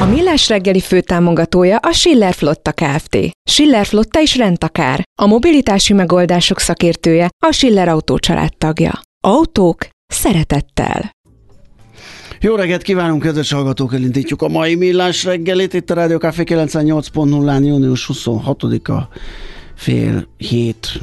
A 0.00 0.04
Millás 0.04 0.48
reggeli 0.48 0.80
főtámogatója 0.80 1.76
a 1.76 1.92
Schiller 1.92 2.34
Flotta 2.34 2.72
Kft. 2.72 3.18
Schiller 3.50 3.86
Flotta 3.86 4.20
is 4.20 4.36
rendtakár. 4.36 5.02
A 5.22 5.26
mobilitási 5.26 5.92
megoldások 5.92 6.58
szakértője 6.58 7.28
a 7.46 7.52
Schiller 7.52 7.88
Autó 7.88 8.18
tagja. 8.58 9.00
Autók 9.26 9.88
szeretettel. 10.06 11.10
Jó 12.40 12.54
reggelt 12.54 12.82
kívánunk, 12.82 13.22
kedves 13.22 13.52
hallgatók! 13.52 13.94
Elindítjuk 13.94 14.42
a 14.42 14.48
mai 14.48 14.74
millás 14.74 15.24
reggelit. 15.24 15.74
Itt 15.74 15.90
a 15.90 15.94
Rádió 15.94 16.18
Café 16.18 16.42
98.0-án 16.46 17.66
június 17.66 18.10
26-a 18.12 19.08
fél 19.76 20.28
hét, 20.36 21.00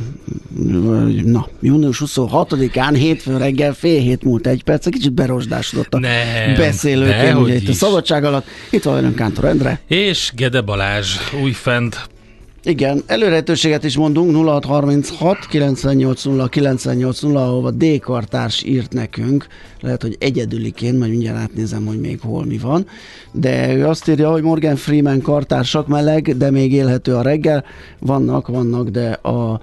na, 1.23 1.47
június 1.61 2.01
26-án, 2.05 2.93
hétfő 2.95 3.37
reggel, 3.37 3.73
fél 3.73 3.99
hét 4.01 4.23
múlt 4.23 4.47
egy 4.47 4.63
perc, 4.63 4.89
kicsit 4.89 5.13
berosdásodott 5.13 5.93
a 5.93 5.99
Nem, 5.99 6.55
beszélőként, 6.57 7.37
ugye 7.37 7.55
itt 7.55 7.67
a 7.67 7.71
is. 7.71 7.75
szabadság 7.75 8.23
alatt. 8.23 8.45
Itt 8.69 8.83
van 8.83 8.93
velünk 8.93 9.15
Kántor 9.15 9.45
Endre. 9.45 9.79
És 9.87 10.31
Gede 10.35 10.61
Balázs 10.61 11.17
újfent. 11.43 12.09
Igen, 12.65 13.03
előrehetőséget 13.05 13.83
is 13.83 13.97
mondunk, 13.97 14.35
0636 14.35 15.47
980 15.47 16.49
980, 16.49 17.35
ahova 17.35 17.71
D. 17.71 17.83
Írt 18.63 18.93
nekünk, 18.93 19.47
lehet, 19.81 20.01
hogy 20.01 20.15
egyedüliként, 20.19 20.99
majd 20.99 21.11
mindjárt 21.11 21.37
átnézem, 21.37 21.85
hogy 21.85 21.99
még 21.99 22.19
hol 22.21 22.45
mi 22.45 22.57
van, 22.57 22.85
de 23.31 23.75
ő 23.75 23.85
azt 23.87 24.07
írja, 24.07 24.31
hogy 24.31 24.41
Morgan 24.41 24.75
Freeman 24.75 25.21
kartársak 25.21 25.87
meleg, 25.87 26.37
de 26.37 26.51
még 26.51 26.73
élhető 26.73 27.15
a 27.15 27.21
reggel, 27.21 27.63
vannak, 27.99 28.47
vannak, 28.47 28.89
de 28.89 29.11
a 29.11 29.61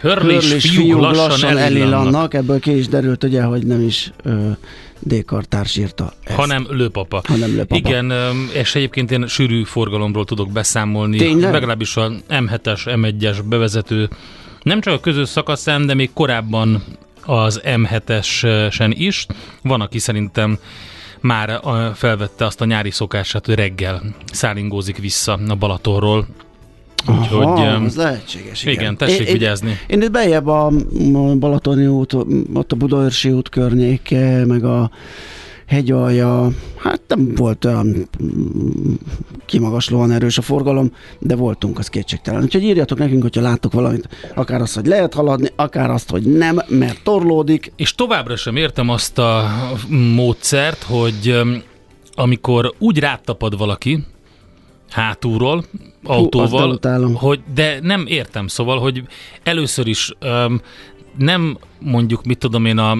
Hörlis, 0.00 0.44
hörlis 0.44 0.70
fiúk 0.70 1.00
lassan, 1.00 1.56
elillannak, 1.56 2.34
ebből 2.34 2.60
ki 2.60 2.76
is 2.78 2.88
derült, 2.88 3.24
ugye, 3.24 3.42
hogy 3.42 3.66
nem 3.66 3.82
is 3.82 4.12
ö, 4.24 4.50
D. 4.98 5.24
Kartárs 5.24 5.76
írta 5.76 6.12
ezt. 6.24 6.36
hanem 6.36 6.66
lőpapa. 6.70 7.22
Hanem 7.24 7.50
lőpapa. 7.50 7.76
Igen, 7.76 8.12
és 8.52 8.74
egyébként 8.74 9.10
én 9.10 9.26
sűrű 9.26 9.64
forgalomról 9.64 10.24
tudok 10.24 10.52
beszámolni. 10.52 11.16
Tényleg? 11.16 11.52
Legalábbis 11.52 11.96
a 11.96 12.10
M7-es, 12.30 12.80
M1-es 12.84 13.38
bevezető, 13.48 14.08
nem 14.62 14.80
csak 14.80 14.94
a 14.94 15.00
közös 15.00 15.28
szakaszán, 15.28 15.86
de 15.86 15.94
még 15.94 16.10
korábban 16.12 16.84
az 17.24 17.60
M7-esen 17.64 18.94
is. 18.96 19.26
Van, 19.62 19.80
aki 19.80 19.98
szerintem 19.98 20.58
már 21.20 21.60
felvette 21.94 22.44
azt 22.44 22.60
a 22.60 22.64
nyári 22.64 22.90
szokását, 22.90 23.46
hogy 23.46 23.54
reggel 23.54 24.02
szállingózik 24.32 24.98
vissza 24.98 25.38
a 25.48 25.54
Balatonról. 25.54 26.26
Úgyhogy 27.06 27.44
Aha, 27.44 27.84
ez 27.84 27.96
lehetséges. 27.96 28.62
Igen, 28.62 28.74
igen, 28.74 28.96
tessék 28.96 29.26
Én- 29.26 29.32
vigyázni. 29.32 29.78
Én, 29.86 30.02
itt 30.02 30.10
bejebb 30.10 30.46
a, 30.46 30.72
Balatoni 31.38 31.86
út, 31.86 32.12
ott 32.54 32.72
a 32.72 32.76
Budaörsi 32.76 33.30
út 33.30 33.48
környéke, 33.48 34.46
meg 34.46 34.64
a 34.64 34.90
hegyalja, 35.66 36.48
hát 36.76 37.00
nem 37.08 37.34
volt 37.34 37.64
olyan 37.64 38.08
kimagaslóan 39.46 40.10
erős 40.10 40.38
a 40.38 40.42
forgalom, 40.42 40.92
de 41.18 41.36
voltunk, 41.36 41.78
az 41.78 41.88
kétségtelen. 41.88 42.42
Úgyhogy 42.42 42.62
írjatok 42.62 42.98
nekünk, 42.98 43.22
hogyha 43.22 43.40
láttok 43.40 43.72
valamit, 43.72 44.08
akár 44.34 44.60
azt, 44.60 44.74
hogy 44.74 44.86
lehet 44.86 45.14
haladni, 45.14 45.48
akár 45.56 45.90
azt, 45.90 46.10
hogy 46.10 46.22
nem, 46.22 46.58
mert 46.68 47.02
torlódik. 47.02 47.72
És 47.76 47.94
továbbra 47.94 48.36
sem 48.36 48.56
értem 48.56 48.88
azt 48.88 49.18
a 49.18 49.50
módszert, 50.14 50.82
hogy 50.82 51.40
amikor 52.14 52.74
úgy 52.78 52.98
rátapad 52.98 53.58
valaki 53.58 54.04
hátulról, 54.90 55.64
autóval, 56.04 56.70
utálom. 56.70 57.14
hogy, 57.14 57.40
de 57.54 57.78
nem 57.82 58.04
értem, 58.06 58.46
szóval, 58.46 58.78
hogy 58.78 59.02
először 59.42 59.86
is 59.86 60.12
öm, 60.18 60.60
nem 61.18 61.58
mondjuk, 61.78 62.24
mit 62.24 62.38
tudom 62.38 62.64
én, 62.64 62.78
a, 62.78 62.96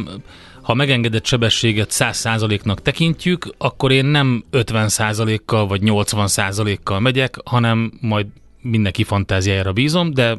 ha 0.63 0.75
megengedett 0.75 1.27
sebességet 1.27 1.89
100%-nak 1.93 2.83
tekintjük, 2.83 3.55
akkor 3.59 3.93
én 3.93 4.05
nem 4.05 4.45
50%-kal 4.53 5.67
vagy 5.67 5.81
80%-kal 5.85 7.01
megyek, 7.01 7.39
hanem 7.45 7.93
majd 8.01 8.27
mindenki 8.63 9.05
fantáziájára 9.05 9.73
bízom, 9.73 10.13
de 10.13 10.39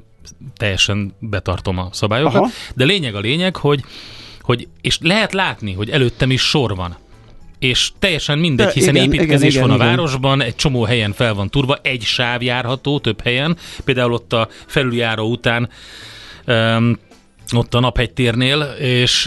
teljesen 0.58 1.14
betartom 1.20 1.78
a 1.78 1.90
szabályokat. 1.92 2.36
Aha. 2.36 2.50
De 2.76 2.86
lényeg 2.86 3.16
a 3.16 3.20
lényeg, 3.20 3.56
hogy, 3.56 3.84
hogy 4.42 4.68
és 4.82 4.98
lehet 5.02 5.34
látni, 5.34 5.74
hogy 5.74 5.90
előttem 5.90 6.32
is 6.32 6.42
sor 6.42 6.76
van. 6.76 6.98
És 7.60 7.92
teljesen 8.00 8.40
mindegy, 8.40 8.66
De 8.66 8.72
hiszen 8.74 8.96
igen, 8.96 9.14
építkezés 9.14 9.50
igen, 9.56 9.62
van 9.62 9.72
a 9.72 9.76
igen, 9.76 9.86
igen. 9.88 9.98
városban, 9.98 10.42
egy 10.42 10.56
csomó 10.56 10.84
helyen 10.84 11.14
fel 11.14 11.34
van 11.34 11.50
turva, 11.50 11.78
egy 11.82 12.02
sáv 12.04 12.42
járható 12.42 13.00
több 13.00 13.22
helyen, 13.22 13.58
például 13.86 14.14
ott 14.14 14.34
a 14.34 14.48
felüljáró 14.68 15.30
után 15.32 15.70
um, 16.48 16.98
ott 17.56 17.74
a 17.74 17.80
Naphegy 17.80 18.12
térnél, 18.12 18.62
és 18.80 19.26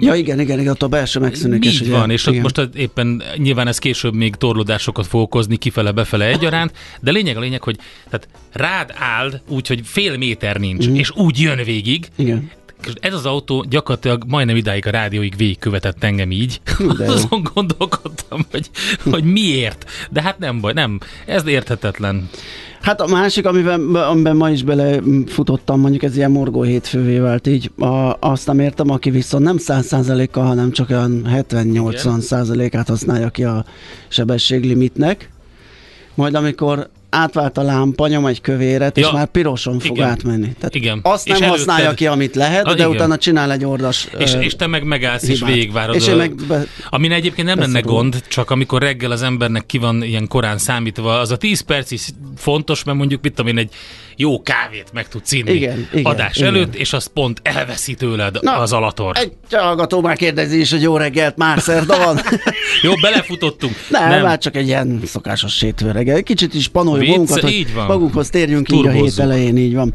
Ja, 0.00 0.14
igen, 0.14 0.40
igen, 0.40 0.58
igen, 0.60 0.72
ott 0.72 0.82
a 0.82 0.88
belső 0.88 1.20
megszűnik. 1.20 1.64
így 1.66 1.90
van, 1.90 2.10
és 2.10 2.26
igen. 2.26 2.40
most 2.40 2.68
éppen 2.74 3.22
nyilván 3.36 3.66
ez 3.66 3.78
később 3.78 4.14
még 4.14 4.34
torlódásokat 4.34 5.06
fog 5.06 5.20
okozni 5.20 5.56
kifele-befele 5.56 6.24
egyaránt, 6.26 6.72
de 7.00 7.10
lényeg 7.10 7.36
a 7.36 7.40
lényeg, 7.40 7.62
hogy 7.62 7.76
tehát 8.10 8.28
rád 8.52 8.92
áll 8.98 9.40
úgy, 9.48 9.66
hogy 9.66 9.80
fél 9.84 10.16
méter 10.16 10.56
nincs, 10.56 10.86
Mhm. 10.86 10.94
és 10.96 11.10
úgy 11.10 11.40
jön 11.40 11.64
végig, 11.64 12.06
Igen. 12.16 12.50
És 12.86 12.92
ez 13.00 13.14
az 13.14 13.26
autó 13.26 13.64
gyakorlatilag 13.68 14.24
majdnem 14.26 14.56
idáig 14.56 14.86
a 14.86 14.90
rádióig 14.90 15.36
végigkövetett 15.36 16.04
engem 16.04 16.30
így. 16.30 16.60
De. 16.98 17.10
Azon 17.10 17.42
gondolkodtam, 17.54 18.40
hogy, 18.50 18.70
hogy 19.10 19.24
miért. 19.24 19.90
De 20.10 20.22
hát 20.22 20.38
nem 20.38 20.60
baj, 20.60 20.72
nem. 20.72 20.98
Ez 21.26 21.46
érthetetlen. 21.46 22.28
Hát 22.82 23.00
a 23.00 23.06
másik, 23.06 23.46
amiben, 23.46 23.94
amiben 23.94 24.36
ma 24.36 24.50
is 24.50 24.62
belefutottam, 24.62 25.80
mondjuk 25.80 26.02
ez 26.02 26.16
ilyen 26.16 26.30
morgó 26.30 26.62
hétfővé 26.62 27.18
vált 27.18 27.46
így, 27.46 27.70
a, 27.78 28.16
azt 28.20 28.46
nem 28.46 28.58
értem, 28.58 28.90
aki 28.90 29.10
viszont 29.10 29.44
nem 29.44 29.56
100%-kal, 29.58 30.44
hanem 30.44 30.70
csak 30.70 30.90
olyan 30.90 31.26
70-80%-át 31.28 32.88
használja 32.88 33.28
ki 33.28 33.44
a 33.44 33.64
sebességlimitnek, 34.08 35.30
majd 36.14 36.34
amikor 36.34 36.88
átvált 37.14 37.58
a 37.58 37.62
lámpa, 37.62 38.06
nyom 38.08 38.26
egy 38.26 38.40
kövéret, 38.40 38.98
ja. 38.98 39.06
És 39.06 39.12
már 39.12 39.26
piroson 39.26 39.78
fog 39.78 39.96
Igen. 39.96 40.08
átmenni. 40.08 40.52
Tehát 40.58 40.74
Igen. 40.74 41.00
Azt 41.02 41.28
nem 41.28 41.36
És 41.42 41.46
használja 41.46 41.84
előtted- 41.84 41.98
ki, 41.98 42.06
amit 42.12 42.34
lehet, 42.34 42.64
Ah, 42.64 42.74
de 42.74 42.82
igen. 42.82 42.88
utána 42.94 43.16
csinál 43.16 43.52
egy 43.52 43.64
ordas 43.64 44.08
És, 44.18 44.34
ö, 44.34 44.38
és 44.40 44.56
te 44.56 44.66
meg 44.66 44.84
megállsz 44.84 45.22
és 45.28 45.38
hibát. 45.38 45.54
végigvárod. 45.54 45.94
És 45.94 46.06
a- 46.06 46.10
én 46.10 46.16
meg 46.16 46.34
be, 46.34 46.64
Amin 46.88 47.12
egyébként 47.12 47.46
nem 47.48 47.58
lenne 47.58 47.80
gond, 47.80 48.22
csak 48.28 48.50
amikor 48.50 48.82
reggel 48.82 49.10
az 49.10 49.22
embernek 49.22 49.66
ki 49.66 49.78
van 49.78 50.02
ilyen 50.02 50.28
korán 50.28 50.58
számítva, 50.58 51.18
az 51.18 51.30
a 51.30 51.36
10 51.36 51.60
perc 51.60 51.90
is 51.90 52.08
fontos, 52.36 52.84
mert 52.84 52.98
mondjuk 52.98 53.22
mit 53.22 53.34
tudom 53.34 53.50
én, 53.50 53.58
egy 53.58 53.72
jó 54.16 54.42
kávét 54.42 54.92
meg 54.92 55.08
tudsz 55.08 55.32
inni 55.32 55.52
Igen, 55.52 55.88
igen, 55.92 56.04
adás 56.04 56.36
igen. 56.36 56.48
előtt, 56.48 56.74
és 56.74 56.92
azt 56.92 57.08
pont 57.08 57.40
elveszi 57.42 57.94
tőled 57.94 58.38
Na, 58.40 58.52
az 58.56 58.72
alator. 58.72 59.16
Egy 59.16 59.32
hallgató 59.50 60.00
már 60.00 60.16
kérdezi 60.16 60.60
is, 60.60 60.70
hogy 60.70 60.82
jó 60.82 60.96
reggelt, 60.96 61.36
már 61.36 61.60
szerda 61.60 61.98
van. 61.98 62.20
Jó, 62.82 62.92
belefutottunk. 63.00 63.74
Nem, 63.90 64.08
nem, 64.08 64.22
már 64.22 64.38
csak 64.38 64.56
egy 64.56 64.66
ilyen 64.66 65.00
szokásos 65.04 65.52
sétő 65.56 65.90
reggel. 65.90 66.22
Kicsit 66.22 66.54
is 66.54 66.68
panoljuk 66.68 67.06
magunkat, 67.08 67.40
hogy 67.40 67.74
van. 67.74 67.86
magunkhoz 67.86 68.30
térjünk 68.30 68.72
így 68.72 68.78
a 68.78 68.82
hét 68.82 68.92
Turbozzuk. 68.92 69.24
elején, 69.24 69.56
így 69.56 69.74
van. 69.74 69.94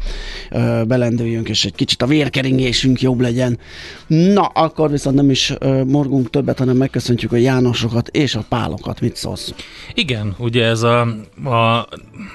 Ö, 0.50 0.82
belendüljünk, 0.86 1.48
és 1.48 1.64
egy 1.64 1.74
kicsit 1.74 2.02
a 2.02 2.06
vérkeringésünk 2.06 3.00
jobb 3.00 3.20
legyen. 3.20 3.58
Na, 4.06 4.42
akkor 4.42 4.90
viszont 4.90 5.16
nem 5.16 5.30
is 5.30 5.52
ö, 5.58 5.84
morgunk 5.84 6.30
többet, 6.30 6.58
hanem 6.58 6.76
megköszöntjük 6.76 7.32
a 7.32 7.36
Jánosokat 7.36 8.08
és 8.08 8.34
a 8.34 8.44
Pálokat. 8.48 9.00
Mit 9.00 9.16
szólsz? 9.16 9.54
Igen, 9.94 10.34
ugye 10.38 10.64
ez 10.64 10.82
a, 10.82 11.00
a 11.44 11.88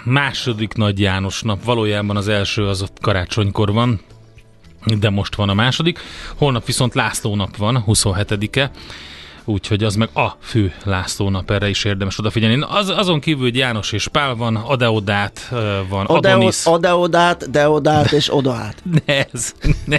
második 0.03 0.73
Nagy 0.73 0.99
János 0.99 1.41
nap, 1.41 1.63
valójában 1.73 2.17
az 2.17 2.27
első 2.27 2.67
az 2.67 2.81
ott 2.81 2.97
karácsonykor 3.01 3.73
van, 3.73 4.01
de 4.99 5.09
most 5.09 5.35
van 5.35 5.49
a 5.49 5.53
második. 5.53 5.99
Holnap 6.35 6.65
viszont 6.65 6.93
László 6.93 7.35
nap 7.35 7.57
van, 7.57 7.83
27-e, 7.87 8.71
úgyhogy 9.45 9.83
az 9.83 9.95
meg 9.95 10.09
a 10.13 10.37
fő 10.41 10.73
László 10.83 11.29
nap, 11.29 11.51
erre 11.51 11.69
is 11.69 11.83
érdemes 11.83 12.19
odafigyelni. 12.19 12.65
Az, 12.69 12.89
azon 12.89 13.19
kívül, 13.19 13.43
hogy 13.43 13.55
János 13.55 13.91
és 13.91 14.07
Pál 14.07 14.35
van, 14.35 14.55
Adeodát 14.55 15.51
van, 15.89 16.05
Adonis. 16.05 16.65
Odeodát, 16.65 17.51
Deodát 17.51 18.11
és 18.11 18.33
Odaát. 18.33 18.83
Ne, 19.05 19.27
ez, 19.31 19.53
ne. 19.85 19.97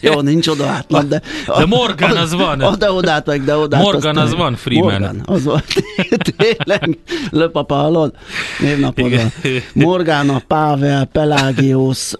Jó, 0.00 0.20
nincs 0.20 0.46
Odaát, 0.46 0.88
na, 0.88 1.02
de... 1.02 1.22
De 1.58 1.66
Morgan 1.66 2.16
az 2.16 2.34
van. 2.34 2.62
Odeodát 2.72 3.26
meg 3.26 3.44
Deodát. 3.44 3.82
Morgan 3.82 4.16
azt 4.16 4.32
az 4.32 4.38
van, 4.38 4.54
Freeman. 4.54 4.90
Morgan, 4.90 5.22
az 5.24 5.44
van. 5.44 5.62
Tényleg, 6.36 6.98
löpapa, 7.30 7.74
hallod? 7.74 8.14
Névnapod 8.58 9.10
van. 9.10 9.32
Morgana, 9.72 10.42
Pavel, 10.46 11.04
Pelagius, 11.04 12.12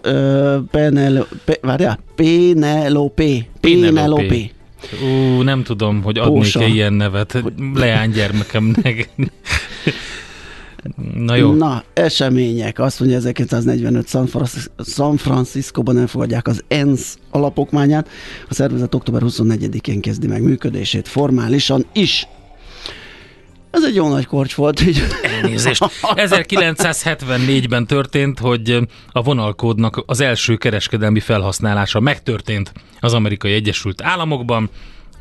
Penel, 0.71 1.27
pe, 1.45 1.57
várjál, 1.61 1.99
Penelope. 2.15 3.47
Penelope. 3.59 4.49
Ú, 5.03 5.41
nem 5.41 5.63
tudom, 5.63 6.01
hogy 6.01 6.17
adnék-e 6.17 6.65
ilyen 6.67 6.93
nevet 6.93 7.43
leánygyermekemnek. 7.73 9.09
Na 11.13 11.35
jó. 11.35 11.53
Na, 11.53 11.83
események. 11.93 12.79
Azt 12.79 12.99
mondja, 12.99 13.17
1945 13.17 14.07
San, 14.07 14.29
San 14.85 15.17
Franciscóban 15.17 15.97
elfogadják 15.97 16.47
az 16.47 16.63
ENSZ 16.67 17.17
alapokmányát. 17.31 18.09
A 18.49 18.53
szervezet 18.53 18.95
október 18.95 19.21
24-én 19.25 20.01
kezdi 20.01 20.27
meg 20.27 20.41
működését 20.41 21.07
formálisan 21.07 21.85
is. 21.93 22.27
Ez 23.71 23.83
egy 23.83 23.95
jó 23.95 24.09
nagy 24.09 24.25
korcs 24.25 24.53
volt. 24.53 24.81
Így. 24.81 25.01
Elnézést. 25.23 25.83
1974-ben 26.01 27.87
történt, 27.87 28.39
hogy 28.39 28.79
a 29.11 29.21
vonalkódnak 29.21 30.03
az 30.05 30.19
első 30.19 30.55
kereskedelmi 30.55 31.19
felhasználása 31.19 31.99
megtörtént 31.99 32.73
az 32.99 33.13
amerikai 33.13 33.53
Egyesült 33.53 34.01
Államokban, 34.01 34.69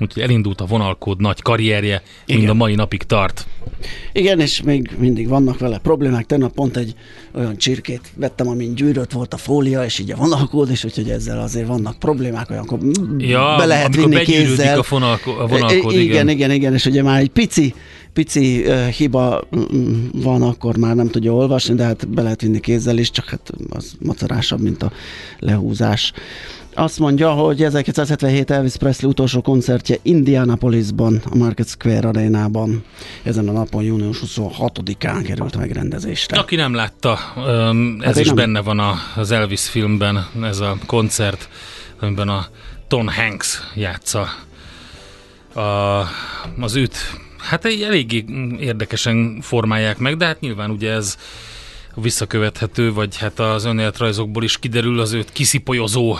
úgyhogy 0.00 0.22
elindult 0.22 0.60
a 0.60 0.64
vonalkód 0.64 1.20
nagy 1.20 1.42
karrierje, 1.42 2.02
mind 2.26 2.38
Igen. 2.38 2.50
a 2.50 2.54
mai 2.54 2.74
napig 2.74 3.02
tart. 3.02 3.46
Igen, 4.12 4.40
és 4.40 4.62
még 4.62 4.90
mindig 4.98 5.28
vannak 5.28 5.58
vele 5.58 5.78
problémák. 5.78 6.26
Tegnap 6.26 6.52
pont 6.52 6.76
egy 6.76 6.94
olyan 7.34 7.56
csirkét 7.56 8.12
vettem, 8.16 8.48
amin 8.48 8.74
gyűrött 8.74 9.12
volt 9.12 9.34
a 9.34 9.36
fólia, 9.36 9.84
és 9.84 9.98
így 9.98 10.10
a 10.10 10.16
vonalkód, 10.16 10.70
és 10.70 10.84
úgyhogy 10.84 11.10
ezzel 11.10 11.40
azért 11.40 11.66
vannak 11.66 11.98
problémák, 11.98 12.50
olyankor 12.50 12.78
Ja, 13.18 13.54
be 13.58 13.64
lehet 13.64 13.94
vinni 13.96 14.20
kézzel. 14.22 14.78
a 14.78 14.84
vonalko- 14.88 15.38
a 15.38 15.46
vonalkód, 15.46 15.92
igen, 15.92 16.02
igen. 16.02 16.28
igen, 16.28 16.50
igen, 16.50 16.74
és 16.74 16.86
ugye 16.86 17.02
már 17.02 17.20
egy 17.20 17.30
pici 17.30 17.74
pici 18.12 18.64
uh, 18.66 18.86
hiba 18.86 19.48
van, 20.12 20.42
akkor 20.42 20.76
már 20.76 20.94
nem 20.94 21.08
tudja 21.08 21.32
olvasni, 21.34 21.74
de 21.74 21.84
hát 21.84 22.08
be 22.08 22.22
lehet 22.22 22.40
vinni 22.40 22.60
kézzel 22.60 22.98
is, 22.98 23.10
csak 23.10 23.24
hát 23.28 23.50
az 23.70 23.94
macerásabb, 24.00 24.60
mint 24.60 24.82
a 24.82 24.92
lehúzás. 25.38 26.12
Azt 26.80 26.98
mondja, 26.98 27.30
hogy 27.30 27.62
1977 27.62 28.50
Elvis 28.50 28.76
Presley 28.76 29.10
utolsó 29.10 29.40
koncertje 29.40 29.96
Indianapolisban, 30.02 31.22
a 31.30 31.36
Market 31.36 31.68
Square 31.68 32.08
arénában. 32.08 32.84
Ezen 33.22 33.48
a 33.48 33.52
napon 33.52 33.82
június 33.82 34.22
26-án 34.26 35.22
került 35.26 35.56
megrendezésre. 35.56 36.38
Aki 36.38 36.56
nem 36.56 36.74
látta, 36.74 37.18
öm, 37.46 37.96
ez 38.00 38.06
Hát 38.06 38.18
is 38.18 38.26
nem. 38.26 38.34
benne 38.34 38.60
van 38.60 38.98
az 39.16 39.30
Elvis 39.30 39.68
filmben, 39.68 40.26
ez 40.42 40.60
a 40.60 40.76
koncert, 40.86 41.48
amiben 42.00 42.28
a 42.28 42.46
Tom 42.88 43.08
Hanks 43.08 43.60
játsza 43.74 44.28
a, 45.54 45.60
az 46.60 46.76
őt. 46.76 46.96
Hát 47.38 47.64
egy 47.64 47.82
eléggé 47.82 48.24
érdekesen 48.58 49.38
formálják 49.40 49.98
meg, 49.98 50.16
de 50.16 50.26
hát 50.26 50.40
nyilván 50.40 50.70
ugye 50.70 50.90
ez 50.90 51.16
visszakövethető, 51.94 52.92
vagy 52.92 53.16
hát 53.16 53.38
az 53.38 53.64
önéletrajzokból 53.64 54.42
is 54.42 54.58
kiderül 54.58 55.00
az 55.00 55.12
őt 55.12 55.32
kiszipolyozó 55.32 56.16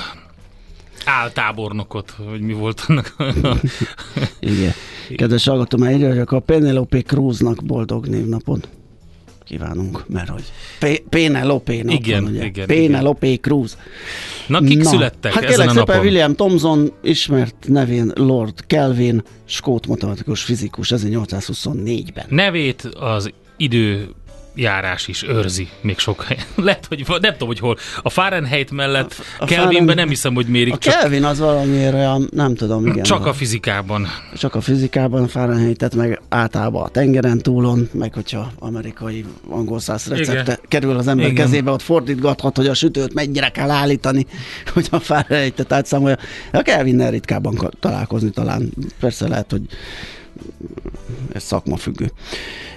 áltábornokot, 1.05 2.15
hogy 2.31 2.41
mi 2.41 2.53
volt 2.53 2.85
annak. 2.87 3.17
Igen. 4.41 4.73
Kedves 5.17 5.47
hallgató, 5.47 5.79
már 5.79 5.93
írja, 5.93 6.09
hogy 6.09 6.25
a 6.27 6.41
Penelope 6.41 7.01
Cruznak 7.01 7.65
boldog 7.65 8.07
névnapot 8.07 8.69
kívánunk, 9.51 10.05
mert 10.09 10.29
hogy 10.29 10.43
Pe- 10.79 11.03
Penelope 11.09 11.83
nap 11.83 11.95
Igen, 11.95 12.25
ugye? 12.25 12.45
igen, 12.45 12.67
Penelope 12.67 13.37
Cruz. 13.37 13.77
Na, 14.47 14.61
kik 14.61 14.83
születtek 14.83 15.33
hát 15.33 15.43
ezen 15.43 15.69
a 15.69 15.71
szépen 15.71 15.87
napon? 15.87 16.05
William 16.05 16.35
Thomson, 16.35 16.93
ismert 17.03 17.55
nevén 17.69 18.13
Lord 18.15 18.67
Kelvin, 18.67 19.23
skót 19.45 19.87
matematikus 19.87 20.43
fizikus 20.43 20.93
1824-ben. 20.97 22.25
Nevét 22.29 22.83
az 22.83 23.33
idő 23.57 24.09
járás 24.61 25.09
is 25.09 25.23
őrzi 25.29 25.69
még 25.81 25.99
sok 25.99 26.23
helyen. 26.29 26.45
Lehet, 26.55 26.87
hogy 26.89 27.05
nem 27.21 27.33
tudom, 27.33 27.49
hogy 27.49 27.59
hol. 27.59 27.77
A 28.03 28.11
Fahrenheit 28.11 28.71
mellett 28.71 29.15
A- 29.39 29.43
a 29.43 29.47
Kelvinben 29.47 29.67
Fahrenheit- 29.69 29.97
nem 29.97 30.09
hiszem, 30.09 30.35
hogy 30.35 30.47
mérik, 30.47 30.73
A 30.73 30.79
csak, 30.79 30.95
Kelvin 30.95 31.25
az 31.25 31.39
valamiért 31.39 31.95
olyan, 31.95 32.29
nem 32.33 32.55
tudom, 32.55 32.87
igen. 32.87 33.03
csak 33.03 33.27
a 33.27 33.33
fizikában. 33.33 34.07
csak 34.39 34.55
a 34.55 34.61
fizikában 34.61 35.29
Fahrenheit-et, 35.29 35.95
meg 35.95 36.21
általában 36.29 36.83
a 36.83 36.89
tengeren 36.89 37.39
túlon, 37.39 37.89
meg 37.93 38.15
hogyha 38.15 38.53
amerikai 38.59 39.25
angol 39.49 39.81
száz 39.81 40.07
recepte 40.07 40.41
Igen. 40.43 40.59
kerül 40.69 40.97
az 40.97 41.09
ember 41.09 41.31
Igen. 41.31 41.45
kezébe, 41.45 41.71
ott 41.71 41.83
fordítgathat, 41.83 42.57
hogy 42.57 42.67
a 42.67 42.75
sütőt 42.75 43.15
mennyire 43.15 43.49
kell 43.49 43.71
állítani, 43.71 44.27
hogy 44.75 44.89
a 44.91 44.99
Fahrenheit-et 44.99 45.73
átszámolja. 45.73 46.17
A 46.53 46.63
Kelvinnel 46.63 47.11
ritkábban 47.11 47.71
találkozni 47.81 48.31
talán. 48.31 48.71
Persze 49.01 49.29
lehet, 49.29 49.51
hogy 49.51 49.63
ez 51.33 51.43
szakmafüggő. 51.43 52.13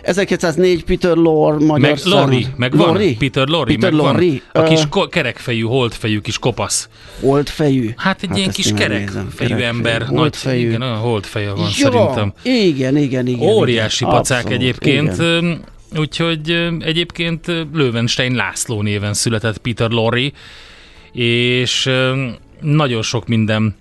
1904 0.01 0.83
Peter 0.83 1.15
Lorre, 1.15 1.65
magyar 1.65 1.89
Meg 1.89 1.99
Lori, 2.03 2.47
meg 2.57 2.75
van. 2.75 2.99
Peter 3.17 3.47
Lori, 3.47 3.75
Peter 3.75 3.91
meg 3.91 4.01
van. 4.01 4.13
Lorre. 4.13 4.41
A 4.51 4.63
kis 4.63 4.81
ko- 4.89 5.09
kerekfejű, 5.09 5.61
holdfejű 5.61 6.19
kis 6.19 6.39
kopasz. 6.39 6.89
Holdfejű. 7.19 7.93
Hát 7.97 8.23
egy 8.23 8.35
ilyen 8.35 8.47
ezt 8.47 8.57
kis 8.57 8.73
kerekfejű. 8.73 9.25
Kerekfejű, 9.37 9.61
ember. 9.61 9.99
Nagy, 9.99 10.09
Holdfejű. 10.09 10.67
igen, 10.67 10.81
olyan 10.81 10.97
holdfeje 10.97 11.51
van 11.51 11.59
ja, 11.59 11.69
szerintem. 11.69 12.33
Igen, 12.41 12.97
igen, 12.97 13.27
igen. 13.27 13.47
Óriási 13.49 14.03
igen, 14.03 14.15
pacák 14.15 14.37
abszolút, 14.37 14.61
egyébként. 14.61 15.13
igen. 15.13 15.63
Úgyhogy 15.97 16.69
egyébként 16.79 17.45
Löwenstein 17.73 18.35
László 18.35 18.81
néven 18.81 19.13
született 19.13 19.57
Peter 19.57 19.89
Lorry, 19.89 20.33
és 21.11 21.89
nagyon 22.61 23.01
sok 23.01 23.27
minden 23.27 23.75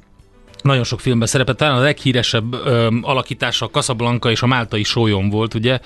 nagyon 0.62 0.84
sok 0.84 1.00
filmben 1.00 1.28
szerepelt, 1.28 1.56
talán 1.56 1.76
a 1.76 1.80
leghíresebb 1.80 2.54
öm, 2.66 3.00
alakítása 3.02 3.66
a 3.66 3.70
Casablanca 3.70 4.30
és 4.30 4.42
a 4.42 4.46
Máltai 4.46 4.82
Sólyom 4.82 5.28
volt, 5.28 5.54
ugye? 5.54 5.78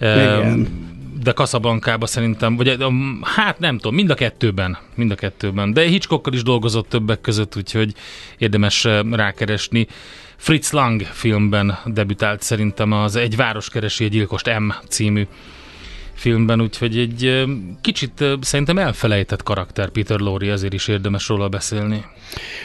Igen. 0.00 0.68
de 1.22 1.32
Casablanca-ba 1.32 2.06
szerintem, 2.06 2.56
vagy 2.56 2.76
hát 3.22 3.58
nem 3.58 3.76
tudom, 3.78 3.94
mind 3.94 4.10
a 4.10 4.14
kettőben, 4.14 4.78
mind 4.94 5.10
a 5.10 5.14
kettőben. 5.14 5.72
De 5.72 5.82
Hitchcockkal 5.82 6.32
is 6.32 6.42
dolgozott 6.42 6.88
többek 6.88 7.20
között, 7.20 7.56
úgyhogy 7.56 7.92
érdemes 8.38 8.84
rákeresni. 9.10 9.86
Fritz 10.36 10.72
Lang 10.72 11.02
filmben 11.02 11.78
debütált 11.84 12.42
szerintem 12.42 12.92
az 12.92 13.16
Egy 13.16 13.36
város 13.36 13.68
keresi 13.68 14.04
egy 14.04 14.10
gyilkost 14.10 14.58
M 14.58 14.72
című 14.88 15.26
filmben, 16.16 16.60
úgyhogy 16.60 16.98
egy 16.98 17.44
kicsit 17.80 18.24
szerintem 18.40 18.78
elfelejtett 18.78 19.42
karakter 19.42 19.88
Peter 19.88 20.18
Lorre, 20.18 20.52
ezért 20.52 20.72
is 20.72 20.88
érdemes 20.88 21.28
róla 21.28 21.48
beszélni. 21.48 22.04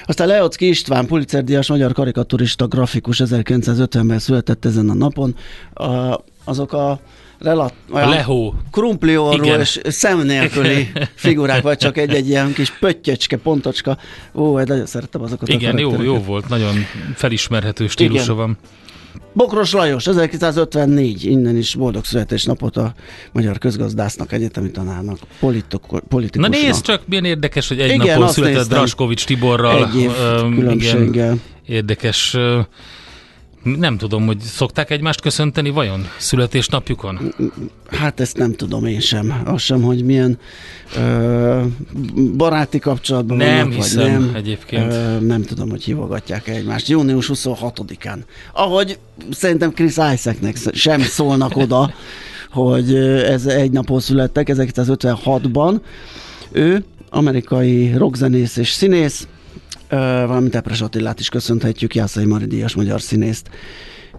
Aztán 0.05 0.27
Leocki 0.27 0.67
István, 0.67 1.05
Pulitzer-díjas 1.05 1.67
magyar 1.67 1.93
karikaturista, 1.93 2.67
grafikus 2.67 3.21
1950-ben 3.23 4.19
született 4.19 4.65
ezen 4.65 4.89
a 4.89 4.93
napon. 4.93 5.35
A, 5.73 6.19
azok 6.43 6.73
a 6.73 6.99
relat, 7.39 7.73
A 7.89 7.95
olyan 7.95 8.09
Lehó, 8.09 8.55
krumpliorró 8.71 9.43
Igen. 9.43 9.59
és 9.59 9.79
szem 9.83 10.21
nélküli 10.21 10.91
figurák, 11.15 11.61
vagy 11.61 11.77
csak 11.77 11.97
egy-egy 11.97 12.27
ilyen 12.27 12.53
kis 12.53 12.71
pöttyöcske, 12.71 13.37
pontocska. 13.37 13.97
Ó, 14.33 14.55
hát 14.55 14.67
nagyon 14.67 14.85
szerettem 14.85 15.21
azokat 15.21 15.49
a 15.49 15.53
igen, 15.53 15.77
jó, 15.77 15.89
karaktereket. 15.89 16.21
jó 16.25 16.31
volt, 16.31 16.49
nagyon 16.49 16.75
felismerhető 17.15 17.87
stílusa 17.87 18.23
Igen. 18.23 18.35
van. 18.35 18.57
Bokros 19.33 19.71
Lajos, 19.71 20.07
1954, 20.07 21.23
innen 21.25 21.57
is 21.57 21.75
boldog 21.75 22.05
születésnapot 22.05 22.77
a 22.77 22.93
magyar 23.31 23.57
közgazdásznak, 23.57 24.31
egyetemi 24.31 24.71
tanárnak, 24.71 25.17
Na 25.39 25.99
politikusnak. 26.09 26.49
nézd 26.51 26.81
csak, 26.83 27.01
milyen 27.07 27.25
érdekes, 27.25 27.67
hogy 27.67 27.79
egy 27.79 27.91
Igen, 27.91 28.07
napon 28.19 28.33
született 28.33 28.55
néztem. 28.57 28.77
Draskovics 28.77 29.25
Tiborral. 29.25 29.85
Egy 29.85 29.95
év 30.01 30.11
Öm, 30.19 30.55
különbséggel. 30.55 31.35
érdekes 31.65 32.37
Nem 33.63 33.97
tudom, 33.97 34.25
hogy 34.25 34.39
szokták 34.39 34.89
egymást 34.89 35.21
köszönteni 35.21 35.69
vajon 35.69 36.07
születésnapjukon? 36.17 37.33
Hát 37.87 38.19
ezt 38.19 38.37
nem 38.37 38.53
tudom 38.53 38.85
én 38.85 38.99
sem. 38.99 39.41
Az 39.45 39.61
sem, 39.61 39.81
hogy 39.81 40.03
milyen 40.03 40.39
ö, 40.95 41.61
baráti 42.37 42.79
kapcsolatban 42.79 43.37
Nem 43.37 43.57
vannak, 43.57 43.73
hiszem 43.73 44.11
vagy 44.11 44.11
nem. 44.11 44.35
egyébként. 44.35 44.91
Ö, 44.91 45.19
nem 45.19 45.41
tudom, 45.41 45.69
hogy 45.69 45.83
hívogatják 45.83 46.47
egymást. 46.47 46.87
Június 46.87 47.29
26-án. 47.33 48.17
Ahogy 48.53 48.99
szerintem 49.31 49.71
Chris 49.71 49.91
Isaacnek 50.13 50.57
sem 50.73 51.01
szólnak 51.01 51.57
oda, 51.57 51.93
hogy 52.51 52.95
ez 53.25 53.45
egy 53.45 53.71
napon 53.71 53.99
születtek, 53.99 54.47
1956-ban. 54.51 55.79
Ő 56.51 56.83
amerikai 57.09 57.93
rockzenész 57.97 58.57
és 58.57 58.71
színész, 58.71 59.27
valamint 59.99 60.55
Epres 60.55 60.81
Attilát 60.81 61.19
is 61.19 61.29
köszönhetjük, 61.29 61.95
Jászai 61.95 62.25
Mari 62.25 62.45
Díjas 62.45 62.75
magyar 62.75 63.01
színészt. 63.01 63.49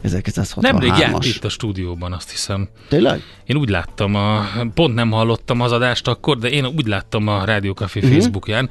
1963-as. 0.04 0.60
Nemrég 0.60 0.92
járt 0.98 1.24
itt 1.24 1.44
a 1.44 1.48
stúdióban, 1.48 2.12
azt 2.12 2.30
hiszem. 2.30 2.68
Tényleg? 2.88 3.20
Én 3.46 3.56
úgy 3.56 3.68
láttam, 3.68 4.14
a, 4.14 4.46
pont 4.74 4.94
nem 4.94 5.10
hallottam 5.10 5.60
az 5.60 5.72
adást 5.72 6.08
akkor, 6.08 6.38
de 6.38 6.48
én 6.50 6.66
úgy 6.66 6.86
láttam 6.86 7.26
a 7.28 7.44
Rádió 7.44 7.72
Café 7.72 7.98
Mhm. 7.98 8.08
uh-huh. 8.08 8.22
Facebookján. 8.22 8.70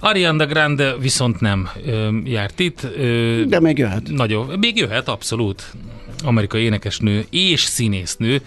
Ariana 0.00 0.46
Grande 0.46 0.96
viszont 0.96 1.40
nem 1.40 1.68
ö, 1.86 2.08
járt 2.24 2.58
itt. 2.58 2.82
Ö, 2.96 3.42
De 3.46 3.60
még 3.60 3.78
jöhet. 3.78 4.08
Nagyon, 4.10 4.58
még 4.58 4.76
jöhet, 4.76 5.08
abszolút. 5.08 5.72
Amerikai 6.24 6.62
énekesnő 6.62 7.26
és 7.30 7.60
színésznő. 7.60 8.42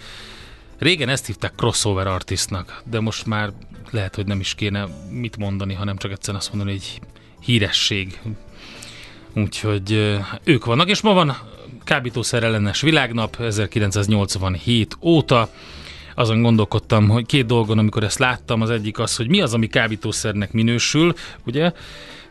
Régen 0.78 1.08
ezt 1.08 1.26
hívták 1.26 1.52
crossover 1.56 2.06
artistnak, 2.06 2.82
de 2.90 3.00
most 3.00 3.26
már 3.26 3.52
lehet, 3.90 4.14
hogy 4.14 4.26
nem 4.26 4.40
is 4.40 4.54
kéne 4.54 4.86
mit 5.10 5.36
mondani, 5.36 5.74
hanem 5.74 5.96
csak 5.96 6.10
egyszerűen 6.10 6.38
azt 6.42 6.52
mondani, 6.52 6.76
hogy 6.76 7.00
híresség. 7.44 8.20
Úgyhogy 9.34 10.18
ők 10.44 10.64
vannak, 10.64 10.88
és 10.88 11.00
ma 11.00 11.12
van 11.12 11.36
kábítószer 11.84 12.42
ellenes 12.42 12.80
világnap 12.80 13.36
1987 13.40 14.96
óta. 15.00 15.48
Azon 16.14 16.42
gondolkodtam, 16.42 17.08
hogy 17.08 17.26
két 17.26 17.46
dolgon, 17.46 17.78
amikor 17.78 18.02
ezt 18.02 18.18
láttam, 18.18 18.60
az 18.60 18.70
egyik 18.70 18.98
az, 18.98 19.16
hogy 19.16 19.28
mi 19.28 19.40
az, 19.40 19.54
ami 19.54 19.66
kábítószernek 19.66 20.52
minősül, 20.52 21.14
ugye? 21.46 21.72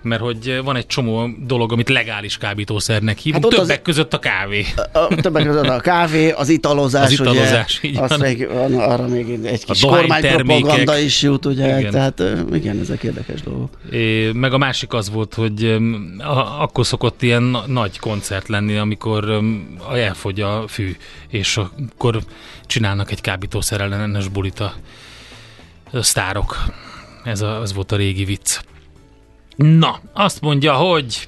Mert 0.03 0.21
hogy 0.21 0.59
van 0.63 0.75
egy 0.75 0.85
csomó 0.85 1.29
dolog, 1.45 1.71
amit 1.71 1.89
legális 1.89 2.37
kábítószernek 2.37 3.17
hívunk, 3.17 3.43
Hát 3.43 3.53
többek 3.53 3.77
az- 3.77 3.83
között 3.83 4.13
a 4.13 4.19
kávé. 4.19 4.65
A, 4.93 5.07
többek 5.15 5.45
között 5.45 5.67
a 5.67 5.79
kávé, 5.79 6.31
az 6.31 6.49
italozás, 6.49 7.05
Az 7.05 7.11
italozás, 7.11 7.79
ugye, 7.79 7.89
így 7.89 7.97
azt 7.97 8.09
van. 8.09 8.19
még, 8.19 8.47
van, 8.51 8.73
arra 8.73 9.07
még 9.07 9.45
egy 9.45 9.65
kis 9.65 9.81
kormánypropaganda 9.81 10.97
is 10.97 11.21
jut, 11.21 11.45
ugye, 11.45 11.79
Igen. 11.79 11.91
tehát 11.91 12.23
igen, 12.53 12.79
ezek 12.79 13.03
érdekes 13.03 13.41
dolgok. 13.41 13.69
É, 13.91 14.31
meg 14.31 14.53
a 14.53 14.57
másik 14.57 14.93
az 14.93 15.09
volt, 15.09 15.33
hogy 15.33 15.77
a, 16.17 16.61
akkor 16.61 16.85
szokott 16.85 17.21
ilyen 17.21 17.43
na- 17.43 17.63
nagy 17.67 17.99
koncert 17.99 18.47
lenni, 18.47 18.77
amikor 18.77 19.29
a- 19.89 19.95
elfogy 19.97 20.41
a 20.41 20.63
fű, 20.67 20.95
és 21.29 21.57
akkor 21.57 22.19
csinálnak 22.65 23.11
egy 23.11 23.21
kábítószer 23.21 23.81
ellenes 23.81 24.27
bulit 24.27 24.59
a, 24.59 24.73
a 25.91 26.01
sztárok. 26.01 26.57
Ez, 27.23 27.41
a, 27.41 27.59
ez 27.61 27.73
volt 27.73 27.91
a 27.91 27.95
régi 27.95 28.23
vicc. 28.25 28.59
Na, 29.61 29.99
azt 30.13 30.41
mondja, 30.41 30.73
hogy 30.73 31.25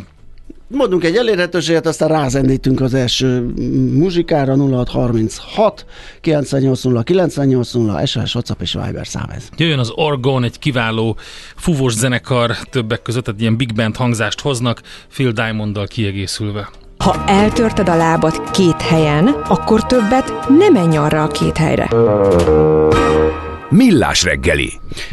Mondunk 0.67 1.03
egy 1.03 1.15
elérhetőséget, 1.15 1.85
aztán 1.85 2.07
rázendítünk 2.07 2.81
az 2.81 2.93
első 2.93 3.53
muzsikára 3.93 4.55
0636 4.55 5.85
980 6.21 7.03
980 7.03 8.05
SOS, 8.05 8.35
WhatsApp 8.35 8.61
és 8.61 8.77
Viber 8.85 9.07
szám 9.07 9.29
ez. 9.35 9.49
jöjjön 9.57 9.79
az 9.79 9.91
Orgon, 9.95 10.43
egy 10.43 10.59
kiváló 10.59 11.17
fúvós 11.55 11.93
zenekar 11.93 12.57
többek 12.69 13.01
között, 13.01 13.27
egy 13.27 13.41
ilyen 13.41 13.57
big 13.57 13.73
band 13.73 13.95
hangzást 13.95 14.41
hoznak, 14.41 14.81
Phil 15.13 15.31
Diamonddal 15.31 15.87
kiegészülve. 15.87 16.69
Ha 16.97 17.23
eltörted 17.27 17.89
a 17.89 17.95
lábad 17.95 18.51
két 18.51 18.81
helyen, 18.81 19.27
akkor 19.27 19.85
többet 19.85 20.49
nem 20.57 20.73
menj 20.73 20.97
arra 20.97 21.23
a 21.23 21.27
két 21.27 21.57
helyre. 21.57 21.87
Millás 23.75 24.23
reggeli. 24.23 24.71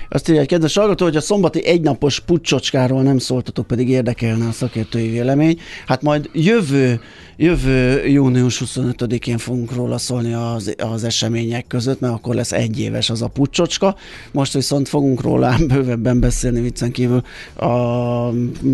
Azt 0.09 0.29
írja 0.29 0.41
egy 0.41 0.47
kedves 0.47 0.77
hallgató, 0.77 1.05
hogy 1.05 1.17
a 1.17 1.21
szombati 1.21 1.67
egynapos 1.67 2.21
pucsocskáról 2.21 3.03
nem 3.03 3.19
szóltatok, 3.19 3.67
pedig 3.67 3.89
érdekelne 3.89 4.49
a 4.49 4.53
szakértői 4.53 5.09
vélemény. 5.09 5.61
Hát 5.87 6.03
majd 6.03 6.31
jövő, 6.33 7.01
jövő 7.43 8.07
június 8.07 8.63
25-én 8.65 9.39
fogunk 9.39 9.73
róla 9.75 9.99
szólni 9.99 10.33
az, 10.33 10.75
az 10.79 11.05
események 11.05 11.67
között, 11.67 12.01
mert 12.01 12.13
akkor 12.15 12.35
lesz 12.35 12.53
egy 12.53 12.81
éves 12.81 13.11
az 13.11 13.23
a 13.23 13.27
pucsocska. 13.29 13.97
Most 14.33 14.53
viszont 14.53 14.89
fogunk 14.89 15.21
róla 15.21 15.57
bővebben 15.69 16.21
beszélni 16.21 16.61
viccen 16.61 16.91
kívül, 16.91 17.23
a, 17.57 17.69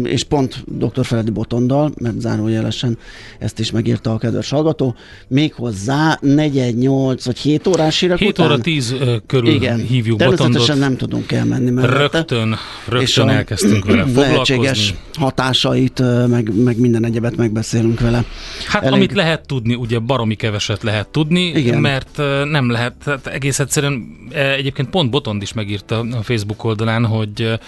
és 0.02 0.24
pont 0.24 0.64
dr. 0.78 1.04
Feledi 1.04 1.30
Botondal, 1.30 1.92
mert 2.00 2.20
zárójelesen 2.20 2.98
ezt 3.38 3.58
is 3.58 3.70
megírta 3.70 4.12
a 4.12 4.18
kedves 4.18 4.50
hallgató, 4.50 4.94
méghozzá 5.28 6.18
418 6.20 7.24
vagy 7.24 7.38
7 7.38 7.66
órás 7.66 8.00
hírek 8.00 8.18
7 8.18 8.28
után. 8.28 8.46
óra 8.46 8.58
10 8.58 8.92
ö, 9.00 9.16
körül 9.26 9.48
Igen, 9.50 9.78
hívjuk 9.80 10.18
természetesen 10.18 10.58
Botondot. 10.58 10.88
nem 10.88 10.96
tudunk 10.96 11.32
elmenni 11.32 11.70
mellette. 11.70 12.18
Rögtön, 12.18 12.56
és 13.00 13.16
rögtön 13.16 13.28
a 13.28 13.32
elkezdtünk 13.32 13.84
vele 13.84 14.04
lehetséges 14.14 14.78
foglalkozni. 14.78 14.96
hatásait, 15.12 16.00
ö, 16.00 16.26
meg, 16.26 16.62
meg 16.64 16.78
minden 16.78 17.04
egyebet 17.04 17.36
megbeszélünk 17.36 18.00
vele. 18.00 18.24
Hát 18.66 18.82
Elég- 18.82 18.94
amit 18.94 19.12
lehet 19.12 19.46
tudni, 19.46 19.74
ugye 19.74 19.98
baromi 19.98 20.34
keveset 20.34 20.82
lehet 20.82 21.08
tudni, 21.08 21.40
Igen. 21.40 21.80
mert 21.80 22.16
nem 22.44 22.70
lehet, 22.70 22.94
tehát 23.04 23.26
egész 23.26 23.58
egyszerűen 23.58 24.16
e, 24.32 24.52
egyébként 24.52 24.90
pont 24.90 25.10
Botond 25.10 25.42
is 25.42 25.52
megírta 25.52 25.98
a 25.98 26.22
Facebook 26.22 26.64
oldalán, 26.64 27.06
hogy 27.06 27.58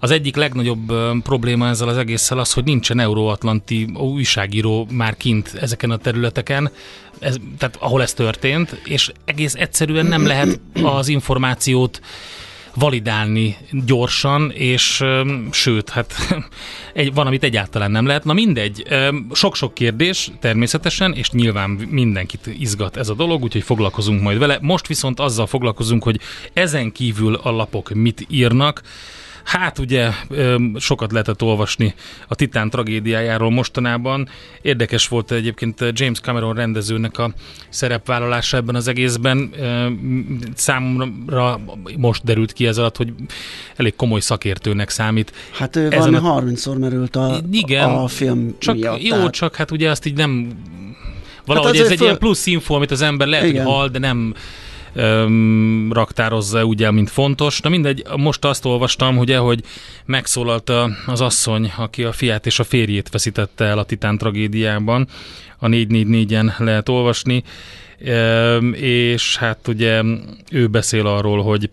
az 0.00 0.10
egyik 0.10 0.36
legnagyobb 0.36 0.92
probléma 1.22 1.68
ezzel 1.68 1.88
az 1.88 1.96
egésszel 1.96 2.38
az, 2.38 2.52
hogy 2.52 2.64
nincsen 2.64 3.00
euróatlanti 3.00 3.88
újságíró 3.94 4.88
már 4.90 5.16
kint 5.16 5.54
ezeken 5.60 5.90
a 5.90 5.96
területeken, 5.96 6.70
ez, 7.18 7.36
tehát 7.58 7.76
ahol 7.80 8.02
ez 8.02 8.12
történt, 8.12 8.80
és 8.84 9.12
egész 9.24 9.54
egyszerűen 9.54 10.06
nem 10.06 10.26
lehet 10.26 10.60
az 10.82 11.08
információt 11.08 12.00
validálni 12.78 13.56
gyorsan, 13.70 14.50
és 14.50 15.04
sőt, 15.50 15.90
hát 15.90 16.14
egy, 16.94 17.14
van, 17.14 17.26
amit 17.26 17.42
egyáltalán 17.42 17.90
nem 17.90 18.06
lehet. 18.06 18.24
Na 18.24 18.32
mindegy, 18.32 18.84
sok-sok 19.32 19.74
kérdés 19.74 20.30
természetesen, 20.40 21.12
és 21.12 21.30
nyilván 21.30 21.70
mindenkit 21.70 22.46
izgat 22.58 22.96
ez 22.96 23.08
a 23.08 23.14
dolog, 23.14 23.42
úgyhogy 23.42 23.62
foglalkozunk 23.62 24.22
majd 24.22 24.38
vele. 24.38 24.58
Most 24.60 24.86
viszont 24.86 25.20
azzal 25.20 25.46
foglalkozunk, 25.46 26.02
hogy 26.02 26.20
ezen 26.52 26.92
kívül 26.92 27.34
a 27.34 27.50
lapok 27.50 27.90
mit 27.90 28.26
írnak, 28.28 28.82
Hát 29.48 29.78
ugye 29.78 30.10
sokat 30.76 31.12
lehetett 31.12 31.42
olvasni 31.42 31.94
a 32.28 32.34
Titán 32.34 32.70
tragédiájáról 32.70 33.50
mostanában. 33.50 34.28
Érdekes 34.62 35.08
volt 35.08 35.30
egyébként 35.32 35.84
James 35.92 36.20
Cameron 36.20 36.54
rendezőnek 36.54 37.18
a 37.18 37.32
szerepvállalása 37.68 38.56
ebben 38.56 38.74
az 38.74 38.88
egészben. 38.88 39.50
Számomra 40.54 41.60
most 41.96 42.24
derült 42.24 42.52
ki 42.52 42.66
ez 42.66 42.78
alatt, 42.78 42.96
hogy 42.96 43.12
elég 43.76 43.96
komoly 43.96 44.20
szakértőnek 44.20 44.90
számít. 44.90 45.32
Hát 45.52 45.76
ő 45.76 45.86
Ezen 45.92 45.98
valami 45.98 46.16
a- 46.16 46.54
30-szor 46.54 46.78
merült 46.78 47.16
a, 47.16 47.38
Igen, 47.50 47.90
a 47.90 48.06
film 48.08 48.54
Csak 48.58 48.74
miatt. 48.74 49.02
jó, 49.02 49.14
tehát- 49.16 49.32
csak 49.32 49.56
hát 49.56 49.70
ugye 49.70 49.90
azt 49.90 50.06
így 50.06 50.16
nem... 50.16 50.48
Valahogy 51.44 51.68
azért 51.70 51.84
ez 51.84 51.90
egy 51.90 51.96
föl- 51.96 52.08
ilyen 52.08 52.20
plusz 52.20 52.46
info, 52.46 52.74
amit 52.74 52.90
az 52.90 53.02
ember 53.02 53.26
lehet, 53.26 53.46
Igen. 53.46 53.64
hogy 53.64 53.74
hall, 53.74 53.88
de 53.88 53.98
nem 53.98 54.34
öm, 54.92 55.92
raktározza 55.92 56.64
úgy 56.64 56.82
el, 56.82 56.90
mint 56.90 57.10
fontos. 57.10 57.60
Na 57.60 57.68
mindegy, 57.68 58.02
most 58.16 58.44
azt 58.44 58.64
olvastam, 58.64 59.18
ugye, 59.18 59.36
hogy 59.36 59.62
megszólalt 60.04 60.72
az 61.06 61.20
asszony, 61.20 61.72
aki 61.76 62.04
a 62.04 62.12
fiát 62.12 62.46
és 62.46 62.58
a 62.58 62.64
férjét 62.64 63.08
veszítette 63.08 63.64
el 63.64 63.78
a 63.78 63.84
Titán 63.84 64.18
tragédiában. 64.18 65.08
A 65.58 65.66
444-en 65.66 66.58
lehet 66.58 66.88
olvasni. 66.88 67.42
Öm, 68.04 68.72
és 68.74 69.36
hát 69.36 69.68
ugye 69.68 70.02
ő 70.50 70.66
beszél 70.66 71.06
arról, 71.06 71.42
hogy 71.42 71.70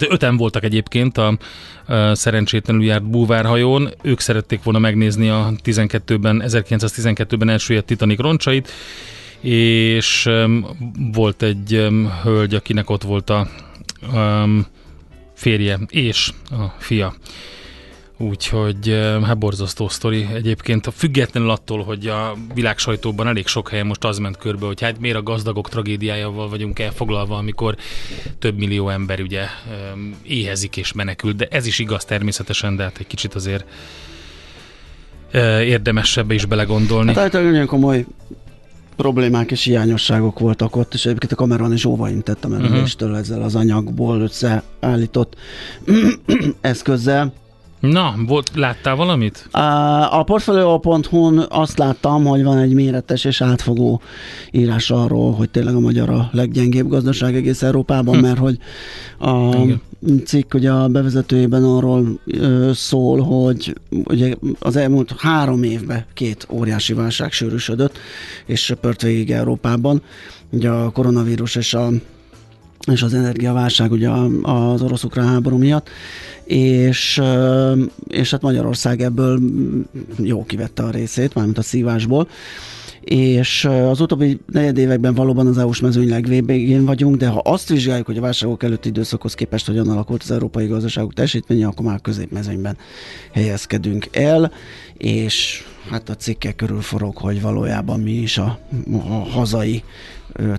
Hát 0.00 0.12
öten 0.12 0.36
voltak 0.36 0.64
egyébként 0.64 1.18
a, 1.18 1.38
a 1.86 2.14
szerencsétlenül 2.14 2.84
járt 2.84 3.10
búvárhajón. 3.10 3.90
Ők 4.02 4.20
szerették 4.20 4.62
volna 4.62 4.78
megnézni 4.78 5.28
a 5.28 5.52
12-ben, 5.64 6.42
1912-ben 6.46 7.48
elsüllyedt 7.48 7.86
Titanic 7.86 8.20
roncsait, 8.20 8.70
és 9.44 10.26
um, 10.26 10.66
volt 11.12 11.42
egy 11.42 11.74
um, 11.74 12.10
hölgy, 12.22 12.54
akinek 12.54 12.90
ott 12.90 13.02
volt 13.02 13.30
a 13.30 13.48
um, 14.12 14.66
férje 15.34 15.78
és 15.88 16.32
a 16.50 16.64
fia. 16.78 17.14
Úgyhogy 18.18 18.88
hát 19.24 19.38
borzasztó 19.38 19.88
sztori 19.88 20.26
egyébként, 20.34 20.88
függetlenül 20.96 21.50
attól, 21.50 21.84
hogy 21.84 22.06
a 22.06 22.34
világ 22.54 22.78
sajtóban 22.78 23.26
elég 23.26 23.46
sok 23.46 23.68
helyen 23.68 23.86
most 23.86 24.04
az 24.04 24.18
ment 24.18 24.36
körbe, 24.36 24.66
hogy 24.66 24.80
hát 24.80 25.00
miért 25.00 25.16
a 25.16 25.22
gazdagok 25.22 25.68
tragédiájával 25.68 26.48
vagyunk 26.48 26.78
elfoglalva, 26.78 27.36
amikor 27.36 27.76
több 28.38 28.58
millió 28.58 28.88
ember 28.88 29.20
ugye 29.20 29.44
éhezik 30.22 30.76
és 30.76 30.92
menekül, 30.92 31.32
de 31.32 31.46
ez 31.50 31.66
is 31.66 31.78
igaz 31.78 32.04
természetesen, 32.04 32.76
de 32.76 32.82
hát 32.82 32.98
egy 32.98 33.06
kicsit 33.06 33.34
azért 33.34 33.64
uh, 35.34 35.40
érdemes 35.66 36.16
ebbe 36.16 36.34
is 36.34 36.44
belegondolni. 36.44 37.08
Hát 37.08 37.18
általában 37.18 37.52
nagyon 37.52 37.66
komoly 37.66 38.04
problémák 38.96 39.50
és 39.50 39.64
hiányosságok 39.64 40.38
voltak 40.38 40.76
ott, 40.76 40.94
és 40.94 41.06
egyébként 41.06 41.32
a 41.32 41.36
Cameron 41.36 41.72
is 41.72 41.84
óvaintett 41.84 42.44
a 42.44 42.48
merüléstől 42.48 43.16
ezzel 43.16 43.42
az 43.42 43.54
anyagból 43.54 44.20
összeállított 44.20 45.36
eszközzel. 46.60 47.32
Na, 47.80 48.14
volt, 48.26 48.50
láttál 48.54 48.96
valamit? 48.96 49.48
A 50.10 50.22
portfolio.hu-n 50.22 51.46
azt 51.48 51.78
láttam, 51.78 52.24
hogy 52.24 52.44
van 52.44 52.58
egy 52.58 52.72
méretes 52.72 53.24
és 53.24 53.40
átfogó 53.40 54.00
írás 54.50 54.90
arról, 54.90 55.32
hogy 55.32 55.50
tényleg 55.50 55.74
a 55.74 55.80
magyar 55.80 56.10
a 56.10 56.28
leggyengébb 56.32 56.88
gazdaság 56.88 57.34
egész 57.36 57.62
Európában, 57.62 58.14
hm. 58.14 58.20
mert 58.20 58.38
hogy 58.38 58.58
a 59.18 59.56
Igen. 59.62 59.82
Cikk 60.24 60.54
ugye 60.54 60.70
a 60.70 60.88
bevezetőjében 60.88 61.64
arról 61.64 62.18
ö, 62.26 62.70
szól, 62.74 63.20
hogy 63.20 63.74
ugye 63.90 64.34
az 64.58 64.76
elmúlt 64.76 65.14
három 65.18 65.62
évben 65.62 66.04
két 66.14 66.46
óriási 66.50 66.92
válság 66.92 67.32
sűrűsödött, 67.32 67.98
és 68.46 68.64
söpört 68.64 69.02
végig 69.02 69.30
Európában. 69.30 70.02
Ugye 70.50 70.68
a 70.68 70.90
koronavírus 70.90 71.54
és 71.56 71.74
a 71.74 71.88
és 72.92 73.02
az 73.02 73.14
energiaválság 73.14 73.92
ugye 73.92 74.10
az 74.42 74.82
orosz-ukrán 74.82 75.26
háború 75.26 75.56
miatt, 75.56 75.88
és, 76.44 77.22
és 78.08 78.30
hát 78.30 78.42
Magyarország 78.42 79.00
ebből 79.00 79.40
jó 80.16 80.44
kivette 80.44 80.82
a 80.82 80.90
részét, 80.90 81.34
mármint 81.34 81.58
a 81.58 81.62
szívásból 81.62 82.28
és 83.04 83.64
az 83.64 84.00
utóbbi 84.00 84.40
negyed 84.52 84.78
években 84.78 85.14
valóban 85.14 85.46
az 85.46 85.58
EU-s 85.58 85.80
mezőny 85.80 86.08
legvégén 86.08 86.84
vagyunk, 86.84 87.16
de 87.16 87.28
ha 87.28 87.38
azt 87.38 87.68
vizsgáljuk, 87.68 88.06
hogy 88.06 88.16
a 88.16 88.20
válságok 88.20 88.62
előtti 88.62 88.88
időszakhoz 88.88 89.34
képest 89.34 89.66
hogyan 89.66 89.88
alakult 89.88 90.22
az 90.22 90.30
európai 90.30 90.66
gazdaságok 90.66 91.12
teljesítménye, 91.12 91.66
akkor 91.66 91.86
már 91.86 92.00
középmezőnyben 92.00 92.76
helyezkedünk 93.32 94.08
el, 94.12 94.52
és 94.96 95.64
hát 95.90 96.08
a 96.08 96.14
cikkek 96.14 96.56
körül 96.56 96.80
forog, 96.80 97.16
hogy 97.16 97.40
valójában 97.40 98.00
mi 98.00 98.12
is 98.12 98.38
a, 98.38 98.58
a 98.92 99.28
hazai 99.30 99.82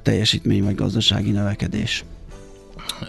teljesítmény 0.02 0.64
vagy 0.64 0.76
gazdasági 0.76 1.32
növekedés 1.32 2.06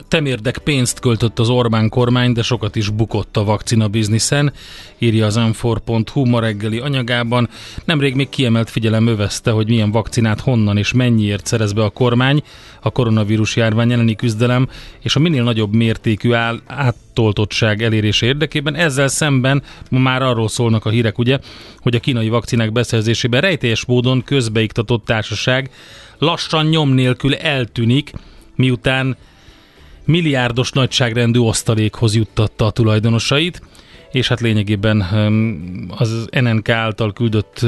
temérdek 0.09 0.59
pénzt 0.59 1.01
költött 1.01 1.39
az 1.39 1.49
Orbán 1.49 1.89
kormány, 1.89 2.33
de 2.33 2.43
sokat 2.43 2.77
is 2.77 2.89
bukott 2.89 3.37
a 3.37 3.45
vakcina 3.45 3.89
bizniszen, 3.89 4.53
írja 4.99 5.27
az 5.27 5.37
m4.hu 5.39 6.25
ma 6.25 6.41
reggeli 6.41 6.79
anyagában. 6.79 7.49
Nemrég 7.85 8.15
még 8.15 8.29
kiemelt 8.29 8.71
figyelem 8.71 9.07
övezte, 9.07 9.51
hogy 9.51 9.69
milyen 9.69 9.91
vakcinát 9.91 10.41
honnan 10.41 10.77
és 10.77 10.93
mennyiért 10.93 11.47
szerez 11.47 11.73
be 11.73 11.85
a 11.85 11.91
kormány 11.91 12.43
a 12.81 12.91
koronavírus 12.91 13.57
járvány 13.57 13.93
elleni 13.93 14.17
küzdelem 14.17 14.69
és 15.01 15.17
a 15.17 15.21
minél 15.21 15.43
nagyobb 15.43 15.75
mértékű 15.75 16.33
áll, 16.33 16.61
áttoltottság 16.67 17.83
elérése 17.83 18.27
érdekében. 18.27 18.75
Ezzel 18.75 19.09
szemben 19.09 19.63
ma 19.91 19.99
már 19.99 20.23
arról 20.23 20.49
szólnak 20.49 20.85
a 20.85 20.91
hírek, 20.91 21.19
ugye, 21.19 21.39
hogy 21.81 21.95
a 21.95 22.01
kínai 22.01 22.29
vakcinák 22.29 22.73
beszerzésében 22.73 23.41
rejtélyes 23.41 23.85
módon 23.85 24.23
közbeiktatott 24.23 25.05
társaság 25.05 25.71
lassan 26.19 26.67
nyom 26.67 26.91
nélkül 26.91 27.35
eltűnik, 27.35 28.13
miután 28.55 29.17
milliárdos 30.07 30.71
nagyságrendű 30.71 31.39
osztalékhoz 31.39 32.15
juttatta 32.15 32.67
a 32.67 32.71
tulajdonosait, 32.71 33.63
és 34.13 34.29
hát 34.29 34.41
lényegében 34.41 35.01
az 35.97 36.27
NNK 36.31 36.69
által 36.69 37.13
küldött 37.13 37.67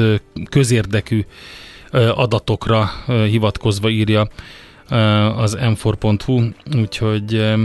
közérdekű 0.51 1.25
adatokra 2.15 2.91
hivatkozva 3.29 3.89
írja 3.89 4.29
az 5.37 5.57
m4.hu, 5.61 6.53
úgyhogy 6.77 7.57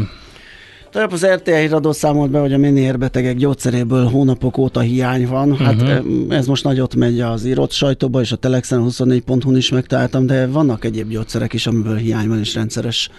Tegnap 0.92 1.12
az 1.12 1.26
RTL 1.26 1.52
híradó 1.52 1.92
számolt 1.92 2.32
be, 2.32 2.40
hogy 2.40 2.54
a 2.54 2.58
ménérbetegek 2.58 3.36
gyógyszeréből 3.36 4.06
hónapok 4.06 4.58
óta 4.58 4.80
hiány 4.80 5.28
van. 5.28 5.58
Hát 5.58 5.82
uh-huh. 5.82 6.26
ez 6.30 6.48
most 6.48 6.64
nagyot 6.64 6.96
megy 6.96 7.20
az 7.20 7.46
írott 7.46 7.72
sajtóba, 7.72 8.22
és 8.22 8.32
a 8.32 8.36
Telexen 8.36 8.86
24.hu-n 8.90 9.56
is 9.58 9.70
megtaláltam, 9.70 10.26
de 10.26 10.48
vannak 10.48 10.86
egyéb 10.86 11.10
gyógyszerek 11.10 11.54
is, 11.54 11.68
amiből 11.68 11.96
hiány 11.96 12.28
van, 12.28 12.40
és 12.40 12.54
rendszeres 12.54 13.10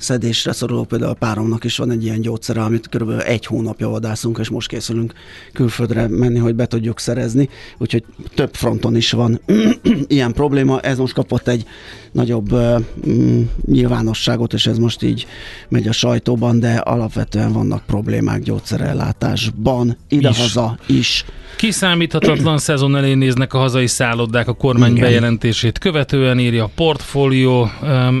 szedésre 0.00 0.52
szoruló, 0.52 0.84
például 0.84 1.10
a 1.10 1.14
páromnak 1.14 1.64
is 1.64 1.76
van 1.76 1.90
egy 1.90 2.04
ilyen 2.04 2.20
gyógyszere, 2.20 2.62
amit 2.62 2.88
körülbelül 2.88 3.22
egy 3.22 3.46
hónapja 3.46 3.88
vadászunk, 3.88 4.38
és 4.38 4.48
most 4.48 4.68
készülünk 4.68 5.12
külföldre 5.52 6.08
menni, 6.08 6.38
hogy 6.38 6.54
be 6.54 6.66
tudjuk 6.66 6.98
szerezni, 6.98 7.48
úgyhogy 7.78 8.04
több 8.34 8.54
fronton 8.54 8.96
is 8.96 9.12
van 9.12 9.40
ilyen 10.06 10.32
probléma. 10.32 10.80
Ez 10.80 10.98
most 10.98 11.14
kapott 11.14 11.48
egy 11.48 11.64
nagyobb 12.12 12.52
uh, 12.52 12.80
nyilvánosságot, 13.66 14.52
és 14.52 14.66
ez 14.66 14.78
most 14.78 15.02
így 15.02 15.26
megy 15.68 15.88
a 15.88 15.92
sajtóban, 15.92 16.60
de 16.60 16.74
alapvetően 16.74 17.52
vannak 17.52 17.82
problémák 17.86 18.42
gyógyszerellátásban, 18.42 19.96
idehaza 20.08 20.78
is. 20.86 20.96
is. 20.96 21.24
Kiszámíthatatlan 21.56 22.58
szezon 22.68 22.96
elé 22.96 23.14
néznek 23.14 23.54
a 23.54 23.58
hazai 23.58 23.86
szállodák 23.86 24.48
a 24.48 24.52
kormány 24.52 24.90
Igen. 24.90 25.02
bejelentését 25.04 25.78
követően, 25.78 26.38
írja 26.38 26.64
a 26.64 26.70
portfólió. 26.74 27.70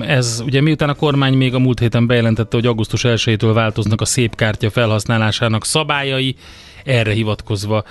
Ez 0.06 0.42
ugye 0.44 0.60
miután 0.60 0.88
a 0.88 0.94
kormány 0.94 1.34
még 1.34 1.54
a 1.54 1.58
múlt 1.70 1.82
héten 1.82 2.06
bejelentette, 2.06 2.56
hogy 2.56 2.66
augusztus 2.66 3.00
1-től 3.04 3.50
változnak 3.54 4.00
a 4.00 4.04
szép 4.04 4.34
kártya 4.34 4.70
felhasználásának 4.70 5.64
szabályai, 5.64 6.36
erre 6.84 7.12
hivatkozva 7.12 7.84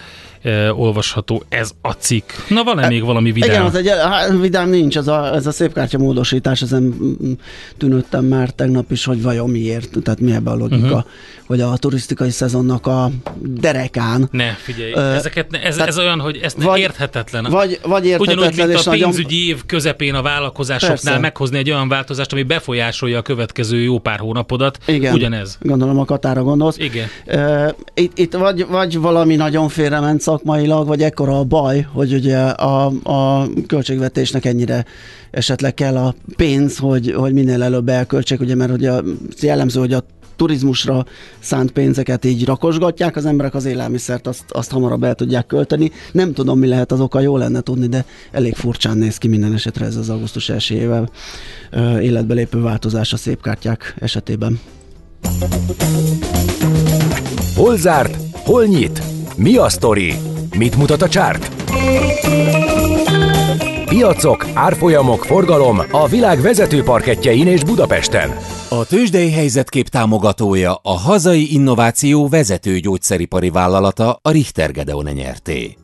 olvasható 0.72 1.44
ez 1.50 1.72
a 1.82 1.92
cikk. 1.92 2.30
Na, 2.48 2.64
van-e 2.64 2.88
még 2.88 3.04
valami 3.04 3.32
vidám? 3.32 3.50
Igen, 3.50 3.62
az 3.62 3.76
egy, 3.76 3.88
hát, 3.88 4.40
vidám 4.40 4.70
nincs, 4.70 4.98
ez 4.98 5.08
a, 5.08 5.34
ez 5.36 5.48
a 5.48 5.52
szép 5.52 5.74
kártya 5.74 5.98
módosítás, 5.98 6.62
ezen 6.62 6.96
tűnődtem 7.78 8.26
már 8.26 8.50
tegnap 8.50 8.92
is, 8.92 9.06
hogy 9.06 9.22
vajon 9.22 9.50
miért, 9.50 9.98
tehát 10.04 10.20
mi 10.20 10.32
ebbe 10.32 10.52
a 10.52 10.56
logika, 10.56 10.86
uh-huh. 10.86 11.04
hogy 11.46 11.62
a 11.62 11.78
turisztikai 11.78 12.30
szezonnak 12.30 12.88
a 12.88 13.12
derekán. 13.42 14.28
Ne, 14.32 14.50
figyelj, 14.50 14.92
ö, 14.96 15.14
ezeket, 15.14 15.52
ne, 15.52 15.62
ez, 15.62 15.78
ez 15.78 15.98
olyan, 15.98 16.20
hogy 16.20 16.40
ez 16.44 16.56
vagy, 16.58 16.80
érthetetlen. 16.80 17.44
Vagy, 17.50 17.80
vagy 17.84 18.06
érthetetlen. 18.06 18.38
Ugyanúgy, 18.38 18.68
mint 18.68 18.88
a 18.88 18.90
pénzügyi 18.90 19.46
nagyon... 19.46 19.58
év 19.58 19.66
közepén 19.66 20.14
a 20.14 20.22
vállalkozásoknál 20.22 20.98
Persze. 21.04 21.20
meghozni 21.20 21.58
egy 21.58 21.72
olyan 21.72 21.88
változást, 21.88 22.32
ami 22.32 22.44
befolyásolja 22.44 23.18
a 23.18 23.22
következő 23.22 23.82
jó 23.82 24.00
pár 24.00 24.20
hónapodat. 24.20 24.78
Igen, 24.86 25.14
ugyanez. 25.14 25.58
Gondolom 25.62 26.00
a 26.00 26.06
Katára 26.06 26.44
gondolsz. 26.44 26.78
Igen. 26.78 27.08
Uh, 27.26 27.70
itt, 27.94 28.18
itt 28.18 28.34
vagy, 28.34 28.66
vagy 28.68 29.00
valami 29.00 29.36
nagyon 29.36 29.70
félrement 29.70 30.22
szakmailag, 30.30 30.88
vagy 30.88 31.02
ekkora 31.02 31.40
a 31.40 31.44
baj, 31.44 31.88
hogy 31.94 32.14
ugye 32.14 32.38
a, 32.38 32.86
a 33.04 33.48
költségvetésnek 33.68 34.46
ennyire 34.46 34.86
esetleg 35.32 35.74
kell 35.74 35.98
a 35.98 36.16
pénz, 36.36 36.78
hogy, 36.78 37.12
hogy 37.12 37.34
minél 37.34 37.64
előbb 37.64 37.90
elköltsék, 37.90 38.40
ugye 38.40 38.56
mert 38.56 38.72
ugye 38.72 38.92
jellemző, 39.42 39.80
hogy 39.80 39.94
a 39.94 40.04
turizmusra 40.36 41.06
szánt 41.40 41.72
pénzeket 41.72 42.26
így 42.26 42.46
rakosgatják, 42.46 43.16
az 43.16 43.26
emberek 43.26 43.54
az 43.56 43.66
élelmiszert 43.66 44.28
azt, 44.28 44.44
azt 44.52 44.72
hamarabb 44.72 45.04
el 45.04 45.16
tudják 45.16 45.46
költeni. 45.46 45.92
Nem 46.12 46.34
tudom, 46.34 46.60
mi 46.60 46.68
lehet 46.68 46.92
az 46.92 47.00
oka, 47.00 47.20
jó 47.20 47.38
lenne 47.38 47.62
tudni, 47.62 47.88
de 47.88 48.06
elég 48.32 48.56
furcsán 48.56 48.98
néz 48.98 49.18
ki 49.18 49.28
minden 49.28 49.54
esetre 49.54 49.86
ez 49.86 49.96
az 49.96 50.10
augusztus 50.10 50.50
1 50.50 50.72
éve 50.72 51.10
életbe 52.02 52.34
lépő 52.34 52.62
változás 52.62 53.14
a 53.14 53.18
szép 53.18 53.42
kártyák 53.42 53.96
esetében. 54.00 54.60
Hol 57.56 57.78
zárt? 57.78 58.18
Hol 58.32 58.66
nyit? 58.66 59.19
Mi 59.42 59.56
a 59.56 59.70
sztori? 59.70 60.14
Mit 60.58 60.76
mutat 60.76 61.02
a 61.02 61.10
csárt? 61.10 61.52
Piacok, 63.86 64.48
árfolyamok, 64.54 65.26
forgalom 65.26 65.82
a 65.92 66.08
világ 66.08 66.42
vezető 66.42 66.84
parketjein 66.84 67.48
és 67.48 67.64
Budapesten. 67.64 68.30
A 68.70 68.86
tőzsdei 68.86 69.32
helyzetkép 69.32 69.88
támogatója 69.88 70.80
a 70.84 70.98
hazai 70.98 71.54
innováció 71.54 72.28
vezető 72.28 72.80
gyógyszeripari 72.80 73.50
vállalata 73.50 74.20
a 74.22 74.32
Richter 74.32 74.72
Gedeon 74.72 75.10
nyerté 75.14 75.78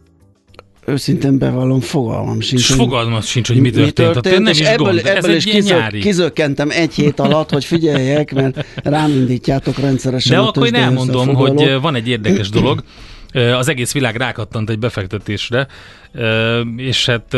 őszintén 0.86 1.38
bevallom, 1.38 1.80
fogalmam 1.80 2.39
sincs. 2.39 2.70
És 2.70 2.76
fogalmam 2.76 3.22
sincs, 3.22 3.48
hogy 3.48 3.60
mi 3.60 3.70
történt. 3.70 4.08
Mi 4.08 4.13
történt 4.13 4.44
nem 4.44 4.52
és 4.52 4.60
is 4.60 4.65
ebből, 4.65 4.86
gond. 4.86 5.02
ebből 5.06 5.32
Ez 5.32 5.36
is 5.36 5.44
kizök, 5.44 5.89
kizökkentem 6.00 6.70
egy 6.70 6.94
hét 6.94 7.20
alatt, 7.20 7.50
hogy 7.50 7.65
figyeljek, 7.65 8.34
mert 8.34 8.65
rám 8.84 9.10
indítjátok 9.10 9.78
rendszeresen. 9.78 10.38
De 10.38 10.48
akkor 10.48 10.65
én 10.65 10.76
elmondom, 10.76 11.34
hogy 11.34 11.78
van 11.82 11.96
egy 11.96 12.08
érdekes 12.08 12.50
dolog. 12.60 12.84
Az 13.58 13.67
egész 13.67 13.91
világ 13.91 14.15
rákattant 14.15 14.69
egy 14.69 14.80
befektetésre, 14.80 15.67
és 16.78 17.06
hát 17.06 17.38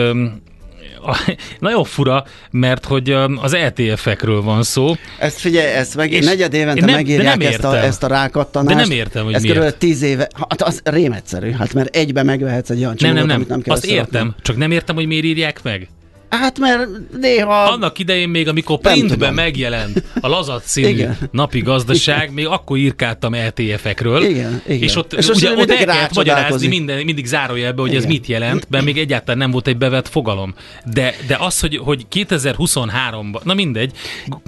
nagyon 1.60 1.84
fura, 1.84 2.26
mert 2.52 2.86
hogy 2.86 3.12
az 3.42 3.54
ETF-ekről 3.54 4.42
van 4.42 4.64
szó. 4.64 4.96
Ezt 5.20 5.40
figyelj, 5.40 5.68
ezt 5.68 5.96
meg, 5.96 6.12
és 6.12 6.26
negyed 6.26 6.54
évente 6.54 6.86
nem, 6.86 6.96
megírják 6.96 7.38
nem 7.38 7.48
ezt, 7.48 7.64
a, 7.64 7.78
ezt 7.78 8.04
a 8.04 8.08
rákattanást. 8.08 8.76
De 8.76 8.82
nem 8.82 8.92
értem, 8.92 9.24
hogy 9.24 9.34
Ez 9.34 9.42
miért. 9.42 9.58
körülbelül 9.58 9.90
tíz 9.90 10.02
éve, 10.02 10.28
hát 10.50 10.62
az 10.62 10.82
rém 10.84 11.12
egyszerű, 11.12 11.52
hát 11.52 11.74
mert 11.74 11.96
egybe 11.96 12.24
megvehetsz 12.24 12.70
egy 12.70 12.80
olyan 12.80 12.96
csomagot, 12.96 13.20
nem, 13.20 13.28
nem, 13.28 13.28
nem. 13.28 13.36
amit 13.36 13.48
nem 13.48 13.62
kell 13.62 13.76
Azt 13.76 13.86
értem, 13.86 14.36
csak 14.42 14.58
nem 14.58 14.72
értem, 14.72 14.96
hogy 14.96 15.06
miért 15.06 15.26
írják 15.26 15.64
meg. 15.64 15.88
Hát 16.30 16.60
mert 16.60 16.88
néha... 17.20 17.64
Annak 17.64 18.00
idején 18.00 18.30
még, 18.30 18.48
amikor 18.48 18.80
printben 18.80 19.34
megjelent 19.34 20.04
a 20.22 20.28
lazat 20.28 20.64
színű 20.66 20.88
igen. 20.88 21.18
napi 21.32 21.60
gazdaság, 21.60 22.34
még 22.34 22.46
akkor 22.46 22.78
írkáltam 22.78 23.34
ETF-ekről. 23.34 24.24
Igen, 24.24 24.62
igen. 24.68 24.82
És 24.82 24.96
ott, 24.96 25.14
és 25.14 25.28
ugye, 25.28 25.52
ott 25.52 25.70
el 25.70 25.86
kellett 25.86 26.16
magyarázni 26.16 26.68
minden, 26.68 27.06
mindig 27.06 27.26
zárójelbe, 27.26 27.82
hogy 27.82 27.90
igen. 27.90 28.02
ez 28.02 28.08
mit 28.08 28.28
jelent, 28.28 28.68
mert 28.70 28.84
még 28.84 28.98
egyáltalán 28.98 29.38
nem 29.38 29.52
volt 29.52 29.68
egy 29.68 29.78
bevett 29.78 30.08
fogalom. 30.08 30.56
De, 30.94 31.16
de 31.28 31.38
az, 31.40 31.60
hogy, 31.60 31.78
hogy 31.78 32.06
2023-ban, 32.14 33.44
na 33.44 33.54
mindegy, 33.54 33.92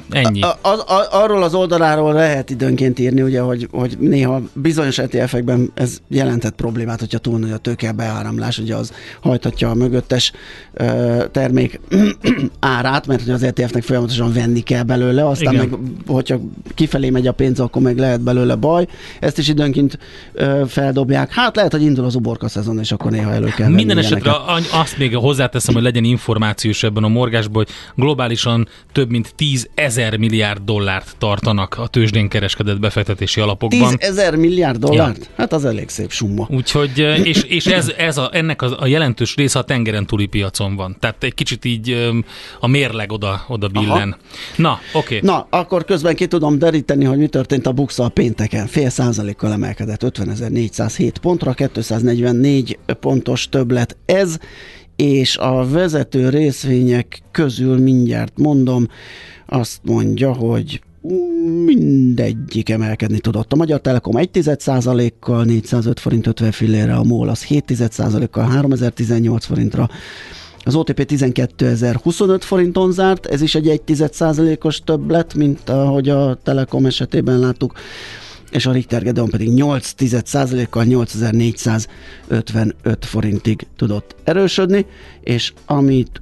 ennyi. 0.09 0.41
A, 0.41 0.57
a, 0.61 0.69
a, 0.69 1.07
arról 1.11 1.43
az 1.43 1.53
oldaláról 1.53 2.13
lehet 2.13 2.49
időnként 2.49 2.99
írni, 2.99 3.21
ugye, 3.21 3.39
hogy, 3.39 3.67
hogy 3.71 3.97
néha 3.99 4.41
bizonyos 4.53 4.97
ETF-ekben 4.97 5.71
ez 5.73 5.97
jelentett 6.07 6.55
problémát, 6.55 6.99
hogyha 6.99 7.17
túl 7.17 7.39
nagy 7.39 7.51
a 7.51 7.57
tőke 7.57 7.91
beáramlás, 7.91 8.57
ugye 8.57 8.75
az 8.75 8.93
hajtatja 9.21 9.69
a 9.69 9.73
mögöttes 9.73 10.31
termék 11.31 11.68
termék 11.69 11.79
árát, 12.59 13.07
mert 13.07 13.21
hogy 13.23 13.33
az 13.33 13.43
ETF-nek 13.43 13.83
folyamatosan 13.83 14.33
venni 14.33 14.59
kell 14.59 14.83
belőle, 14.83 15.27
aztán 15.27 15.53
Igen. 15.53 15.69
meg, 15.69 15.79
hogyha 16.07 16.39
kifelé 16.75 17.09
megy 17.09 17.27
a 17.27 17.31
pénz, 17.31 17.59
akkor 17.59 17.81
meg 17.81 17.97
lehet 17.97 18.21
belőle 18.21 18.55
baj. 18.55 18.87
Ezt 19.19 19.37
is 19.37 19.47
időnként 19.47 19.99
ö, 20.33 20.63
feldobják. 20.67 21.33
Hát 21.33 21.55
lehet, 21.55 21.71
hogy 21.71 21.81
indul 21.81 22.05
az 22.05 22.15
uborka 22.15 22.47
szezon, 22.47 22.79
és 22.79 22.91
akkor 22.91 23.11
néha 23.11 23.31
elő 23.31 23.47
kell 23.47 23.69
Minden 23.69 23.97
esetre 23.97 24.31
ilyeneket. 24.31 24.71
azt 24.71 24.97
még 24.97 25.15
hozzáteszem, 25.15 25.73
hogy 25.73 25.83
legyen 25.83 26.03
információs 26.03 26.83
ebben 26.83 27.03
a 27.03 27.07
morgásban, 27.07 27.65
hogy 27.65 27.73
globálisan 27.95 28.67
több 28.91 29.09
mint 29.09 29.33
10 29.35 29.69
ezer 29.75 30.17
milliárd 30.17 30.61
dollárt 30.63 31.15
tartanak 31.17 31.77
a 31.77 31.87
tőzsdén 31.87 32.29
kereskedett 32.29 32.79
befektetési 32.79 33.41
alapokban. 33.41 33.97
10 33.97 34.09
ezer 34.09 34.35
milliárd 34.35 34.79
dollárt? 34.79 35.29
Hát 35.37 35.53
az 35.53 35.65
elég 35.65 35.89
szép 35.89 36.11
summa. 36.11 36.47
Úgyhogy, 36.51 36.97
és, 37.23 37.43
és 37.43 37.65
ez, 37.65 37.91
ez 37.97 38.17
a, 38.17 38.29
ennek 38.33 38.61
a, 38.61 38.81
a 38.81 38.85
jelentős 38.85 39.35
része 39.35 39.59
a 39.59 39.63
tengeren 39.63 40.05
túli 40.05 40.25
piacon 40.25 40.75
van. 40.75 40.97
Tehát 40.99 41.23
egy 41.23 41.33
kicsit 41.33 41.58
így 41.65 41.91
öm, 41.91 42.25
a 42.59 42.67
mérleg 42.67 43.11
oda, 43.11 43.45
oda 43.47 43.67
billen. 43.67 44.15
Na, 44.55 44.79
oké. 44.93 45.17
Okay. 45.17 45.29
Na, 45.29 45.47
akkor 45.49 45.85
közben 45.85 46.15
ki 46.15 46.27
tudom 46.27 46.59
deríteni, 46.59 47.05
hogy 47.05 47.17
mi 47.17 47.27
történt 47.27 47.67
a 47.67 47.71
buxa 47.71 48.09
pénteken. 48.09 48.67
Fél 48.67 48.89
százalékkal 48.89 49.51
emelkedett 49.51 50.03
50.407 50.03 51.13
pontra, 51.21 51.53
244 51.53 52.79
pontos 52.99 53.49
többlet 53.49 53.97
ez, 54.05 54.37
és 54.95 55.37
a 55.37 55.67
vezető 55.69 56.29
részvények 56.29 57.21
közül 57.31 57.77
mindjárt 57.77 58.37
mondom, 58.37 58.87
azt 59.45 59.79
mondja, 59.83 60.33
hogy 60.33 60.81
mindegyik 61.65 62.69
emelkedni 62.69 63.19
tudott. 63.19 63.53
A 63.53 63.55
Magyar 63.55 63.81
Telekom 63.81 64.15
1% 64.17 65.11
kal 65.19 65.43
405 65.43 65.99
forint 65.99 66.27
50 66.27 66.51
fillére, 66.51 66.95
a 66.95 67.03
MOL 67.03 67.29
az 67.29 67.43
7 67.43 67.73
kal 68.31 68.43
3018 68.43 69.45
forintra, 69.45 69.89
az 70.69 70.75
OTP 70.75 71.11
12.025 71.11 72.37
forinton 72.39 72.91
zárt, 72.91 73.25
ez 73.25 73.41
is 73.41 73.55
egy 73.55 73.81
1% 73.87 74.63
os 74.63 74.81
többlet, 74.83 75.33
mint 75.33 75.69
ahogy 75.69 76.09
a 76.09 76.37
Telekom 76.43 76.85
esetében 76.85 77.39
láttuk, 77.39 77.73
és 78.51 78.65
a 78.65 78.71
Richter 78.71 79.03
Gedeon 79.03 79.29
pedig 79.29 79.49
8 79.49 79.93
kal 80.69 80.83
8455 80.83 83.05
forintig 83.05 83.67
tudott 83.75 84.15
erősödni, 84.23 84.85
és 85.21 85.53
amit 85.65 86.21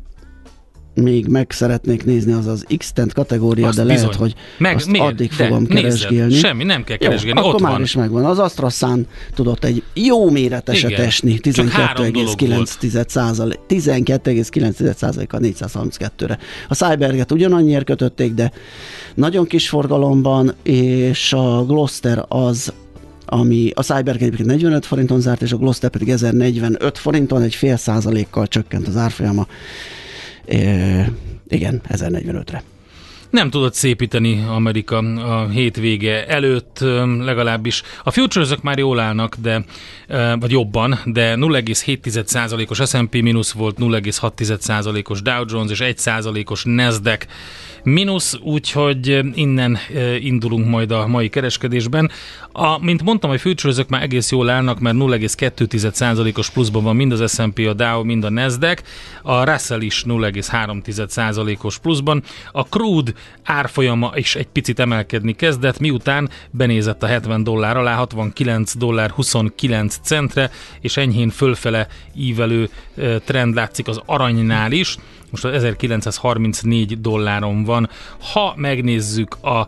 még 1.01 1.25
meg 1.27 1.51
szeretnék 1.51 2.05
nézni, 2.05 2.31
az 2.31 2.47
az 2.47 2.65
X-Tent 2.77 3.13
kategória, 3.13 3.67
Azt 3.67 3.77
de 3.77 3.83
bizony. 3.83 3.99
lehet, 4.01 4.15
hogy 4.15 4.33
Meg, 4.57 4.75
azt 4.75 4.87
miért? 4.87 5.05
addig 5.07 5.29
De 5.37 5.45
fogom 5.45 5.61
nézzed. 5.69 5.81
keresgélni. 5.81 6.33
Semmi, 6.33 6.63
nem 6.63 6.83
kell 6.83 6.97
keresgélni, 6.97 7.39
Jó, 7.39 7.45
ott 7.45 7.51
akkor 7.51 7.61
már 7.65 7.71
van. 7.71 7.81
is 7.81 7.93
megvan. 7.95 8.25
Az 8.25 8.39
AstraZán 8.39 9.07
tudott 9.35 9.63
egy 9.63 9.83
jó 9.93 10.29
méreteset 10.29 10.89
Igen. 10.89 11.05
esni, 11.05 11.39
Csak 11.39 11.69
három 11.69 12.11
dolog 12.11 12.35
12,9 12.39 13.47
12,9%-a 13.69 15.37
432-re. 15.37 16.37
A 16.67 16.73
Cyberget 16.75 17.31
ugyanannyiért 17.31 17.85
kötötték, 17.85 18.33
de 18.33 18.51
nagyon 19.15 19.45
kis 19.45 19.69
forgalomban, 19.69 20.53
és 20.63 21.33
a 21.33 21.65
Gloster 21.65 22.25
az 22.27 22.73
ami 23.29 23.71
a 23.75 23.81
Cyber 23.83 24.15
egyébként 24.15 24.45
45 24.47 24.85
forinton 24.85 25.21
zárt, 25.21 25.41
és 25.41 25.51
a 25.51 25.57
Gloster 25.57 25.89
pedig 25.89 26.09
1045 26.09 26.97
forinton, 26.97 27.41
egy 27.41 27.55
fél 27.55 27.77
százalékkal 27.77 28.47
csökkent 28.47 28.87
az 28.87 28.95
árfolyama. 28.95 29.47
Igen, 31.47 31.81
1045-re. 31.87 32.63
Nem 33.29 33.49
tudott 33.49 33.73
szépíteni 33.73 34.45
Amerika 34.49 34.97
a 34.97 35.47
hétvége 35.47 36.27
előtt, 36.27 36.79
legalábbis. 37.19 37.83
A 38.03 38.11
futures 38.11 38.49
már 38.61 38.77
jól 38.77 38.99
állnak, 38.99 39.35
de, 39.35 39.63
vagy 40.39 40.51
jobban, 40.51 40.99
de 41.05 41.35
0,7%-os 41.35 42.89
S&P 42.89 43.21
mínusz 43.21 43.51
volt, 43.51 43.77
0,6%-os 43.79 45.21
Dow 45.21 45.43
Jones 45.47 45.79
és 45.79 45.95
1%-os 46.03 46.63
Nasdaq 46.63 47.25
mínusz, 47.83 48.37
úgyhogy 48.41 49.19
innen 49.33 49.77
indulunk 50.19 50.67
majd 50.67 50.91
a 50.91 51.07
mai 51.07 51.29
kereskedésben. 51.29 52.11
A, 52.51 52.83
mint 52.83 53.03
mondtam, 53.03 53.29
a 53.29 53.37
futures 53.37 53.77
már 53.87 54.01
egész 54.01 54.31
jól 54.31 54.49
állnak, 54.49 54.79
mert 54.79 54.95
0,2%-os 54.95 56.49
pluszban 56.49 56.83
van 56.83 56.95
mind 56.95 57.11
az 57.11 57.33
S&P, 57.33 57.59
a 57.59 57.73
Dow, 57.73 58.03
mind 58.03 58.23
a 58.23 58.29
Nasdaq, 58.29 58.81
a 59.21 59.51
Russell 59.51 59.81
is 59.81 60.03
0,3%-os 60.07 61.77
pluszban, 61.77 62.23
a 62.51 62.61
crude 62.61 63.11
árfolyama 63.43 64.11
is 64.15 64.35
egy 64.35 64.47
picit 64.47 64.79
emelkedni 64.79 65.33
kezdett, 65.33 65.79
miután 65.79 66.29
benézett 66.51 67.03
a 67.03 67.07
70 67.07 67.43
dollár 67.43 67.77
alá, 67.77 67.95
69 67.95 68.75
dollár 68.75 69.09
29 69.09 69.99
centre, 70.03 70.51
és 70.81 70.97
enyhén 70.97 71.29
fölfele 71.29 71.87
ívelő 72.15 72.69
trend 73.25 73.55
látszik 73.55 73.87
az 73.87 74.01
aranynál 74.05 74.71
is, 74.71 74.97
most 75.31 75.45
az 75.45 75.53
1934 75.53 77.01
dolláron 77.01 77.63
van. 77.63 77.89
Ha 78.33 78.53
megnézzük 78.55 79.43
a 79.43 79.67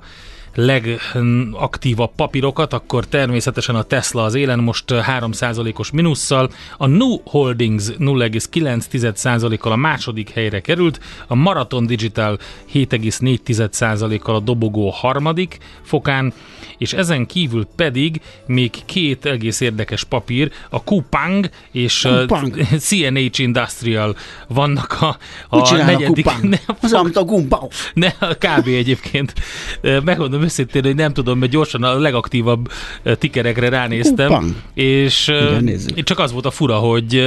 legaktívabb 0.65 2.11
papírokat, 2.15 2.73
akkor 2.73 3.05
természetesen 3.05 3.75
a 3.75 3.83
Tesla 3.83 4.23
az 4.23 4.35
élen 4.35 4.59
most 4.59 4.83
3%-os 4.87 5.91
minusszal, 5.91 6.49
a 6.77 6.87
New 6.87 7.17
Holdings 7.23 7.83
0,9%-kal 7.99 9.71
a 9.71 9.75
második 9.75 10.29
helyre 10.29 10.59
került, 10.59 10.99
a 11.27 11.35
Marathon 11.35 11.85
Digital 11.85 12.37
7,4%-kal 12.73 14.35
a 14.35 14.39
dobogó 14.39 14.89
harmadik 14.89 15.57
fokán, 15.81 16.33
és 16.77 16.93
ezen 16.93 17.25
kívül 17.25 17.67
pedig 17.75 18.21
még 18.45 18.71
két 18.85 19.25
egész 19.25 19.59
érdekes 19.59 20.03
papír, 20.03 20.51
a 20.69 20.83
Coupang 20.83 21.49
és 21.71 22.01
Coupang. 22.01 22.59
a 22.59 22.75
CNH 22.87 23.39
Industrial 23.39 24.15
vannak 24.47 24.97
a, 25.01 25.17
a 25.49 25.61
csinál 25.61 25.81
a 25.81 25.85
negyedik... 25.91 26.25
kupán? 26.25 26.39
Ne, 26.49 26.57
Az 26.81 26.91
mint 26.91 27.17
a 27.17 27.23
gumbau. 27.23 27.67
ne, 27.93 28.09
kb. 28.17 28.67
egyébként. 28.67 29.33
Megmondom 29.81 30.41
őszintén, 30.49 30.83
hogy 30.83 30.95
nem 30.95 31.13
tudom, 31.13 31.39
mert 31.39 31.51
gyorsan 31.51 31.83
a 31.83 31.99
legaktívabb 31.99 32.71
tikerekre 33.03 33.69
ránéztem. 33.69 34.27
Kupang. 34.27 34.55
És 34.73 35.27
Igen, 35.27 36.03
csak 36.03 36.19
az 36.19 36.31
volt 36.31 36.45
a 36.45 36.51
fura, 36.51 36.75
hogy, 36.75 37.23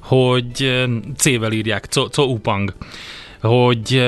hogy 0.00 0.84
C-vel 1.16 1.52
írják, 1.52 1.86
Co- 1.90 2.14
Coupang 2.14 2.74
hogy 3.40 4.04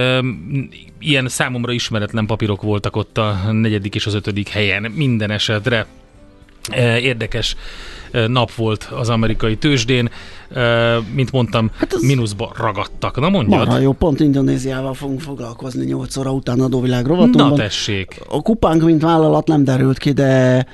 ilyen 0.99 1.29
számomra 1.29 1.73
ismeretlen 1.73 2.27
papírok 2.27 2.63
voltak 2.63 2.97
ott 2.97 3.19
a 3.19 3.53
negyedik 3.53 3.95
és 3.95 4.07
az 4.07 4.15
ötödik 4.15 4.49
helyen. 4.49 4.83
Minden 4.83 5.31
esetre 5.31 5.87
érdekes 7.01 7.57
nap 8.27 8.55
volt 8.55 8.89
az 8.91 9.09
amerikai 9.09 9.57
tőzsdén. 9.57 10.11
Mint 11.15 11.33
mondtam, 11.33 11.71
Hát 11.79 11.93
az- 11.93 12.03
mínuszba 12.03 12.53
ragadtak. 12.59 13.21
Na 13.21 13.29
mondjad. 13.29 13.59
Marha 13.59 13.79
jó, 13.79 13.93
pont 13.93 14.21
Indonéziával 14.21 14.95
fogunk 14.95 15.21
foglalkozni 15.21 15.85
8 15.85 16.17
óra 16.17 16.31
után 16.33 16.61
adóvilág 16.61 17.03
Na 17.03 17.09
rovatunkban. 17.09 17.55
tessék. 17.55 18.21
A 18.29 18.43
kupánk, 18.43 18.83
mint 18.83 19.03
vállalat 19.03 19.47
nem 19.47 19.65
derült 19.65 19.99
ki, 19.99 20.13
de 20.13 20.67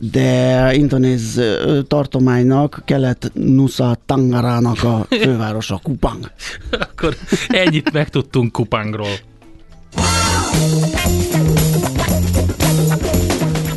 de 0.00 0.70
indonéz 0.74 1.40
tartománynak, 1.88 2.82
kelet 2.84 3.30
Nusa 3.34 3.96
Tangarának 4.06 4.82
a 4.84 5.06
fővárosa 5.22 5.80
Kupang. 5.82 6.30
Akkor 6.70 7.16
ennyit 7.48 7.92
megtudtunk 7.92 8.52
Kupangról. 8.52 9.08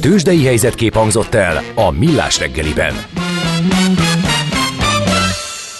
Tőzsdei 0.01 0.45
helyzetkép 0.45 0.93
hangzott 0.93 1.33
el 1.33 1.61
a 1.75 1.91
Millás 1.91 2.39
reggeliben. 2.39 2.93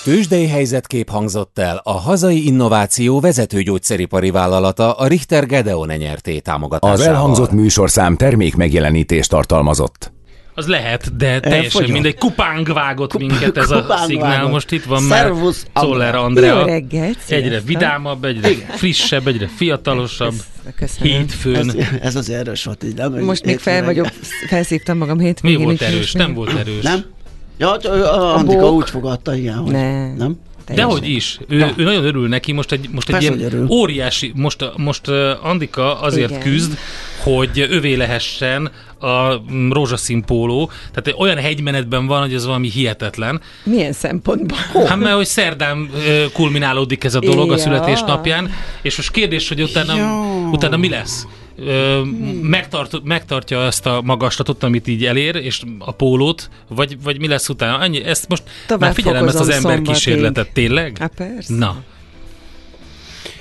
Tőzsdei 0.04 0.48
helyzetkép 0.48 1.10
hangzott 1.10 1.60
el 1.60 1.82
a 1.84 1.92
hazai 1.92 2.46
innováció 2.46 3.20
vezető 3.20 3.62
gyógyszeripari 3.62 4.32
vállalata 4.32 4.94
a 4.94 5.08
Richter 5.08 5.46
Gedeon 5.46 5.88
nyerté 5.88 6.40
támogatásával. 6.40 7.02
Az 7.02 7.08
elhangzott 7.08 7.52
műsorszám 7.52 8.16
termék 8.16 8.56
megjelenítést 8.56 9.30
tartalmazott. 9.30 10.12
Az 10.56 10.68
lehet, 10.68 11.16
de 11.18 11.40
teljesen 11.40 11.64
Elfogyott. 11.64 11.92
mindegy. 11.92 12.16
Kupáng 12.18 12.68
vágott 12.74 13.18
minket 13.18 13.58
ez 13.58 13.72
a 13.72 13.86
szignál. 14.06 14.30
vágott. 14.30 14.52
Most 14.52 14.72
itt 14.72 14.84
van 14.84 15.02
Szervusz, 15.02 15.66
már 15.74 15.84
Zoller 15.86 16.16
Andrea. 16.16 16.60
Jó 16.60 16.66
reggelt, 16.66 17.18
Egyre 17.28 17.48
sziasztok. 17.50 17.68
vidámabb, 17.68 18.26
egyre 18.26 18.50
frissebb, 18.70 19.28
egyre 19.28 19.48
fiatalosabb. 19.56 20.34
Köszönöm. 20.76 21.14
Hétfőn. 21.14 21.56
Ez, 21.56 21.76
ez 22.02 22.16
az 22.16 22.30
erős 22.30 22.64
volt 22.64 22.84
így, 22.84 22.96
nem? 22.96 23.14
Most 23.20 23.46
még 23.46 23.60
fel 23.60 23.84
vagyok, 23.86 24.08
felszívtam 24.48 24.98
magam 24.98 25.18
Mi 25.18 25.24
hétvégén. 25.24 25.64
volt 25.64 25.82
erős? 25.82 26.12
Nem 26.12 26.34
volt 26.34 26.58
erős. 26.60 26.84
Nem? 26.84 27.06
Ja, 27.58 27.78
csak 27.82 27.94
a 27.94 28.34
Antika 28.36 28.60
bók. 28.62 28.72
úgy 28.76 28.90
fogadta, 28.90 29.36
igen, 29.36 29.56
hogy 29.58 29.72
Nem. 29.72 30.14
nem? 30.18 30.40
Dehogy 30.76 31.10
is. 31.10 31.40
Ő, 31.48 31.58
Ja. 31.58 31.74
ő 31.76 31.84
nagyon 31.84 32.04
örül 32.06 32.28
neki, 32.28 32.52
most 32.52 32.72
egy, 32.72 32.90
most 32.92 33.10
egy 33.10 33.22
ilyen 33.22 33.42
örül. 33.42 33.68
óriási, 33.70 34.32
most, 34.36 34.72
most 34.78 35.08
Andika 35.42 36.00
azért 36.02 36.30
Igen. 36.30 36.42
küzd, 36.42 36.78
hogy 37.24 37.68
övé 37.70 37.94
lehessen 37.94 38.72
a 39.00 39.34
mm, 39.54 39.72
rózsaszín 39.72 40.24
póló. 40.26 40.72
Tehát 40.94 41.20
olyan 41.20 41.38
hegymenetben 41.38 42.06
van, 42.08 42.22
hogy 42.22 42.34
ez 42.34 42.46
valami 42.46 42.70
hihetetlen. 42.70 43.42
Milyen 43.64 43.94
szempontból? 43.94 44.58
Hát 44.88 44.98
mert 44.98 45.16
hogy 45.16 45.26
szerdán 45.26 45.90
kulminálódik 46.34 47.04
ez 47.04 47.16
a 47.16 47.20
dolog 47.20 47.50
a 47.52 47.56
Ja. 47.56 47.62
születésnapján, 47.62 48.52
és 48.82 48.98
most 48.98 49.12
kérdés, 49.12 49.48
hogy 49.48 49.62
utána, 49.62 49.96
Ja. 49.96 50.50
utána 50.52 50.78
mi 50.78 50.90
lesz? 50.90 51.28
Ö, 51.66 52.02
megtart, 52.42 53.04
megtartja 53.04 53.62
ezt 53.66 53.86
a 53.86 54.02
magaslatot, 54.04 54.64
amit 54.64 54.88
így 54.88 55.06
elér, 55.06 55.36
és 55.36 55.62
a 55.80 55.92
pólót, 55.92 56.50
vagy, 56.68 57.02
vagy 57.04 57.20
mi 57.20 57.28
lesz 57.28 57.50
utána? 57.50 57.78
Annyi, 57.78 58.04
ezt 58.04 58.28
most 58.28 58.44
Tovább 58.68 58.82
már 58.82 58.94
figyelem 58.94 59.28
ezt 59.28 59.40
az 59.40 59.50
ember 59.50 59.62
szombatig. 59.62 59.94
kísérletet, 59.94 60.52
tényleg? 60.54 60.98
Hát 60.98 61.14
persze. 61.16 61.54
Na, 61.56 61.84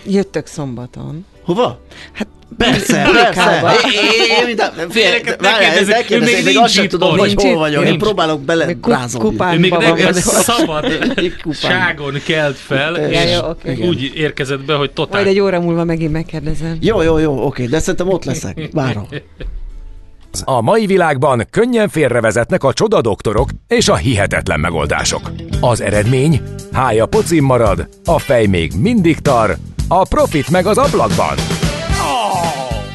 Jöttök 0.06 0.46
szombaton. 0.46 1.24
Hova? 1.42 1.80
Hát 2.12 2.26
Persze, 2.56 3.08
persze. 3.12 3.60
É, 3.84 4.42
é, 4.42 4.46
mint 4.46 4.60
a- 4.60 4.72
Félreket 4.88 5.40
ne 5.40 5.50
Várjál, 5.50 5.70
kérdezzük, 5.74 5.92
ne 5.94 6.00
ő 6.00 6.04
kérdezzük, 6.04 6.44
még 6.44 6.58
azt 6.58 6.72
sem 6.72 6.88
tudom, 6.88 7.18
hogy 7.18 7.34
hol 7.42 7.54
vagyok. 7.58 7.86
Én 7.86 7.98
próbálok 7.98 8.40
bele 8.40 8.74
kupán. 9.18 9.54
ő 9.54 9.58
még 9.58 9.72
reggel 9.74 10.12
szabad 10.12 10.86
ságon 11.52 12.14
kelt 12.26 12.56
fel, 12.56 12.96
és 12.96 13.38
úgy 13.78 14.12
érkezett 14.14 14.64
be, 14.64 14.74
hogy 14.74 14.90
totál 14.90 15.22
Majd 15.22 15.34
egy 15.36 15.40
óra 15.40 15.60
múlva 15.60 15.84
megint 15.84 16.12
megkérdezem. 16.12 16.76
Jó, 16.80 17.02
jó, 17.02 17.18
jó, 17.18 17.44
oké, 17.46 17.64
de 17.66 17.78
szerintem 17.78 18.08
ott 18.08 18.24
leszek. 18.24 18.68
Várom. 18.72 19.06
A 20.44 20.60
mai 20.60 20.86
világban 20.86 21.46
könnyen 21.50 21.88
félrevezetnek 21.88 22.64
a 22.64 22.72
csoda 22.72 23.00
doktorok 23.00 23.50
és 23.68 23.88
a 23.88 23.96
hihetetlen 23.96 24.60
megoldások. 24.60 25.30
Az 25.60 25.80
eredmény? 25.80 26.42
Hája 26.72 27.06
pocim 27.06 27.44
marad, 27.44 27.88
a 28.04 28.18
fej 28.18 28.46
még 28.46 28.72
mindig 28.76 29.18
tar, 29.18 29.56
a 29.88 30.02
profit 30.08 30.50
meg 30.50 30.66
az 30.66 30.78
ablakban. 30.78 31.36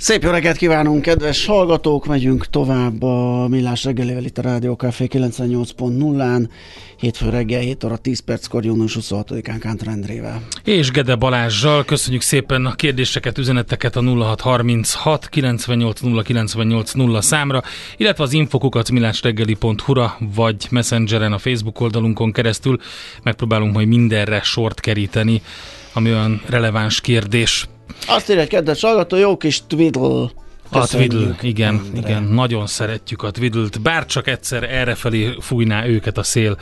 Szép 0.00 0.22
jó 0.22 0.30
reggelt 0.30 0.56
kívánunk, 0.56 1.02
kedves 1.02 1.46
hallgatók! 1.46 2.06
Megyünk 2.06 2.46
tovább 2.46 3.02
a 3.02 3.46
Millás 3.48 3.84
reggelivel 3.84 4.24
itt 4.24 4.38
a 4.38 4.42
Rádió 4.42 4.74
Café 4.74 5.06
98.0-án. 5.10 6.48
Hétfő 6.96 7.28
reggel 7.28 7.60
7 7.60 7.84
óra 7.84 7.96
10 7.96 8.20
perckor, 8.20 8.64
június 8.64 8.96
26-án 9.00 9.56
Kántor 9.60 9.88
Endrével. 9.88 10.42
És 10.64 10.90
Gede 10.90 11.14
Balázsjal 11.14 11.84
köszönjük 11.84 12.22
szépen 12.22 12.66
a 12.66 12.74
kérdéseket, 12.74 13.38
üzeneteket 13.38 13.96
a 13.96 14.02
0636 14.02 15.28
98 15.28 16.00
0 16.00 16.22
98 16.22 16.92
0 16.92 17.20
számra, 17.20 17.62
illetve 17.96 18.24
az 18.24 18.32
infokukat 18.32 18.90
millásreggeli.hu-ra 18.90 20.16
vagy 20.34 20.66
Messengeren 20.70 21.32
a 21.32 21.38
Facebook 21.38 21.80
oldalunkon 21.80 22.32
keresztül 22.32 22.78
megpróbálunk 23.22 23.74
majd 23.74 23.86
mindenre 23.86 24.42
sort 24.42 24.80
keríteni, 24.80 25.42
ami 25.92 26.10
olyan 26.10 26.42
releváns 26.46 27.00
kérdés. 27.00 27.68
Azt 28.06 28.30
írja 28.30 28.42
egy 28.42 28.48
kedves 28.48 28.80
hallgató, 28.80 29.16
jó 29.16 29.36
kis 29.36 29.62
twiddle. 29.66 30.30
A 30.70 30.86
Twiddle, 30.86 31.36
igen, 31.40 31.74
Endre. 31.74 32.08
igen, 32.08 32.22
nagyon 32.22 32.66
szeretjük 32.66 33.22
a 33.22 33.30
Twiddle-t, 33.30 33.80
bár 33.80 34.06
csak 34.06 34.26
egyszer 34.26 34.62
errefelé 34.62 35.36
fújná 35.40 35.86
őket 35.86 36.18
a 36.18 36.22
szél. 36.22 36.58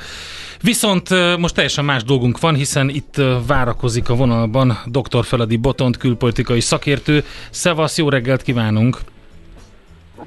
Viszont 0.63 1.09
most 1.39 1.55
teljesen 1.55 1.85
más 1.85 2.05
dolgunk 2.05 2.41
van, 2.41 2.55
hiszen 2.55 2.89
itt 2.89 3.21
várakozik 3.47 4.09
a 4.09 4.15
vonalban 4.15 4.79
dr. 4.87 5.25
Feledi 5.25 5.57
Botont, 5.57 5.97
külpolitikai 5.97 6.61
szakértő. 6.61 7.25
Szevasz, 7.51 7.99
jó 7.99 8.09
reggelt 8.09 8.43
kívánunk! 8.43 8.99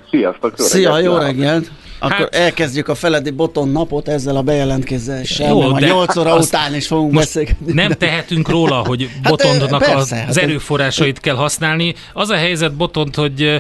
Sziasztok! 0.10 0.54
Jó 0.58 0.66
Szia, 0.66 0.96
reggelt 0.96 1.06
jó 1.06 1.18
reggelt! 1.18 1.72
Akkor 2.00 2.16
Hát- 2.18 2.36
elkezdjük 2.36 2.88
a 2.88 2.96
Feledi 2.96 3.30
Boton 3.30 3.70
napot 3.70 4.08
ezzel 4.08 4.36
a 4.36 4.42
bejelentkezéssel. 4.42 5.50
Jó, 5.50 5.62
a 5.62 5.80
de 5.80 5.88
8 5.88 6.16
óra 6.18 6.36
után 6.38 6.76
is 6.76 6.88
fogunk 6.88 7.12
Most 7.12 7.26
beszélgetni. 7.26 7.74
nem 7.74 7.92
tehetünk 7.92 8.50
róla, 8.50 8.76
hogy 8.76 9.10
Hát, 9.24 9.32
Botondnak 9.32 9.80
persze, 9.80 9.96
az, 9.96 10.10
hát 10.12 10.38
erőforrásait 10.38 11.20
kell 11.20 11.36
használni. 11.36 11.96
Az 12.14 12.30
a 12.30 12.36
helyzet 12.36 12.74
Botont, 12.76 13.16
hogy 13.16 13.42
ö, 13.42 13.56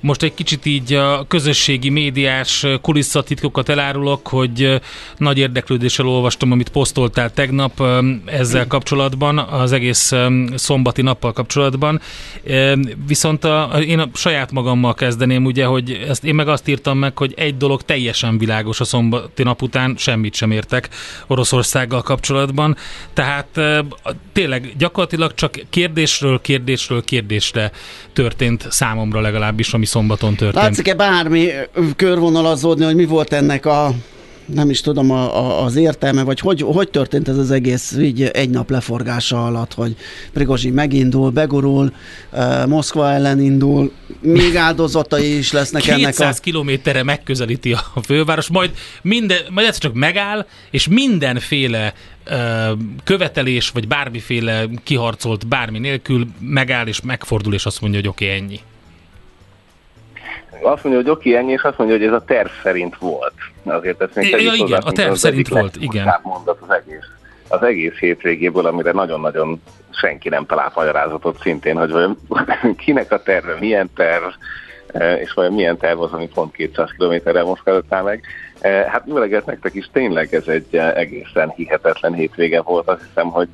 most 0.00 0.22
egy 0.22 0.34
kicsit 0.34 0.66
így 0.66 0.92
a 0.92 1.24
közösségi 1.28 1.88
médiás 1.88 2.62
ö, 2.62 2.74
kulisszatitkokat 2.82 3.68
elárulok, 3.68 4.28
hogy 4.28 4.80
nagy 5.16 5.38
érdeklődéssel 5.38 6.06
olvastam, 6.06 6.52
amit 6.52 6.68
posztoltál 6.68 7.32
tegnap 7.32 7.82
ezzel 8.24 8.66
kapcsolatban, 8.66 9.38
az 9.38 9.72
egész 9.72 10.12
szombati 10.54 11.02
nappal 11.02 11.32
kapcsolatban. 11.32 12.00
Viszont 13.06 13.44
a, 13.44 13.70
én 13.86 13.98
a 13.98 14.08
saját 14.14 14.52
magammal 14.52 14.94
kezdeném, 14.94 15.44
ugye, 15.44 15.64
hogy 15.64 16.04
ezt 16.08 16.24
én 16.24 16.34
meg 16.34 16.48
azt 16.48 16.68
írtam 16.68 16.98
meg, 16.98 17.18
hogy 17.18 17.34
egy 17.36 17.56
dolog 17.56 17.79
teljesen 17.84 18.38
világos 18.38 18.80
a 18.80 18.84
szombati 18.84 19.42
nap 19.42 19.62
után, 19.62 19.94
semmit 19.98 20.34
sem 20.34 20.50
értek 20.50 20.88
Oroszországgal 21.26 22.02
kapcsolatban. 22.02 22.76
Tehát 23.12 23.46
tényleg 24.32 24.72
gyakorlatilag 24.78 25.34
csak 25.34 25.54
kérdésről, 25.70 26.40
kérdésről, 26.40 27.04
kérdésre 27.04 27.70
történt 28.12 28.66
számomra 28.70 29.20
legalábbis, 29.20 29.72
ami 29.72 29.86
szombaton 29.86 30.34
történt. 30.34 30.64
Látszik-e 30.64 30.94
bármi 30.94 31.48
körvonalazódni, 31.96 32.84
hogy 32.84 32.94
mi 32.94 33.04
volt 33.04 33.32
ennek 33.32 33.66
a 33.66 33.94
nem 34.54 34.70
is 34.70 34.80
tudom 34.80 35.10
a, 35.10 35.36
a, 35.36 35.64
az 35.64 35.76
értelme, 35.76 36.22
vagy 36.22 36.40
hogy, 36.40 36.62
hogy 36.62 36.90
történt 36.90 37.28
ez 37.28 37.36
az 37.36 37.50
egész 37.50 37.96
így 38.00 38.22
egy 38.22 38.50
nap 38.50 38.70
leforgása 38.70 39.46
alatt, 39.46 39.74
hogy 39.74 39.96
Prigozsi 40.32 40.70
megindul, 40.70 41.30
begurul, 41.30 41.92
uh, 42.32 42.66
Moszkva 42.66 43.10
ellen 43.10 43.40
indul, 43.40 43.92
még 44.20 44.56
áldozatai 44.56 45.36
is 45.36 45.52
lesznek 45.52 45.86
ennek 45.86 46.04
200 46.06 46.36
a... 46.38 46.40
kilométerre 46.40 47.02
megközelíti 47.02 47.72
a 47.72 48.00
főváros, 48.02 48.48
majd, 48.48 48.70
minden, 49.02 49.38
majd 49.50 49.66
egyszer 49.66 49.82
csak 49.82 49.94
megáll, 49.94 50.46
és 50.70 50.88
mindenféle 50.88 51.94
követelés, 53.04 53.70
vagy 53.70 53.88
bármiféle 53.88 54.64
kiharcolt 54.82 55.46
bármi 55.46 55.78
nélkül 55.78 56.26
megáll, 56.40 56.86
és 56.86 57.00
megfordul, 57.00 57.54
és 57.54 57.66
azt 57.66 57.80
mondja, 57.80 58.00
hogy 58.00 58.08
oké, 58.08 58.24
okay, 58.24 58.36
ennyi. 58.36 58.60
Azt 60.62 60.84
mondja, 60.84 61.02
hogy 61.02 61.10
oké, 61.10 61.34
ennyi, 61.34 61.52
és 61.52 61.62
azt 61.62 61.78
mondja, 61.78 61.96
hogy 61.96 62.06
ez 62.06 62.12
a 62.12 62.24
terv 62.24 62.48
szerint 62.62 62.96
volt. 62.98 63.34
Azért 63.64 64.02
ezt 64.02 64.14
még 64.14 64.30
Ja, 64.30 64.52
igen, 64.52 64.80
a 64.82 64.92
terv 64.92 65.12
szerint 65.12 65.48
volt, 65.48 65.76
legfontosabb 65.76 66.24
mondat 66.24 66.58
az 66.60 66.70
egész, 66.70 67.06
az 67.48 67.62
egész 67.62 67.94
hétvégéből, 67.94 68.66
amire 68.66 68.92
nagyon-nagyon 68.92 69.62
senki 69.90 70.28
nem 70.28 70.46
talált 70.46 70.74
magyarázatot 70.74 71.40
szintén, 71.40 71.76
hogy 71.76 71.90
vajon 71.90 72.18
kinek 72.84 73.12
a 73.12 73.22
terve, 73.22 73.56
milyen 73.60 73.90
terv, 73.94 74.24
eh, 74.86 75.20
és 75.20 75.32
vajon 75.32 75.52
milyen 75.52 75.76
terv 75.76 76.00
az, 76.00 76.12
ami 76.12 76.28
pont 76.28 76.52
200 76.52 76.90
kilométerrel 76.96 77.58
áll 77.88 78.02
meg. 78.02 78.24
Eh, 78.60 78.84
Hát 78.84 79.06
műleget 79.06 79.46
nektek 79.46 79.74
is 79.74 79.88
tényleg 79.92 80.34
ez 80.34 80.46
egy 80.46 80.76
eh, 80.76 80.94
egészen 80.94 81.52
hihetetlen 81.56 82.12
hétvége 82.12 82.60
volt. 82.60 82.88
Azt 82.88 83.04
hiszem, 83.08 83.28
hogy 83.28 83.48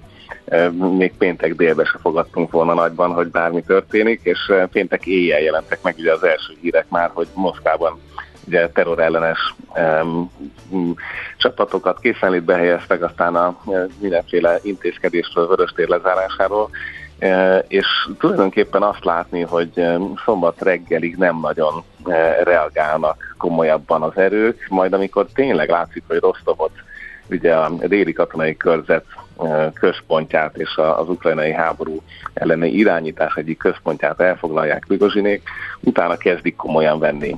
még 0.97 1.13
péntek 1.19 1.55
délbe 1.55 1.85
se 1.85 1.99
fogadtunk 2.01 2.51
volna 2.51 2.75
nagyban, 2.75 3.13
hogy 3.13 3.29
bármi 3.29 3.63
történik, 3.63 4.21
és 4.23 4.53
péntek 4.73 5.07
éjjel 5.07 5.41
jelentek 5.41 5.83
meg 5.83 5.95
ugye 5.99 6.13
az 6.13 6.25
első 6.25 6.55
hírek 6.61 6.87
már, 6.89 7.11
hogy 7.15 7.27
Moszkvában 7.35 8.01
ugye 8.47 8.69
terrorellenes 8.69 9.55
um, 10.01 10.31
csapatokat 11.37 12.01
készenlétbe 12.01 12.55
helyeztek, 12.57 13.03
aztán 13.03 13.37
a 13.37 13.61
mindenféle 14.01 14.59
intézkedésről, 14.63 15.47
vöröstér 15.47 15.89
lezárásáról, 15.89 16.71
és 17.67 17.87
tulajdonképpen 18.19 18.83
azt 18.83 19.05
látni, 19.05 19.41
hogy 19.41 19.87
szombat 20.25 20.63
reggelig 20.63 21.17
nem 21.17 21.39
nagyon 21.41 21.85
reagálnak 22.43 23.35
komolyabban 23.39 24.03
az 24.03 24.17
erők, 24.17 24.67
majd 24.69 24.93
amikor 24.93 25.27
tényleg 25.35 25.69
látszik, 25.69 26.03
hogy 26.07 26.19
Rostovot 26.19 26.73
ugye 27.31 27.55
a 27.55 27.69
déli 27.69 28.13
katonai 28.13 28.57
körzet 28.57 29.05
központját 29.75 30.57
és 30.57 30.77
az 30.77 31.09
ukrajnai 31.09 31.53
háború 31.53 32.03
elleni 32.35 32.71
irányítás 32.71 33.35
egyik 33.35 33.59
központját 33.59 34.21
elfoglalják 34.21 34.85
Prigozsinék, 34.87 35.49
utána 35.81 36.17
kezdik 36.17 36.57
komolyan 36.57 36.99
venni 36.99 37.37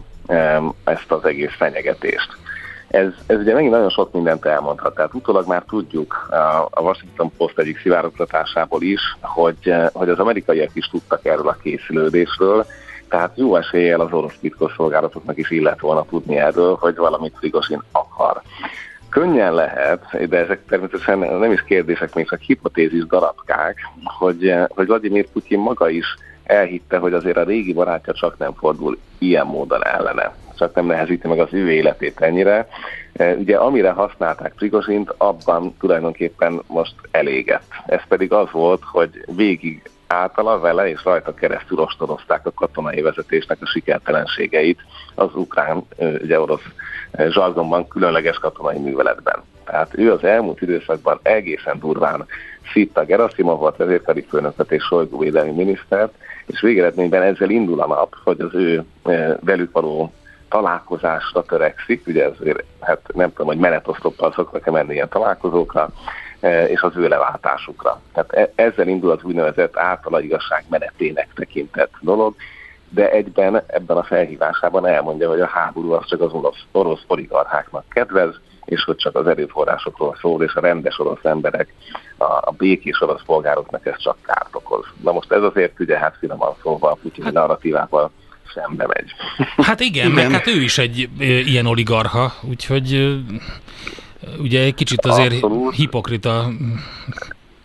ezt 0.84 1.12
az 1.12 1.24
egész 1.24 1.54
fenyegetést. 1.56 2.28
Ez, 2.88 3.08
ez 3.26 3.38
ugye 3.38 3.54
megint 3.54 3.72
nagyon 3.72 3.90
sok 3.90 4.12
mindent 4.12 4.44
elmondhat. 4.44 4.94
Tehát 4.94 5.14
utólag 5.14 5.46
már 5.46 5.62
tudjuk 5.68 6.28
a- 6.70 6.80
Washington 6.80 7.32
Post 7.36 7.58
egyik 7.58 7.80
szivárogtatásából 7.80 8.82
is, 8.82 9.00
hogy, 9.20 9.74
hogy 9.92 10.08
az 10.08 10.18
amerikaiak 10.18 10.70
is 10.72 10.86
tudtak 10.86 11.24
erről 11.24 11.48
a 11.48 11.56
készülődésről, 11.62 12.66
tehát 13.08 13.32
jó 13.34 13.56
eséllyel 13.56 14.00
az 14.00 14.12
orosz 14.12 14.36
titkosszolgálatoknak 14.40 15.38
is 15.38 15.50
illet 15.50 15.80
volna 15.80 16.04
tudni 16.04 16.36
erről, 16.36 16.76
hogy 16.80 16.96
valamit 16.96 17.36
Prigozsin 17.38 17.82
akar. 17.92 18.42
Könnyen 19.08 19.54
lehet, 19.54 20.28
de 20.28 20.38
ezek 20.38 20.64
természetesen 20.64 21.18
nem 21.18 21.52
is 21.52 21.64
kérdések, 21.64 22.14
még 22.14 22.28
csak 22.28 22.40
hipotézis 22.40 23.06
darabkák, 23.06 23.76
hogy, 24.04 24.48
eh, 24.48 24.66
hogy 24.68 24.86
Vladimir 24.86 25.28
Putyin 25.30 25.58
maga 25.58 25.88
is 25.88 26.16
elhitte, 26.44 26.98
hogy 26.98 27.12
azért 27.12 27.36
a 27.36 27.44
régi 27.44 27.72
barátja 27.72 28.12
csak 28.12 28.38
nem 28.38 28.52
fordul 28.52 28.98
ilyen 29.18 29.46
módon 29.46 29.84
ellene. 29.84 30.34
csak 30.56 30.74
nem 30.74 30.86
nehezíti 30.86 31.28
meg 31.28 31.38
az 31.38 31.48
ő 31.50 31.70
életét 31.70 32.20
ennyire. 32.20 32.68
Ugye 33.36 33.56
amire 33.56 33.90
használták 33.90 34.52
Prigozsint, 34.54 35.14
abban 35.16 35.74
tulajdonképpen 35.80 36.62
most 36.66 36.94
elégett. 37.10 37.70
Ez 37.86 38.00
pedig 38.08 38.32
az 38.32 38.50
volt, 38.50 38.82
hogy 38.84 39.24
végig 39.36 39.90
általa 40.08 40.58
vele 40.58 40.88
és 40.88 41.04
rajta 41.04 41.34
keresztül 41.34 41.78
ostorozták 41.78 42.46
a 42.46 42.52
katonai 42.52 43.00
vezetésnek 43.00 43.58
a 43.60 43.66
sikertelenségeit 43.66 44.80
az 45.14 45.34
ukrán, 45.34 45.82
ugye 45.98 46.40
orosz 46.40 46.64
zsargonban 47.28 47.88
különleges 47.88 48.38
katonai 48.38 48.78
műveletben. 48.78 49.42
Tehát 49.64 49.98
ő 49.98 50.12
az 50.12 50.24
elmúlt 50.24 50.62
időszakban 50.62 51.18
egészen 51.22 51.78
durván 51.78 52.26
szitta 52.72 53.04
Gerasimov 53.04 53.58
volt 53.58 53.76
vezérkari 53.76 54.26
főnököt 54.28 54.72
és 54.72 54.82
Solygó 54.82 55.18
védelmi 55.18 55.50
minisztert, 55.50 56.14
és 56.46 56.60
végeredményben 56.60 57.22
ezzel 57.22 57.50
indul 57.50 57.80
a 57.80 57.86
nap, 57.86 58.14
hogy 58.24 58.40
az 58.40 58.54
ő 58.54 58.84
velük 59.40 59.72
való 59.72 60.12
találkozásra 60.48 61.42
törekszik, 61.42 62.06
ugye 62.06 62.24
ezért, 62.24 62.64
hát 62.80 63.00
nem 63.14 63.28
tudom, 63.28 63.46
hogy 63.46 63.58
menetosztoppal 63.58 64.32
szoktak-e 64.32 64.70
menni 64.70 64.92
ilyen 64.92 65.08
találkozókra, 65.08 65.90
és 66.68 66.80
az 66.80 66.96
ő 66.96 67.08
leváltásukra. 67.08 68.00
Tehát 68.12 68.32
e, 68.32 68.62
ezzel 68.62 68.88
indul 68.88 69.10
az 69.10 69.22
úgynevezett 69.22 69.76
általa 69.76 70.20
igazság 70.20 70.64
menetének 70.68 71.28
tekintett 71.34 71.92
dolog, 72.00 72.34
de 72.88 73.10
egyben 73.10 73.62
ebben 73.66 73.96
a 73.96 74.02
felhívásában 74.02 74.86
elmondja, 74.86 75.28
hogy 75.28 75.40
a 75.40 75.46
háború 75.46 75.92
az 75.92 76.06
csak 76.06 76.20
az 76.20 76.32
orosz, 76.32 76.64
orosz 76.72 77.02
oligarcháknak 77.06 77.84
kedvez, 77.88 78.34
és 78.64 78.84
hogy 78.84 78.96
csak 78.96 79.16
az 79.16 79.26
erőforrásokról 79.26 80.16
szól, 80.20 80.42
és 80.42 80.54
a 80.54 80.60
rendes 80.60 80.98
orosz 80.98 81.24
emberek, 81.24 81.74
a, 82.16 82.24
a 82.24 82.54
békés 82.56 83.00
orosz 83.00 83.22
polgároknak 83.26 83.86
ez 83.86 83.96
csak 84.02 84.16
kárt 84.22 84.54
okoz. 84.54 84.84
Na 85.02 85.12
most 85.12 85.32
ez 85.32 85.42
azért 85.42 85.80
ugye 85.80 85.98
hát 85.98 86.16
finoman 86.18 86.54
szólva 86.62 86.90
a 86.90 86.98
Putyin 87.02 87.24
hát, 87.24 87.32
narratívával 87.32 88.10
szembe 88.54 88.86
megy. 88.86 89.10
Hát 89.56 89.80
igen, 89.80 90.10
igen, 90.10 90.30
meg 90.30 90.30
hát 90.30 90.46
ő 90.46 90.60
is 90.60 90.78
egy 90.78 91.08
e, 91.18 91.24
ilyen 91.24 91.66
oligarha, 91.66 92.32
úgyhogy 92.48 92.92
e, 92.92 93.36
ugye 94.38 94.62
egy 94.62 94.74
kicsit 94.74 95.04
azért 95.04 95.32
Abszolút. 95.32 95.74
hipokrita 95.74 96.50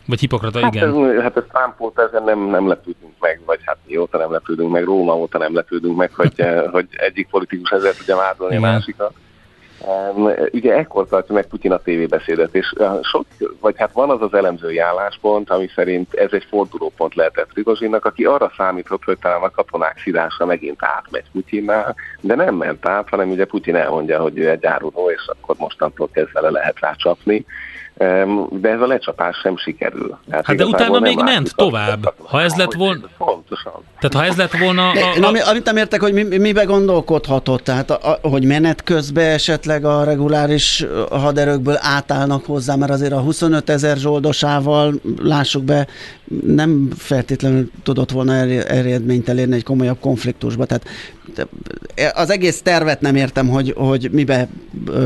vagy 0.06 0.20
hipokrata, 0.20 0.60
hát 0.60 0.76
igen. 0.76 0.88
Ez, 0.89 1.22
hát 1.22 1.38
ez 1.38 1.44
Trump 1.52 1.82
óta 1.82 2.02
ezen 2.02 2.24
nem, 2.24 2.39
nem 2.39 2.68
lepődünk 2.68 3.13
meg, 3.20 3.42
vagy 3.46 3.60
hát 3.66 3.78
mióta 3.86 4.18
nem 4.18 4.32
lepődünk 4.32 4.72
meg, 4.72 4.84
Róma 4.84 5.18
óta 5.18 5.38
nem 5.38 5.56
lepődünk 5.56 5.98
meg, 5.98 6.12
hogy, 6.13 6.34
hogy 6.72 6.88
egyik 6.92 7.28
politikus 7.28 7.70
ezzel 7.70 7.94
tudja 7.94 8.16
vádolni 8.16 8.56
a 8.56 8.60
másikat. 8.60 9.13
Ugye 10.52 10.74
ekkor 10.74 11.08
tartja 11.08 11.36
meg 11.36 11.48
Putyin 11.48 11.72
a 11.72 11.78
tévébeszédet, 11.78 12.56
és 12.56 12.74
uh, 12.78 13.00
sok, 13.02 13.26
vagy 13.60 13.76
hát 13.78 13.91
van 13.91 14.10
az 14.10 14.22
az 14.22 14.34
elemzői 14.34 14.78
álláspont, 14.78 15.50
ami 15.50 15.69
szerint 15.76 16.13
ez 16.13 16.30
egy 16.32 16.46
fordulópont 16.50 17.15
lehetett 17.15 17.54
Prigozsinnak, 17.54 18.06
aki 18.06 18.26
arra 18.26 18.52
számított, 18.58 19.04
hogy 19.04 19.17
talán 19.19 19.41
a 19.41 19.50
katonák 19.50 20.00
szidása 20.04 20.46
megint 20.46 20.84
átmegy 20.84 21.26
Putyinnál, 21.32 21.96
de 22.22 22.36
nem 22.36 22.56
ment 22.56 22.88
át, 22.88 23.10
hanem 23.10 23.30
ugye 23.30 23.46
Putyin 23.46 23.76
elmondja, 23.76 24.22
hogy 24.22 24.38
ő 24.38 24.50
egy 24.50 24.65
áruló, 24.65 25.10
és 25.10 25.28
akkor 25.28 25.56
mostantól 25.58 26.10
kezdve 26.12 26.41
le 26.41 26.50
lehet 26.50 26.80
rácsapni 26.80 27.46
de 28.49 28.69
ez 28.69 28.82
a 28.82 28.88
lecsapás 28.88 29.38
sem 29.38 29.58
sikerül. 29.58 30.17
Hát, 30.29 30.45
hát 30.45 30.56
de 30.56 30.65
utána 30.65 30.99
még 30.99 31.17
ment 31.17 31.56
tovább. 31.56 32.13
Ha 32.23 32.41
ez 32.41 32.56
lett 32.56 32.73
volna... 32.73 33.08
Pontosan. 33.17 33.73
Tehát 33.99 34.13
ha 34.13 34.32
ez 34.32 34.38
lett 34.38 34.58
volna... 34.58 34.89
A, 34.89 35.21
a... 35.21 35.27
Ami, 35.27 35.39
amit 35.39 35.65
nem 35.65 35.77
értek, 35.77 36.01
hogy 36.01 36.13
mi, 36.13 36.38
mibe 36.38 36.63
gondolkodhatott, 36.63 37.63
tehát 37.63 37.91
a, 37.91 38.17
a, 38.21 38.27
hogy 38.27 38.45
menet 38.45 38.84
közben 38.84 39.32
esetleg 39.32 39.86
a 39.86 40.03
reguláris 40.03 40.86
haderőkből 41.10 41.77
átállnak 41.79 42.45
hozzá, 42.45 42.75
mert 42.75 42.91
azért 42.91 43.13
a 43.13 43.19
25 43.19 43.69
ezer 43.69 43.97
zsoldosával, 43.97 44.93
lássuk 45.21 45.63
be, 45.63 45.88
nem 46.45 46.89
feltétlenül 46.97 47.69
tudott 47.84 48.12
volna 48.12 48.34
eredményt 48.34 49.29
elérni 49.29 49.56
egy 49.56 49.63
komolyabb 49.63 49.99
konfliktusba. 49.99 50.65
Tehát 50.65 50.88
az 52.13 52.29
egész 52.29 52.62
tervet 52.62 53.01
nem 53.01 53.15
értem, 53.15 53.49
hogy, 53.49 53.73
hogy 53.77 54.10
mibe 54.12 54.47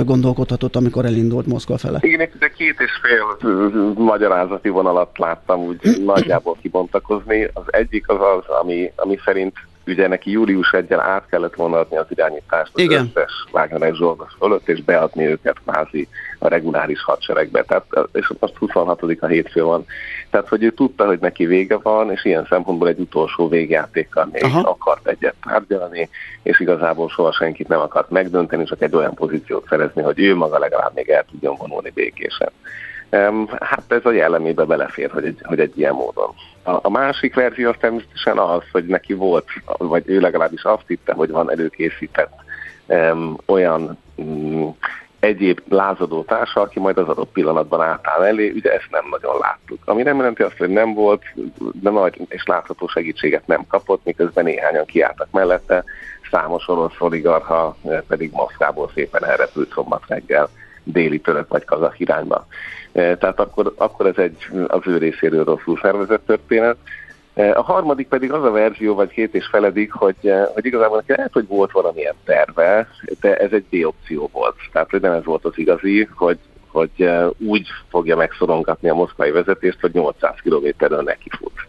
gondolkodhatott, 0.05 0.75
amikor 0.75 1.05
elindult 1.05 1.45
Moszkva 1.47 1.77
fele. 1.77 1.99
Igen, 2.01 2.29
de 2.39 2.51
két 2.57 2.76
és 2.79 2.91
fél 3.01 3.37
magyarázati 3.95 4.69
vonalat 4.69 5.17
láttam 5.17 5.59
úgy 5.59 5.79
nagyjából 6.05 6.57
kibontakozni. 6.61 7.49
Az 7.53 7.63
egyik 7.65 8.09
az 8.09 8.19
az, 8.21 8.55
ami, 8.61 8.91
ami 8.95 9.17
szerint 9.25 9.55
ugye 9.87 10.07
neki 10.07 10.31
július 10.31 10.71
1 10.71 10.93
át 10.93 11.25
kellett 11.29 11.55
volna 11.55 11.79
adni 11.79 11.97
az 11.97 12.05
irányítást 12.09 12.71
az 12.73 12.81
Igen. 12.81 13.11
összes 13.15 13.31
Wagner 13.51 13.95
Zsoldos 13.95 14.33
fölött, 14.39 14.69
és 14.69 14.83
beadni 14.83 15.25
őket 15.25 15.57
kvázi 15.65 16.07
a 16.39 16.47
reguláris 16.47 17.03
hadseregbe. 17.03 17.63
Tehát, 17.63 17.85
és 18.11 18.31
most 18.39 18.57
26 18.57 19.01
a 19.19 19.25
hétfő 19.25 19.63
van. 19.63 19.85
Tehát, 20.29 20.47
hogy 20.47 20.63
ő 20.63 20.71
tudta, 20.71 21.05
hogy 21.05 21.19
neki 21.19 21.45
vége 21.45 21.77
van, 21.77 22.11
és 22.11 22.25
ilyen 22.25 22.45
szempontból 22.49 22.87
egy 22.87 22.99
utolsó 22.99 23.47
végjátékkal 23.47 24.29
még 24.31 24.43
Aha. 24.43 24.69
akart 24.69 25.07
egyet 25.07 25.35
tárgyalni, 25.47 26.09
és 26.43 26.59
igazából 26.59 27.09
soha 27.09 27.31
senkit 27.31 27.67
nem 27.67 27.79
akart 27.79 28.09
megdönteni, 28.09 28.63
csak 28.63 28.81
egy 28.81 28.95
olyan 28.95 29.13
pozíciót 29.13 29.67
szerezni, 29.69 30.01
hogy 30.01 30.19
ő 30.19 30.35
maga 30.35 30.59
legalább 30.59 30.91
még 30.95 31.09
el 31.09 31.25
tudjon 31.31 31.55
vonulni 31.55 31.89
békésen. 31.89 32.51
Hát 33.59 33.83
ez 33.87 34.05
a 34.05 34.11
jellemébe 34.11 34.63
belefér, 34.63 35.11
hogy 35.11 35.25
egy, 35.25 35.39
hogy 35.43 35.59
egy 35.59 35.77
ilyen 35.77 35.93
módon. 35.93 36.33
A, 36.69 36.89
másik 36.89 37.35
verzió 37.35 37.69
az 37.69 37.75
természetesen 37.79 38.37
az, 38.37 38.63
hogy 38.71 38.85
neki 38.85 39.13
volt, 39.13 39.45
vagy 39.77 40.03
ő 40.05 40.19
legalábbis 40.19 40.63
azt 40.63 40.87
hitte, 40.87 41.13
hogy 41.13 41.29
van 41.29 41.51
előkészített 41.51 42.33
um, 42.87 43.37
olyan 43.45 43.97
um, 44.15 44.77
egyéb 45.19 45.61
lázadó 45.69 46.23
társa, 46.23 46.61
aki 46.61 46.79
majd 46.79 46.97
az 46.97 47.07
adott 47.07 47.31
pillanatban 47.31 47.81
átáll 47.81 48.23
elé, 48.23 48.49
ugye 48.49 48.73
ezt 48.73 48.87
nem 48.91 49.05
nagyon 49.09 49.37
láttuk. 49.39 49.79
Ami 49.85 50.03
nem 50.03 50.17
jelenti 50.17 50.41
azt, 50.41 50.57
hogy 50.57 50.69
nem 50.69 50.93
volt, 50.93 51.23
de 51.73 51.89
nagy 51.89 52.19
és 52.27 52.45
látható 52.45 52.87
segítséget 52.87 53.47
nem 53.47 53.67
kapott, 53.67 54.05
miközben 54.05 54.43
néhányan 54.43 54.85
kiálltak 54.85 55.27
mellette, 55.31 55.83
számos 56.31 56.67
orosz 56.67 56.99
oligarha 56.99 57.77
pedig 58.07 58.31
Moszkvából 58.31 58.91
szépen 58.93 59.25
elrepült 59.25 59.73
szombat 59.73 60.03
reggel 60.07 60.49
déli 60.83 61.19
török 61.19 61.47
vagy 61.47 61.65
kazak 61.65 61.99
irányba. 61.99 62.47
E, 62.97 63.17
tehát 63.17 63.39
akkor, 63.39 63.73
akkor 63.75 64.05
ez 64.05 64.17
egy 64.17 64.47
az 64.67 64.81
ő 64.85 64.97
részéről 64.97 65.43
rosszul 65.43 65.79
szervezett 65.81 66.25
történet. 66.25 66.77
E, 67.33 67.57
a 67.57 67.61
harmadik 67.61 68.07
pedig 68.07 68.31
az 68.31 68.43
a 68.43 68.51
verzió, 68.51 68.95
vagy 68.95 69.09
két 69.09 69.35
és 69.35 69.47
feledik, 69.51 69.91
hogy, 69.91 70.15
e, 70.23 70.49
hogy 70.53 70.65
igazából 70.65 70.97
neki 70.97 71.11
lehet, 71.11 71.33
hogy 71.33 71.47
volt 71.47 71.71
valamilyen 71.71 72.15
terve, 72.25 72.87
de 73.21 73.37
ez 73.37 73.51
egy 73.51 73.65
B-opció 73.69 74.29
volt. 74.33 74.55
Tehát, 74.71 74.89
hogy 74.89 75.01
nem 75.01 75.11
ez 75.11 75.23
volt 75.23 75.45
az 75.45 75.57
igazi, 75.57 76.09
hogy, 76.15 76.37
hogy 76.67 77.09
úgy 77.37 77.67
fogja 77.89 78.15
megszorongatni 78.15 78.89
a 78.89 78.93
moszkvai 78.93 79.31
vezetést, 79.31 79.81
hogy 79.81 79.93
800 79.93 80.35
kilométerről 80.41 81.01
neki 81.01 81.29
fut. 81.37 81.67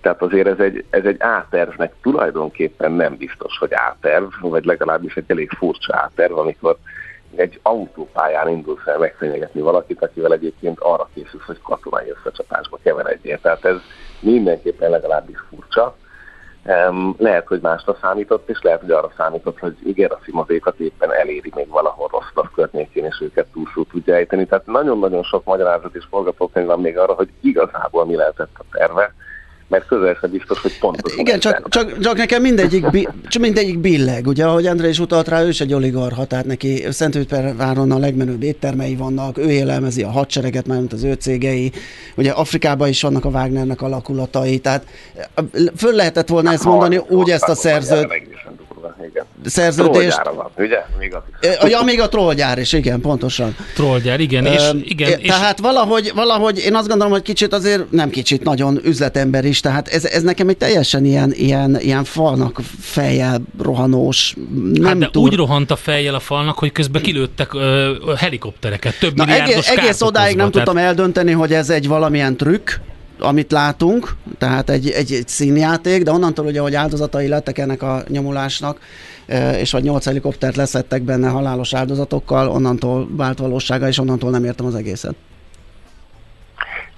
Tehát 0.00 0.22
azért 0.22 0.46
ez 0.46 0.58
egy, 0.58 0.84
ez 0.90 1.04
egy 1.04 1.20
átervnek 1.20 1.92
tulajdonképpen 2.02 2.92
nem 2.92 3.16
biztos, 3.16 3.58
hogy 3.58 3.72
áterv, 3.72 4.24
vagy 4.40 4.64
legalábbis 4.64 5.16
egy 5.16 5.24
elég 5.26 5.50
furcsa 5.50 5.96
áterv, 5.96 6.38
amikor 6.38 6.76
egy 7.36 7.60
autópályán 7.62 8.48
indul 8.48 8.76
fel 8.76 8.98
megfenyegetni 8.98 9.60
valakit, 9.60 10.02
akivel 10.02 10.32
egyébként 10.32 10.80
arra 10.80 11.08
készül, 11.14 11.40
hogy 11.46 11.60
katonai 11.62 12.10
összecsapásba 12.10 12.78
keveredjél. 12.82 13.40
Tehát 13.40 13.64
ez 13.64 13.76
mindenképpen 14.20 14.90
legalábbis 14.90 15.36
furcsa. 15.48 15.96
Um, 16.64 17.14
lehet, 17.18 17.46
hogy 17.46 17.60
másra 17.60 17.96
számított, 18.00 18.48
és 18.48 18.60
lehet, 18.62 18.80
hogy 18.80 18.90
arra 18.90 19.12
számított, 19.16 19.58
hogy 19.58 19.76
igen, 19.84 20.10
a 20.10 20.18
szimatékat 20.24 20.78
éppen 20.78 21.12
eléri 21.12 21.52
még 21.54 21.68
valahol 21.68 22.08
rossz 22.12 22.48
környékén, 22.54 23.04
és 23.04 23.20
őket 23.20 23.46
túlszó 23.52 23.82
tudja 23.82 24.14
ejteni. 24.14 24.46
Tehát 24.46 24.66
nagyon-nagyon 24.66 25.22
sok 25.22 25.44
magyarázat 25.44 25.94
és 25.94 26.04
forgatókönyv 26.10 26.66
van 26.66 26.80
még 26.80 26.98
arra, 26.98 27.12
hogy 27.12 27.28
igazából 27.40 28.06
mi 28.06 28.14
lehetett 28.14 28.54
a 28.58 28.64
terve 28.70 29.14
mert 29.70 29.86
közel 29.86 30.16
sem 30.20 30.30
biztos, 30.30 30.60
hogy 30.60 30.78
pontosan. 30.78 31.18
Hát 31.18 31.26
igen, 31.26 31.40
csak, 31.40 31.68
csak, 31.68 31.98
csak, 31.98 32.16
nekem 32.16 32.42
mindegyik, 32.42 32.90
bi, 32.90 33.08
csak 33.28 33.42
mindegyik 33.42 33.78
billeg, 33.78 34.26
ugye, 34.26 34.46
ahogy 34.46 34.66
André 34.66 34.88
is 34.88 34.98
utalt 34.98 35.28
rá, 35.28 35.42
ő 35.42 35.48
is 35.48 35.60
egy 35.60 35.72
oligarha, 35.72 36.24
tehát 36.24 36.44
neki 36.44 36.84
Szentőtperváron 36.90 37.90
a 37.90 37.98
legmenőbb 37.98 38.42
éttermei 38.42 38.96
vannak, 38.96 39.38
ő 39.38 39.50
élelmezi 39.50 40.02
a 40.02 40.10
hadsereget, 40.10 40.66
mint 40.66 40.92
az 40.92 41.02
ő 41.02 41.12
cégei, 41.12 41.72
ugye 42.16 42.30
Afrikában 42.30 42.88
is 42.88 43.02
vannak 43.02 43.24
a 43.24 43.28
Wagnernek 43.28 43.82
alakulatai, 43.82 44.58
tehát 44.58 44.86
föl 45.76 45.92
lehetett 45.92 46.28
volna 46.28 46.52
ezt 46.52 46.64
mondani, 46.64 46.96
úgy 47.08 47.30
ezt 47.30 47.48
a 47.48 47.54
szerzőt 47.54 48.08
Szerződést. 49.44 50.20
van, 50.34 50.50
ugye? 50.56 50.78
Még 50.98 51.16
is. 51.40 51.70
Ja, 51.70 51.82
még 51.82 52.00
a 52.00 52.08
trollgyár 52.08 52.58
is, 52.58 52.72
igen, 52.72 53.00
pontosan. 53.00 53.56
Trollgyár, 53.74 54.20
igen. 54.20 54.46
És, 54.46 54.70
igen 54.82 55.18
és... 55.18 55.28
Tehát 55.28 55.58
valahogy, 55.58 56.12
valahogy 56.14 56.58
én 56.58 56.74
azt 56.74 56.88
gondolom, 56.88 57.12
hogy 57.12 57.22
kicsit 57.22 57.52
azért, 57.52 57.90
nem 57.90 58.10
kicsit, 58.10 58.42
nagyon 58.42 58.80
üzletember 58.84 59.44
is, 59.44 59.60
tehát 59.60 59.88
ez, 59.88 60.04
ez 60.04 60.22
nekem 60.22 60.48
egy 60.48 60.56
teljesen 60.56 61.04
ilyen, 61.04 61.32
ilyen, 61.32 61.80
ilyen 61.80 62.04
falnak 62.04 62.60
fejjel 62.80 63.40
rohanós. 63.62 64.34
Nem 64.72 64.84
hát 64.84 64.98
de 64.98 65.08
túl... 65.10 65.22
úgy 65.22 65.36
rohant 65.36 65.70
a 65.70 65.76
fejjel 65.76 66.14
a 66.14 66.20
falnak, 66.20 66.58
hogy 66.58 66.72
közben 66.72 67.02
kilőttek 67.02 67.54
uh, 67.54 67.62
helikoptereket, 68.16 68.98
több 68.98 69.16
Na, 69.16 69.26
egész, 69.26 69.68
egész 69.68 70.00
odáig 70.00 70.36
nem 70.36 70.50
tehát... 70.50 70.66
tudtam 70.66 70.84
eldönteni, 70.84 71.32
hogy 71.32 71.52
ez 71.52 71.70
egy 71.70 71.88
valamilyen 71.88 72.36
trükk, 72.36 72.70
amit 73.20 73.52
látunk, 73.52 74.16
tehát 74.38 74.70
egy, 74.70 74.90
egy, 74.90 75.12
egy 75.12 75.28
színjáték, 75.28 76.02
de 76.02 76.10
onnantól 76.10 76.46
ugye, 76.46 76.60
hogy 76.60 76.74
áldozatai 76.74 77.28
lettek 77.28 77.58
ennek 77.58 77.82
a 77.82 78.02
nyomulásnak, 78.08 78.78
és 79.58 79.72
vagy 79.72 79.82
nyolc 79.82 80.04
helikoptert 80.04 80.56
leszettek 80.56 81.02
benne 81.02 81.28
halálos 81.28 81.74
áldozatokkal, 81.74 82.48
onnantól 82.48 83.06
vált 83.16 83.38
valósága, 83.38 83.88
és 83.88 83.98
onnantól 83.98 84.30
nem 84.30 84.44
értem 84.44 84.66
az 84.66 84.74
egészet. 84.74 85.14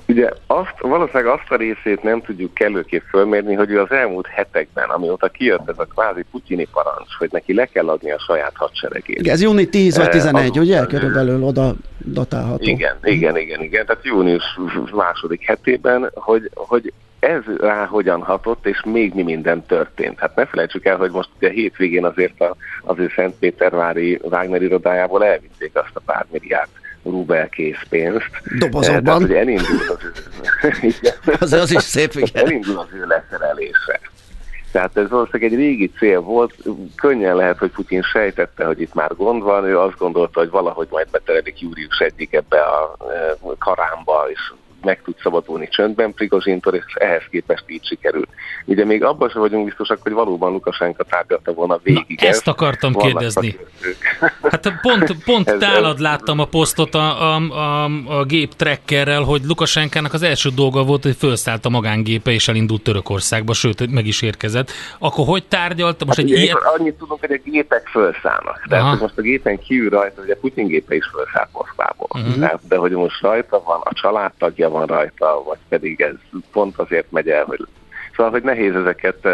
Ugye 0.09 0.29
azt, 0.47 0.75
valószínűleg 0.81 1.27
azt 1.35 1.51
a 1.51 1.57
részét 1.57 2.03
nem 2.03 2.21
tudjuk 2.23 2.55
kellőképp 2.55 3.03
fölmérni, 3.11 3.55
hogy 3.55 3.70
ő 3.70 3.80
az 3.80 3.91
elmúlt 3.91 4.26
hetekben, 4.26 4.89
amióta 4.89 5.28
kijött 5.28 5.68
ez 5.68 5.78
a 5.78 5.85
kvázi 5.85 6.24
putyini 6.30 6.68
parancs, 6.72 7.14
hogy 7.18 7.28
neki 7.33 7.55
le 7.55 7.66
kell 7.66 7.89
adni 7.89 8.11
a 8.12 8.18
saját 8.18 8.53
hadseregét. 8.55 9.18
Igen, 9.18 9.33
ez 9.35 9.43
júni 9.43 9.68
10 9.68 9.97
vagy 9.97 10.07
Eh, 10.07 10.11
11, 10.12 10.43
azóta 10.45 10.61
ugye? 10.61 10.80
ő- 10.80 10.87
Körülbelül 10.87 11.43
oda 11.43 11.74
datálható. 12.12 12.64
Igen, 12.64 12.97
igen, 13.03 13.37
igen, 13.37 13.62
igen. 13.62 13.87
Tehát 13.87 14.05
június 14.05 14.43
második 14.93 15.47
hetében, 15.47 16.11
hogy, 16.14 16.51
hogy 16.55 16.93
ez 17.23 17.43
rá 17.59 17.85
hogyan 17.85 18.23
hatott, 18.23 18.66
és 18.66 18.83
még 18.85 19.14
mi 19.14 19.23
minden 19.23 19.66
történt. 19.66 20.18
Hát 20.18 20.35
ne 20.37 20.47
felejtsük 20.47 20.85
el, 20.85 20.97
hogy 20.97 21.11
most 21.11 21.29
ugye 21.37 21.51
hétvégén 21.51 22.05
azért 22.05 22.41
a, 22.41 22.57
az 22.83 22.99
ő 22.99 23.11
Szentpétervári 23.14 24.20
Wagner 24.23 24.62
irodájából 24.62 25.25
elvitték 25.25 25.70
azt 25.75 25.91
a 25.95 26.01
pár 26.01 26.27
milliárd 26.31 26.68
rubel 27.03 27.49
készpénzt. 27.49 28.31
Dobozokban. 28.59 28.97
Eh, 28.97 29.03
Tehát, 29.03 29.20
hogy 29.20 29.35
elindult 29.35 29.89
az 29.89 30.05
ő. 30.05 30.12
Az, 31.41 31.53
az 31.53 31.70
is 31.70 31.83
szép, 31.83 32.14
igen. 32.14 32.45
elindul 32.45 32.79
az 32.79 32.89
ő 32.93 33.07
leszerelése. 33.07 34.01
Tehát 34.73 34.97
ez 34.97 35.09
valószínűleg 35.09 35.53
egy 35.53 35.59
régi 35.59 35.91
cél 35.99 36.20
volt, 36.20 36.55
könnyen 36.97 37.37
lehet, 37.37 37.59
hogy 37.59 37.70
Putin 37.70 38.03
sejtette, 38.03 38.64
hogy 38.64 38.81
itt 38.81 38.95
már 38.95 39.14
gond 39.16 39.43
van, 39.43 39.64
ő 39.64 39.79
azt 39.79 39.99
gondolta, 39.99 40.41
hogy 40.41 40.51
valahogy 40.51 40.89
majd 40.91 41.09
beteredik 41.11 41.61
Júrius 41.61 41.99
egyik 41.99 42.33
ebbe 42.33 42.61
a 42.61 42.97
e, 42.99 43.37
karámba, 43.59 44.27
és 44.31 44.53
meg 44.85 45.03
tud 45.05 45.14
szabadulni 45.22 45.68
csöndben 45.68 46.14
Prigozsintól, 46.14 46.74
és 46.74 46.85
ehhez 46.95 47.22
képest 47.30 47.64
így 47.66 47.87
sikerült. 47.87 48.28
Ugye 48.64 48.85
még 48.85 49.05
abban 49.05 49.28
sem 49.28 49.41
vagyunk 49.41 49.64
biztosak, 49.64 49.99
hogy 50.03 50.12
valóban 50.12 50.53
Lukasenka 50.53 51.05
tárgyalta 51.05 51.53
volna 51.53 51.80
végig. 51.83 52.20
Na, 52.20 52.26
ezt 52.26 52.49
akartam 52.49 52.93
Vannak 52.93 53.09
kérdezni. 53.09 53.57
Hát 54.43 54.72
pont, 54.83 55.24
pont 55.24 55.49
Ez- 55.53 55.59
tálad 55.59 55.99
láttam 55.99 56.39
a 56.39 56.45
posztot 56.45 56.95
a, 56.95 57.35
a, 57.35 57.37
a, 57.37 57.85
a 58.18 58.24
gép 58.24 58.53
trackerrel, 58.55 59.22
hogy 59.22 59.43
Lukasenkának 59.45 60.12
az 60.12 60.22
első 60.22 60.49
dolga 60.55 60.85
volt, 60.85 61.03
hogy 61.03 61.16
felszállt 61.16 61.64
a 61.64 61.68
magángépe 61.68 62.30
és 62.30 62.49
elindult 62.49 62.83
Törökországba, 62.83 63.53
sőt, 63.53 63.91
meg 63.91 64.07
is 64.07 64.22
érkezett. 64.22 64.70
Akkor 64.99 65.26
hogy 65.26 65.45
tárgyalta? 65.45 66.05
Most 66.05 66.18
Hát 66.18 66.26
egy 66.26 66.33
ugye 66.33 66.43
ilyen... 66.43 66.57
Annyit 66.57 66.95
tudunk, 66.95 67.20
hogy 67.20 67.33
a 67.33 67.51
gépek 67.51 67.87
felszállnak. 67.87 68.66
Tehát 68.68 68.85
Aha. 68.85 68.97
most 69.01 69.18
a 69.18 69.22
gépen 69.22 69.59
kívül 69.59 69.91
rajta, 69.91 70.22
ugye 70.22 70.37
Putin 70.37 70.66
gépe 70.66 70.95
is 70.95 71.11
felszállt 71.12 71.49
Moszkvából. 71.53 72.09
Mhm. 72.12 72.20
Uh-huh. 72.22 72.41
Tehát, 72.41 72.61
de 72.68 72.76
hogy 72.76 72.91
most 72.91 73.20
rajta 73.20 73.62
van, 73.64 73.80
a 73.85 73.95
családtagja 73.95 74.68
van 74.73 74.87
rajta, 74.87 75.43
vagy 75.47 75.59
pedig 75.68 76.01
ez 76.01 76.14
pont 76.53 76.79
azért 76.79 77.11
megy 77.11 77.29
el, 77.29 77.45
hogy 77.45 77.66
Szóval, 78.16 78.33
hogy 78.33 78.43
nehéz 78.43 78.75
ezeket 78.75 79.29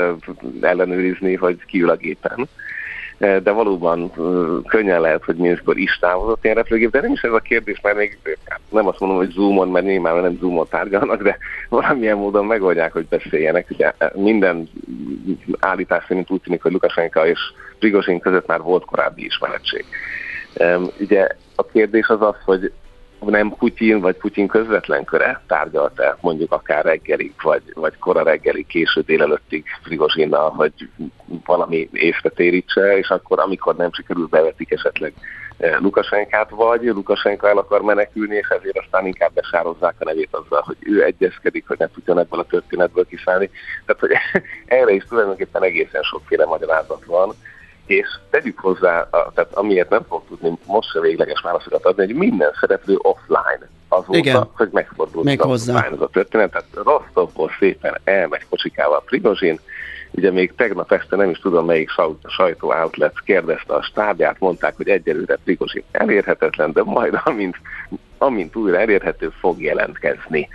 ellenőrizni, 0.60 1.34
hogy 1.34 1.64
kiül 1.66 1.90
a 1.90 1.96
gépen. 1.96 2.48
De 3.18 3.50
valóban 3.50 4.12
könnyen 4.66 5.00
lehet, 5.00 5.24
hogy 5.24 5.36
Minskből 5.36 5.76
is 5.76 5.98
távozott 5.98 6.44
ilyen 6.44 6.56
repülőgép, 6.56 6.90
de 6.90 7.00
nem 7.00 7.12
is 7.12 7.20
ez 7.20 7.32
a 7.32 7.38
kérdés, 7.38 7.80
mert 7.80 7.96
még 7.96 8.18
hát 8.44 8.60
nem 8.68 8.86
azt 8.86 9.00
mondom, 9.00 9.18
hogy 9.18 9.30
Zoomon, 9.30 9.68
mert 9.68 9.84
nyilván 9.84 10.22
nem 10.22 10.36
Zoomon 10.40 10.66
tárgyalnak, 10.68 11.22
de 11.22 11.38
valamilyen 11.68 12.16
módon 12.16 12.46
megoldják, 12.46 12.92
hogy 12.92 13.06
beszéljenek. 13.06 13.70
Ugye 13.70 13.92
minden 14.14 14.68
állítás 15.58 16.04
szerint 16.08 16.30
úgy 16.30 16.40
tűnik, 16.40 16.62
hogy 16.62 16.72
Lukasenka 16.72 17.26
és 17.26 17.38
Prigozsin 17.78 18.20
között 18.20 18.46
már 18.46 18.60
volt 18.60 18.84
korábbi 18.84 19.24
ismeretség. 19.24 19.84
Ugye 21.00 21.26
a 21.54 21.66
kérdés 21.66 22.06
az 22.06 22.22
az, 22.22 22.36
hogy 22.44 22.72
nem 23.20 23.54
Putyin 23.58 24.00
vagy 24.00 24.16
Putyin 24.16 24.46
közvetlen 24.46 25.04
köre 25.04 25.40
tárgyalt 25.46 26.00
el 26.00 26.18
mondjuk 26.20 26.52
akár 26.52 26.84
reggelig, 26.84 27.32
vagy, 27.42 27.62
vagy 27.74 27.98
kora 27.98 28.22
reggelig, 28.22 28.66
késő 28.66 29.00
délelőttig 29.00 29.64
Prigozsinnal, 29.82 30.50
hogy 30.50 30.72
valami 31.44 31.88
észre 31.92 32.28
térítse, 32.28 32.98
és 32.98 33.08
akkor 33.08 33.38
amikor 33.38 33.76
nem 33.76 33.92
sikerül 33.92 34.26
bevetik 34.26 34.70
esetleg 34.70 35.12
eh, 35.56 35.80
Lukasenkát, 35.80 36.50
vagy 36.50 36.82
Lukasenka 36.82 37.48
el 37.48 37.58
akar 37.58 37.82
menekülni, 37.82 38.34
és 38.34 38.48
ezért 38.48 38.78
aztán 38.78 39.06
inkább 39.06 39.32
besározzák 39.32 39.94
a 39.98 40.04
nevét 40.04 40.28
azzal, 40.30 40.62
hogy 40.62 40.76
ő 40.80 41.04
egyezkedik, 41.04 41.64
hogy 41.66 41.78
ne 41.78 41.88
tudjon 41.90 42.18
ebből 42.18 42.40
a 42.40 42.46
történetből 42.46 43.06
kiszállni. 43.06 43.50
Tehát, 43.86 44.00
hogy 44.00 44.42
erre 44.78 44.92
is 44.92 45.04
tulajdonképpen 45.04 45.62
egészen 45.62 46.02
sokféle 46.02 46.44
magyarázat 46.44 47.04
van, 47.04 47.34
és 47.88 48.06
tegyük 48.30 48.58
hozzá, 48.58 49.00
a- 49.10 49.32
tehát 49.34 49.52
amiért 49.54 49.90
nem 49.90 50.02
fog 50.08 50.22
tudni 50.28 50.58
most 50.66 50.90
se 50.90 51.00
végleges 51.00 51.40
válaszokat 51.40 51.84
adni, 51.84 52.04
hogy 52.06 52.14
minden 52.14 52.50
szereplő 52.60 52.94
offline 52.98 53.68
azóta, 53.88 54.16
Igen. 54.18 54.48
hogy 54.56 54.68
megfordult 54.72 55.24
Még 55.24 55.40
hozzá. 55.40 55.74
offline 55.74 55.94
az 55.94 56.00
a 56.02 56.08
történet. 56.08 56.50
Tehát 56.50 56.66
Rostovból 56.74 57.50
szépen 57.58 57.98
elmegy 58.04 58.46
kocsikával 58.48 59.02
Prigozsin, 59.06 59.60
Ugye 60.10 60.30
még 60.30 60.54
tegnap 60.56 60.92
este 60.92 61.16
nem 61.16 61.30
is 61.30 61.38
tudom 61.38 61.66
melyik 61.66 61.88
saj- 61.90 62.16
sajtó 62.28 62.68
outlet 62.72 63.20
kérdezte 63.24 63.74
a 63.74 63.82
stábját, 63.82 64.36
mondták, 64.38 64.76
hogy 64.76 64.88
egyelőre 64.88 65.36
Prigozsin 65.44 65.82
elérhetetlen, 65.90 66.72
de 66.72 66.82
majd 66.84 67.20
amint, 67.24 67.56
amint 68.18 68.56
újra 68.56 68.78
elérhető 68.78 69.32
fog 69.40 69.62
jelentkezni. 69.62 70.48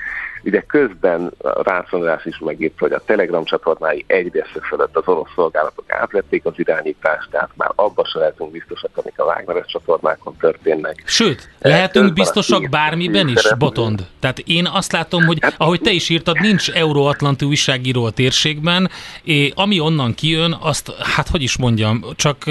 Ugye 0.43 0.61
közben 0.61 1.31
Rácz 1.39 1.87
András 1.91 2.25
is 2.25 2.37
megírta, 2.39 2.75
hogy 2.79 2.91
a 2.91 3.01
Telegram 3.05 3.43
csatornái 3.43 4.03
egyre 4.07 4.45
fölött 4.69 4.97
az 4.97 5.07
orosz 5.07 5.29
szolgálatok 5.35 5.91
átvették 5.91 6.45
az 6.45 6.53
irányítást, 6.55 7.29
tehát 7.29 7.49
már 7.55 7.71
abban 7.75 8.05
se 8.05 8.19
lehetünk 8.19 8.51
biztosak, 8.51 8.89
amik 8.93 9.19
a 9.19 9.23
Wagneres 9.23 9.65
csatornákon 9.65 10.37
történnek. 10.37 11.03
Sőt, 11.05 11.49
Eh, 11.59 11.71
lehetünk 11.71 12.13
biztosak 12.13 12.69
bármiben 12.69 13.27
is. 13.27 13.53
Botond. 13.57 14.07
Tehát 14.19 14.39
én 14.39 14.65
azt 14.65 14.91
látom, 14.91 15.25
hogy 15.25 15.37
Hát- 15.41 15.55
ahogy 15.57 15.81
te 15.81 15.91
is 15.91 16.09
írtad, 16.09 16.39
nincs 16.39 16.71
euróatlanti 16.71 17.45
újságíró 17.45 18.05
a 18.05 18.11
térségben, 18.11 18.89
és 19.23 19.51
ami 19.55 19.79
onnan 19.79 20.13
kijön, 20.13 20.57
azt, 20.61 20.91
hát 21.15 21.27
hogy 21.27 21.41
is 21.41 21.57
mondjam, 21.57 22.03
csak 22.15 22.43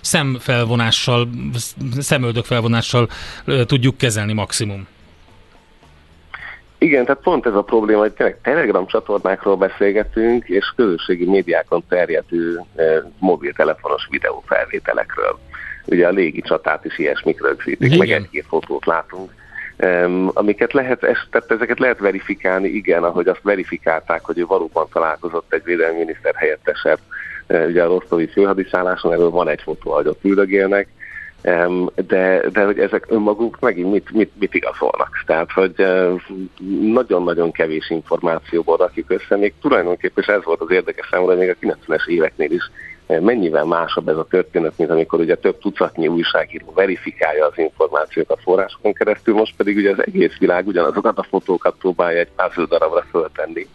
szemfelvonással, 0.00 1.28
szemöldök 1.98 2.44
felvonással 2.44 3.08
tudjuk 3.66 3.96
kezelni 3.96 4.32
maximum. 4.32 4.86
Igen, 6.82 7.04
tehát 7.04 7.22
pont 7.22 7.46
ez 7.46 7.54
a 7.54 7.62
probléma, 7.62 8.00
hogy 8.00 8.12
tényleg 8.12 8.38
Telegram 8.42 8.86
csatornákról 8.86 9.56
beszélgetünk, 9.56 10.48
és 10.48 10.72
közösségi 10.76 11.24
médiákon 11.24 11.82
terjedő 11.88 12.60
eh, 12.74 12.96
mobiltelefonos 13.18 14.06
videófelvételekről. 14.10 15.38
Ugye 15.86 16.06
a 16.06 16.10
légi 16.10 16.40
csatát 16.40 16.84
is 16.84 16.98
ilyesmik 16.98 17.42
rögzítik, 17.42 17.92
Igen. 17.92 17.98
meg 17.98 18.10
egy-két 18.10 18.44
fotót 18.48 18.86
látunk. 18.86 19.30
Um, 19.78 20.30
amiket 20.34 20.72
lehet, 20.72 20.98
tehát 20.98 21.50
ezeket 21.50 21.78
lehet 21.78 21.98
verifikálni, 21.98 22.68
igen, 22.68 23.04
ahogy 23.04 23.28
azt 23.28 23.42
verifikálták, 23.42 24.24
hogy 24.24 24.38
ő 24.38 24.46
valóban 24.46 24.86
találkozott 24.92 25.52
egy 25.52 25.64
védelmi 25.64 25.98
miniszter 25.98 26.34
helyettesebb, 26.34 26.98
ugye 27.46 27.82
a 27.82 27.86
rosztovi 27.86 28.26
főhadiszálláson, 28.26 29.12
erről 29.12 29.30
van 29.30 29.48
egy 29.48 29.62
fotó, 29.62 29.90
ahogy 29.90 30.06
ott 30.06 30.24
üldögélnek, 30.24 30.88
de, 31.94 32.48
de 32.52 32.64
hogy 32.64 32.78
ezek 32.78 33.06
önmaguk 33.08 33.60
megint 33.60 33.90
mit, 33.90 34.10
mit, 34.10 34.30
mit 34.38 34.54
igazolnak. 34.54 35.22
Tehát, 35.26 35.52
hogy 35.52 35.74
eh, 35.76 36.12
nagyon-nagyon 36.80 37.52
kevés 37.52 37.90
információból 37.90 38.76
rakjuk 38.76 39.10
össze, 39.10 39.36
még 39.36 39.54
tulajdonképpen 39.60 40.24
és 40.26 40.32
ez 40.32 40.44
volt 40.44 40.60
az 40.60 40.70
érdekes 40.70 41.08
számomra, 41.10 41.34
még 41.34 41.48
a 41.48 41.66
90-es 41.66 42.06
éveknél 42.06 42.50
is 42.50 42.70
eh, 43.06 43.20
mennyivel 43.20 43.64
másabb 43.64 44.08
ez 44.08 44.16
a 44.16 44.26
történet, 44.30 44.72
mint 44.76 44.90
amikor 44.90 45.20
ugye 45.20 45.34
több 45.34 45.58
tucatnyi 45.58 46.08
újságíró 46.08 46.72
verifikálja 46.74 47.46
az 47.46 47.58
információkat 47.58 48.40
forrásokon 48.42 48.92
keresztül, 48.92 49.34
most 49.34 49.56
pedig 49.56 49.76
ugye 49.76 49.90
az 49.90 50.06
egész 50.06 50.36
világ 50.38 50.66
ugyanazokat 50.66 51.18
a 51.18 51.26
fotókat 51.30 51.74
próbálja 51.78 52.18
egy 52.18 52.30
puzzle 52.36 52.66
darabra 52.66 53.04
föltenni 53.10 53.66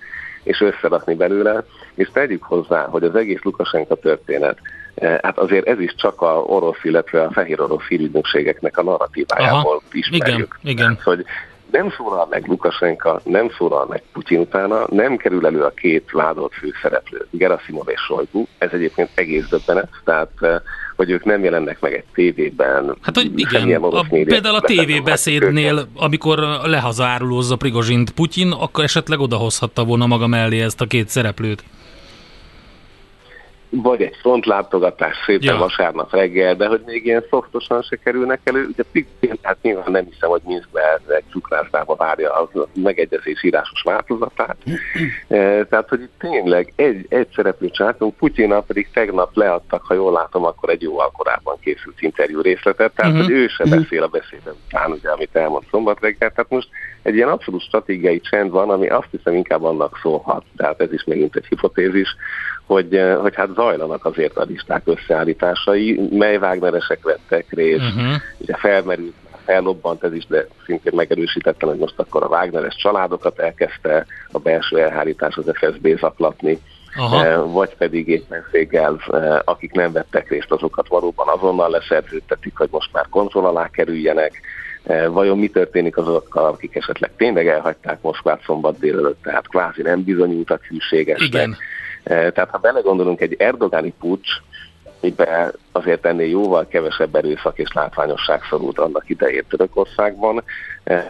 és 0.43 0.61
összerakni 0.61 1.13
belőle, 1.13 1.63
és 1.95 2.09
tegyük 2.13 2.43
hozzá, 2.43 2.86
hogy 2.86 3.03
az 3.03 3.15
egész 3.15 3.41
Lukasenka 3.41 3.95
történet, 3.95 4.57
hát 5.02 5.38
azért 5.38 5.68
ez 5.68 5.80
is 5.80 5.95
csak 5.95 6.22
a 6.22 6.43
orosz, 6.45 6.84
illetve 6.84 7.24
a 7.24 7.32
fehér 7.32 7.62
orosz 7.62 7.88
hírügynökségeknek 7.88 8.78
a 8.78 8.84
narratívájából 8.84 9.76
Aha, 9.76 9.82
ismerjük. 9.91 10.60
igen, 10.62 10.78
igen. 10.78 11.00
Hogy 11.04 11.26
nem 11.72 11.93
szólal 11.98 12.28
meg 12.30 12.48
Lukasenka, 12.48 13.22
nem 13.24 13.50
szólal 13.58 13.86
meg 13.89 14.04
Putyin 14.14 14.39
utána, 14.39 14.86
nem 14.89 15.18
kerül 15.18 15.45
elő 15.45 15.64
a 15.64 15.70
két 15.70 16.12
vádolt 16.12 16.54
főszereplő, 16.54 17.28
Gerasimov 17.32 17.89
és 17.89 18.00
Sojgu, 18.02 18.45
ez 18.58 18.70
egyébként 18.72 19.10
egész 19.16 19.48
döbbenet, 19.48 19.89
tehát 20.04 20.32
eh, 20.39 20.56
hogy 20.95 21.10
ők 21.10 21.24
nem 21.24 21.43
jelennek 21.43 21.80
meg 21.80 21.93
egy 21.93 22.04
tévében. 22.14 22.95
Hát, 23.02 23.16
hogy 23.16 23.32
igen, 23.36 23.84
a, 23.84 24.06
például 24.10 24.56
a 24.56 24.62
tévébeszédnél, 24.62 25.88
amikor 25.95 26.39
lehazárulózza 26.64 27.56
Prigozsint 27.56 28.12
Putyin, 28.12 28.52
akkor 28.52 28.84
esetleg 28.84 29.20
odahozhatta 29.20 29.84
volna 29.84 30.06
maga 30.06 30.28
mellé 30.28 30.62
ezt 30.62 30.82
a 30.82 30.86
két 30.86 31.08
szereplőt. 31.10 31.64
Vagy 33.70 34.01
egy 34.01 34.15
frontlátogatás 34.22 35.15
szépen 35.26 35.53
Ja. 35.53 35.57
vasárnap 35.57 36.11
reggel, 36.13 36.55
de 36.55 36.68
hogy 36.68 36.82
még 36.86 37.05
ilyen 37.05 37.24
szoftosan 37.30 37.82
se 37.82 37.95
kerülnek 37.95 38.39
elő. 38.43 38.65
Ugye 38.72 38.84
Pigén, 38.91 39.38
hát 39.41 39.57
nyilván 39.61 39.91
nem 39.91 40.05
hiszem, 40.11 40.30
hogy 40.30 40.41
Minskbe 40.45 40.99
egy 41.07 41.24
cukrászdába 41.32 41.95
várja 41.95 42.34
az 42.34 42.61
megegyezés 42.74 43.43
írásos 43.43 43.82
változatát. 43.84 44.57
E, 45.28 45.65
Tehát, 45.65 45.89
hogy 45.89 46.01
itt 46.01 46.13
tényleg 46.20 46.74
egy, 46.76 47.05
egy 47.09 47.28
szereplő 47.36 47.70
csátunk, 47.70 48.15
Putyinnal 48.15 48.63
pedig 48.63 48.89
tegnap 48.93 49.36
leadtak, 49.36 49.82
ha 49.86 49.93
jól 49.93 50.11
látom, 50.11 50.45
akkor 50.45 50.70
egy 50.70 50.82
jóval 50.82 51.11
korábban 51.11 51.57
készült 51.59 52.01
interjú 52.01 52.41
részletet, 52.41 52.91
tehát, 52.95 53.11
Mhm. 53.13 53.22
hogy 53.22 53.32
ő 53.32 53.47
se 53.47 53.63
beszél 53.63 54.03
a 54.03 54.07
beszédben 54.07 54.53
után, 54.68 54.91
ugye, 54.91 55.09
amit 55.09 55.36
elmond 55.36 55.63
szombat 55.72 55.99
reggel. 55.99 56.30
Tehát 56.30 56.49
most 56.49 56.68
egy 57.01 57.15
ilyen 57.15 57.30
abszolút 57.30 57.61
stratégiai 57.61 58.20
csend 58.20 58.51
van, 58.51 58.70
ami 58.70 58.88
azt 58.88 59.07
hiszem 59.11 59.34
inkább 59.34 59.63
annak 59.63 59.99
szólhat, 60.01 60.43
tehát 60.57 60.82
ez 60.82 60.93
is 60.93 61.03
megint 61.03 61.36
egy 61.36 61.45
hipotézis, 61.45 62.15
hogy, 62.68 62.95
eh, 62.95 63.18
hogy 63.18 63.36
hát 63.36 63.49
zajlanak 63.55 64.05
azért 64.05 64.38
a 64.38 64.43
listák 64.43 64.82
összeállításai, 64.86 66.09
mely 66.11 66.38
Wagneresek 66.38 67.03
vettek 67.03 67.45
részt, 67.49 67.76
Uh-huh. 67.78 68.15
ugye 68.38 68.55
felmerült 68.57 69.13
már 69.32 69.55
ellobbant 69.55 70.03
ez 70.03 70.13
is, 70.13 70.26
de 70.26 70.45
szintén 70.65 70.93
megerősítettem, 70.95 71.70
hogy 71.70 71.78
most 71.78 71.93
akkor 71.99 72.24
a 72.24 72.28
Wagneres 72.28 72.76
családokat 72.76 73.39
elkezdte 73.39 74.05
a 74.32 74.39
belső 74.39 74.80
elhárítás 74.80 75.36
az 75.36 75.51
FSB 75.53 75.99
zaklatni, 75.99 76.59
Aha. 76.95 77.51
vagy 77.51 77.76
pedig 77.78 78.07
éppenséggel, 78.07 78.99
akik 79.45 79.72
nem 79.72 79.91
vettek 79.91 80.30
részt, 80.30 80.51
azokat 80.51 80.88
valóban 80.88 81.28
azonnal 81.28 81.70
leszerződtetik, 81.70 82.57
hogy 82.57 82.68
most 82.72 82.89
már 82.91 83.05
kontroll 83.09 83.45
alá 83.45 83.70
kerüljenek, 83.70 84.41
Vajon 85.09 85.38
mi 85.38 85.47
történik 85.47 85.97
azokkal, 85.97 86.45
akik 86.45 86.76
esetleg 86.76 87.11
tényleg 87.18 87.47
elhagyták 87.47 88.01
Moszkvát 88.01 88.41
szombat 88.45 88.80
délelőtt, 88.80 89.22
tehát 89.24 89.47
kvázi 89.47 89.82
nem 89.82 90.03
bizonyultak 90.03 90.63
hűségesnek. 90.63 91.28
Igen. 91.28 91.57
Tehát 92.08 92.49
ha 92.49 92.58
belegondolunk 92.58 93.22
egy 93.22 93.36
erdogáni 93.39 93.93
pucs, 93.99 94.30
amiben 95.01 95.53
azért 95.72 96.05
ennél 96.05 96.30
jóval 96.30 96.68
kevesebb 96.68 97.16
erőszak 97.16 97.58
és 97.58 97.74
látványosság 97.74 98.41
szorult 98.49 98.80
annak 98.80 99.10
idején 99.10 99.43
Törökországban, 99.49 100.43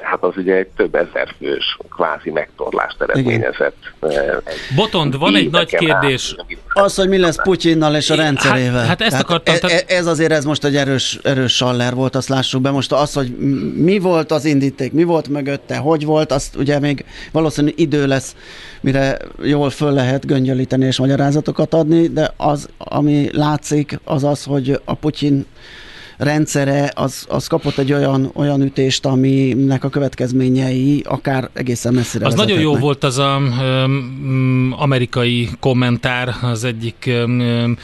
hát 0.01 0.23
az 0.23 0.37
ugye 0.37 0.55
egy 0.55 0.67
több 0.67 0.95
ezer 0.95 1.33
fős 1.37 1.77
kvázi 1.95 2.31
megtorlást 2.31 3.01
eredményezett. 3.01 3.77
Botond, 4.75 5.17
van 5.19 5.35
egy 5.35 5.49
nagy 5.49 5.75
kérdés. 5.75 6.35
Az, 6.83 6.95
hogy 6.95 7.07
mi 7.07 7.17
lesz 7.17 7.35
Putyinnal 7.43 7.95
és 7.95 8.09
a 8.09 8.15
rendszerével. 8.15 8.79
Hát, 8.79 8.87
hát 8.87 9.01
ezt 9.01 9.21
akartam. 9.21 9.55
E, 9.61 9.73
e, 9.73 9.83
ez 9.95 10.05
azért 10.05 10.31
ez 10.31 10.45
most 10.45 10.63
egy 10.63 10.75
erős, 10.75 11.19
erős 11.23 11.55
saller 11.55 11.93
volt, 11.93 12.15
azt 12.15 12.29
lássuk 12.29 12.61
be. 12.61 12.71
Most 12.71 12.91
az, 12.91 13.13
hogy 13.13 13.37
mi 13.75 13.99
volt 13.99 14.31
az 14.31 14.45
indíték, 14.45 14.91
mi 14.91 15.03
volt 15.03 15.27
mögötte, 15.27 15.77
hogy 15.77 16.05
volt, 16.05 16.31
azt 16.31 16.55
ugye 16.55 16.79
még 16.79 17.05
valószínű 17.31 17.71
idő 17.75 18.07
lesz, 18.07 18.35
mire 18.81 19.17
jól 19.43 19.69
föl 19.69 19.91
lehet 19.91 20.25
göngyölíteni 20.25 20.85
és 20.85 20.97
magyarázatokat 20.97 21.73
adni, 21.73 22.07
de 22.07 22.33
az, 22.37 22.67
ami 22.77 23.29
látszik, 23.31 23.99
az 24.03 24.23
az, 24.23 24.43
hogy 24.43 24.79
a 24.85 24.93
Putyin 24.93 25.45
rendszere 26.17 26.91
az, 26.95 27.25
az 27.29 27.47
kapott 27.47 27.77
egy 27.77 27.93
olyan, 27.93 28.31
olyan 28.33 28.61
ütést, 28.61 29.05
aminek 29.05 29.83
a 29.83 29.89
következményei 29.89 31.03
akár 31.05 31.49
egészen 31.53 31.93
messzire 31.93 32.25
Az 32.25 32.33
nagyon 32.33 32.59
jó 32.59 32.75
volt 32.75 33.03
az 33.03 33.17
a 33.17 33.37
um, 33.85 34.75
amerikai 34.77 35.49
kommentár 35.59 36.35
az 36.41 36.63
egyik 36.63 37.09
um, 37.25 37.77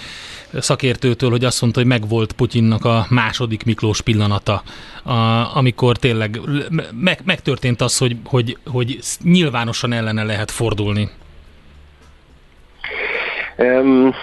szakértőtől, 0.60 1.30
hogy 1.30 1.46
azt 1.46 1.62
mondta, 1.62 1.80
hogy 1.80 1.90
megvolt 1.90 2.32
Putyinnak 2.32 2.86
a 2.86 3.06
második 3.10 3.64
Miklós 3.64 4.02
pillanata, 4.02 4.64
a, 5.04 5.14
amikor 5.58 5.98
tényleg 5.98 6.40
meg, 6.92 7.22
megtörtént 7.26 7.82
az, 7.82 7.98
hogy, 7.98 8.16
hogy, 8.26 8.58
hogy 8.66 9.00
nyilvánosan 9.24 9.94
ellene 9.94 10.24
lehet 10.24 10.52
fordulni. 10.52 11.10
Um, 13.58 14.14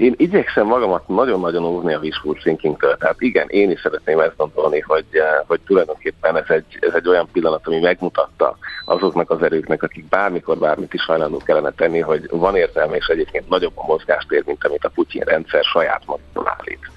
én 0.00 0.14
igyekszem 0.16 0.66
magamat 0.66 1.08
nagyon-nagyon 1.08 1.64
óvni 1.64 1.94
a 1.94 1.98
wishful 1.98 2.34
thinkingtől. 2.34 2.96
Tehát 2.96 3.20
igen, 3.20 3.46
én 3.48 3.70
is 3.70 3.80
szeretném 3.80 4.20
ezt 4.20 4.36
gondolni, 4.36 4.80
hogy, 4.80 5.04
eh, 5.10 5.38
hogy 5.46 5.60
tulajdonképpen 5.60 6.36
ez 6.36 6.44
egy, 6.48 6.78
ez 6.80 6.94
egy 6.94 7.08
olyan 7.08 7.28
pillanat, 7.32 7.66
ami 7.66 7.78
megmutatta 7.78 8.56
azoknak 8.84 9.30
az 9.30 9.42
erőknek, 9.42 9.82
akik 9.82 10.04
bármikor 10.04 10.58
bármit 10.58 10.94
is 10.94 11.04
hajlandó 11.04 11.36
kellene 11.36 11.70
tenni, 11.70 11.98
hogy 11.98 12.28
van 12.30 12.56
értelme, 12.56 12.96
és 12.96 13.06
egyébként 13.06 13.48
nagyobb 13.48 13.72
a 13.74 13.86
mozgástér, 13.86 14.42
mint 14.46 14.64
amit 14.64 14.84
a 14.84 14.88
Putyin 14.88 15.22
rendszer 15.22 15.64
saját 15.64 16.02
magától 16.06 16.54
állít. 16.58 16.90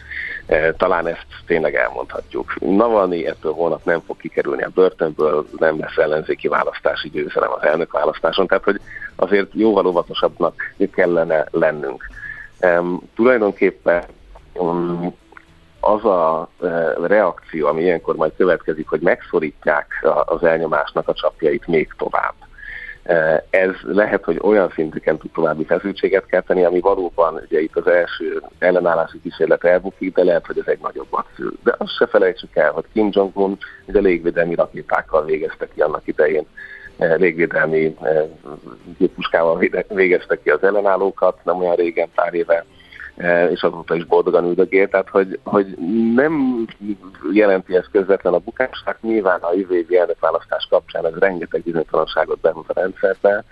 Eh, 0.46 0.70
talán 0.78 1.08
ezt 1.08 1.28
tényleg 1.46 1.76
elmondhatjuk. 1.76 2.54
Navalnyi 2.60 3.28
ettől 3.28 3.54
holnap 3.54 3.86
nem 3.86 4.02
fog 4.06 4.18
kikerülni 4.18 4.64
a 4.64 4.72
börtönből, 4.74 5.48
nem 5.58 5.80
lesz 5.80 5.98
ellenzéki 5.98 6.48
választási 6.48 7.10
győzelem 7.10 7.52
az 7.52 7.64
elnök 7.64 7.92
választáson, 7.92 8.48
tehát 8.48 8.64
hogy 8.64 8.80
azért 9.16 9.48
jóval 9.54 9.86
óvatosabbnak 9.86 10.76
kellene 10.92 11.46
lennünk 11.52 12.12
Um, 12.64 13.02
tulajdonképpen 13.16 14.04
um, 14.54 15.16
az 15.80 16.06
a 16.06 16.50
uh, 16.60 17.08
reakció, 17.08 17.68
ami 17.68 17.82
ilyenkor 17.82 18.16
majd 18.16 18.32
következik, 18.38 18.88
hogy 18.88 19.02
megszorítják 19.02 19.88
az 20.26 20.44
elnyomásnak 20.44 21.08
a 21.08 21.14
csapjait 21.14 21.68
még 21.68 21.94
tovább. 21.98 22.34
Uh, 23.06 23.44
ez 23.50 23.72
lehet, 23.82 24.24
hogy 24.24 24.40
olyan 24.42 24.72
szintűken 24.76 25.18
tud 25.18 25.32
további 25.32 25.66
feszültséget 25.66 26.26
kelteni, 26.26 26.64
ami 26.64 26.80
valóban 26.80 27.34
ugye 27.34 27.62
itt 27.62 27.76
az 27.76 27.88
első 27.88 28.42
ellenállási 28.60 29.22
kísérlet 29.22 29.64
elbukik, 29.64 30.14
de 30.14 30.24
lehet, 30.24 30.46
hogy 30.46 30.58
ez 30.60 30.68
egy 30.68 30.80
nagyobbat 30.82 31.26
szül. 31.36 31.54
De 31.64 31.76
azt 31.78 31.96
se 31.96 32.08
felejtsük 32.08 32.56
el, 32.56 32.72
hogy 32.72 32.86
Kim 32.94 33.10
Jong-un 33.12 33.58
ugye 33.86 34.00
légvédelmi 34.00 34.56
rakétákkal 34.56 35.26
végezte 35.26 35.68
ki 35.74 35.82
annak 35.82 36.08
idején 36.08 36.46
légvédelmi 36.98 37.96
eh, 38.02 38.24
géppuskával 38.98 39.58
végeztek 39.88 40.42
ki 40.44 40.50
az 40.50 40.64
ellenállókat, 40.64 41.40
nem 41.44 41.60
olyan 41.60 41.76
régen, 41.76 42.10
pár 42.16 42.34
éve, 42.34 42.66
eh, 43.16 43.52
és 43.52 43.62
azóta 43.62 43.96
is 43.96 44.06
boldogan 44.06 44.46
üldögél, 44.46 44.88
tehát 44.88 45.10
hogy, 45.10 45.40
hogy 45.44 45.78
nem 46.16 46.66
jelenti 47.32 47.76
ez 47.76 47.86
közvetlen 47.92 48.34
a 48.34 48.40
bukását, 48.40 49.02
nyilván 49.02 49.40
a 49.40 49.54
jövő 49.54 49.76
évi 49.76 49.98
elnökválasztás 49.98 50.68
kapcsán 50.70 51.06
ez 51.06 51.14
rengeteg 51.20 51.62
bizonytalanságot 51.62 52.40
behoz 52.40 52.66
a 52.68 52.80
rendszerbe, 52.80 53.44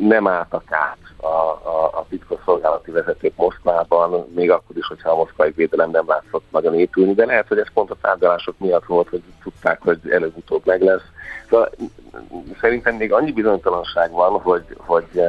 nem 0.00 0.26
álltak 0.26 0.72
át 0.72 0.98
a, 1.16 1.26
a, 1.26 1.90
a 1.92 2.06
titkosszolgálati 2.08 2.90
vezetők 2.90 3.36
Moszkvában, 3.36 4.26
még 4.34 4.50
akkor 4.50 4.76
is, 4.76 4.86
hogyha 4.86 5.10
a 5.10 5.16
moszkvai 5.16 5.50
védelem 5.50 5.90
nem 5.90 6.04
látszott 6.06 6.44
nagyon 6.50 6.74
épülni, 6.74 7.14
de 7.14 7.24
lehet, 7.24 7.48
hogy 7.48 7.58
ez 7.58 7.72
pont 7.72 7.90
a 7.90 7.96
tárgyalások 8.00 8.54
miatt 8.58 8.84
volt, 8.84 9.08
hogy 9.08 9.22
tudták, 9.42 9.82
hogy 9.82 9.98
előbb-utóbb 10.10 10.62
meg 10.64 10.82
lesz. 10.82 11.04
Szóval 11.48 11.70
szerintem 12.60 12.94
még 12.94 13.12
annyi 13.12 13.32
bizonytalanság 13.32 14.10
van, 14.10 14.40
hogy, 14.40 14.64
hogy 14.76 15.20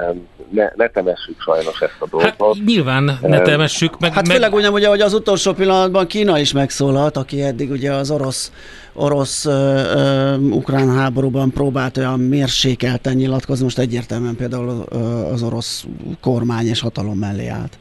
ne, 0.49 0.71
ne 0.75 0.87
temessük 0.87 1.41
sajnos 1.41 1.81
ezt 1.81 1.95
a 1.99 2.07
dolgot. 2.09 2.29
Hát 2.29 2.65
nyilván 2.65 3.19
ne 3.21 3.41
temessük. 3.41 3.99
Meg, 3.99 4.13
hát 4.13 4.27
főleg 4.27 4.53
úgy, 4.53 4.67
ugye, 4.67 4.87
hogy 4.87 5.01
az 5.01 5.13
utolsó 5.13 5.53
pillanatban 5.53 6.07
Kína 6.07 6.39
is 6.39 6.51
megszólalt, 6.51 7.17
aki 7.17 7.41
eddig 7.41 7.71
ugye 7.71 7.91
az 7.91 8.11
orosz 8.11 8.51
orosz-ukrán 8.93 10.95
háborúban 10.95 11.51
próbált 11.51 11.97
olyan 11.97 12.19
mérsékelten 12.19 13.15
nyilatkozni, 13.15 13.63
most 13.63 13.79
egyértelműen 13.79 14.35
például 14.35 14.85
az 15.31 15.43
orosz 15.43 15.85
kormány 16.21 16.67
és 16.67 16.79
hatalom 16.79 17.17
mellé 17.17 17.47
állt. 17.47 17.77